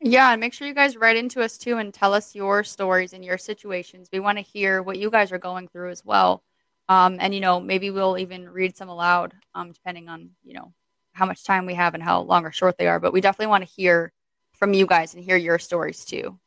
Yeah, 0.00 0.32
and 0.32 0.40
make 0.40 0.54
sure 0.54 0.68
you 0.68 0.74
guys 0.74 0.96
write 0.96 1.16
into 1.16 1.42
us 1.42 1.58
too 1.58 1.78
and 1.78 1.92
tell 1.92 2.14
us 2.14 2.34
your 2.34 2.62
stories 2.64 3.12
and 3.12 3.24
your 3.24 3.38
situations. 3.38 4.08
We 4.12 4.20
want 4.20 4.38
to 4.38 4.42
hear 4.42 4.82
what 4.82 4.98
you 4.98 5.10
guys 5.10 5.32
are 5.32 5.38
going 5.38 5.68
through 5.68 5.90
as 5.90 6.04
well. 6.04 6.42
Um, 6.88 7.18
and 7.20 7.34
you 7.34 7.40
know, 7.40 7.60
maybe 7.60 7.90
we'll 7.90 8.18
even 8.18 8.48
read 8.48 8.76
some 8.76 8.88
aloud, 8.88 9.34
um, 9.54 9.72
depending 9.72 10.08
on 10.08 10.30
you 10.42 10.54
know 10.54 10.72
how 11.12 11.26
much 11.26 11.44
time 11.44 11.66
we 11.66 11.74
have 11.74 11.94
and 11.94 12.02
how 12.02 12.20
long 12.22 12.44
or 12.44 12.52
short 12.52 12.78
they 12.78 12.86
are. 12.86 13.00
But 13.00 13.12
we 13.12 13.20
definitely 13.20 13.50
want 13.50 13.64
to 13.64 13.70
hear 13.70 14.12
from 14.52 14.72
you 14.72 14.86
guys 14.86 15.14
and 15.14 15.22
hear 15.22 15.36
your 15.36 15.58
stories 15.58 16.04
too. 16.04 16.38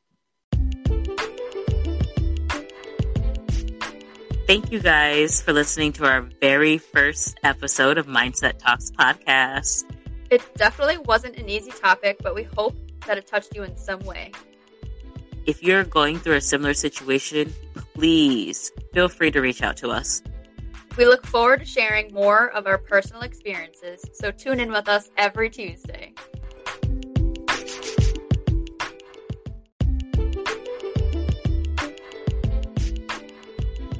Thank 4.48 4.72
you 4.72 4.80
guys 4.80 5.42
for 5.42 5.54
listening 5.54 5.94
to 5.94 6.06
our 6.06 6.22
very 6.42 6.78
first 6.78 7.40
episode 7.44 7.98
of 7.98 8.08
Mindset 8.08 8.58
Talks 8.58 8.92
podcast. 8.92 9.86
It 10.30 10.42
definitely 10.56 10.98
wasn't 10.98 11.38
an 11.38 11.48
easy 11.48 11.72
topic, 11.72 12.20
but 12.22 12.36
we 12.36 12.44
hope 12.44 12.76
that 13.06 13.18
it 13.18 13.28
touched 13.28 13.56
you 13.56 13.64
in 13.64 13.78
some 13.78 14.00
way. 14.02 14.32
If 15.46 15.64
you're 15.64 15.84
going 15.84 16.20
through 16.20 16.36
a 16.36 16.42
similar 16.42 16.74
situation, 16.74 17.54
please 17.94 18.72
feel 18.94 19.10
free 19.10 19.32
to 19.32 19.40
reach 19.42 19.64
out 19.64 19.78
to 19.78 19.90
us. 19.90 20.22
We 20.98 21.06
look 21.06 21.26
forward 21.26 21.62
to 21.62 21.66
sharing 21.66 22.14
more 22.14 22.50
of 22.50 22.68
our 22.68 22.78
personal 22.78 23.22
experiences, 23.22 24.04
so 24.12 24.30
tune 24.30 24.60
in 24.60 24.74
with 24.74 24.90
us 24.90 25.10
every 25.16 25.50
Tuesday. 25.50 26.14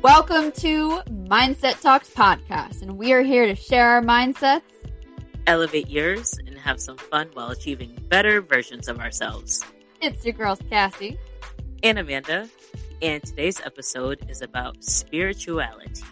Welcome 0.02 0.52
to 0.52 1.02
Mindset 1.30 1.80
Talks 1.80 2.10
Podcast, 2.10 2.82
and 2.82 2.98
we 2.98 3.14
are 3.14 3.22
here 3.22 3.46
to 3.46 3.56
share 3.56 3.92
our 3.92 4.02
mindsets, 4.02 4.62
elevate 5.48 5.88
yours, 5.88 6.38
and 6.46 6.58
have 6.58 6.82
some 6.82 6.98
fun 6.98 7.30
while 7.34 7.52
achieving 7.52 7.98
better 8.10 8.42
versions 8.42 8.90
of 8.90 9.00
ourselves. 9.00 9.64
It's 10.02 10.26
your 10.26 10.34
girls, 10.34 10.60
Cassie 10.70 11.18
and 11.84 11.98
Amanda, 12.00 12.50
and 13.02 13.24
today's 13.24 13.62
episode 13.62 14.30
is 14.30 14.42
about 14.42 14.84
spirituality. 14.84 16.04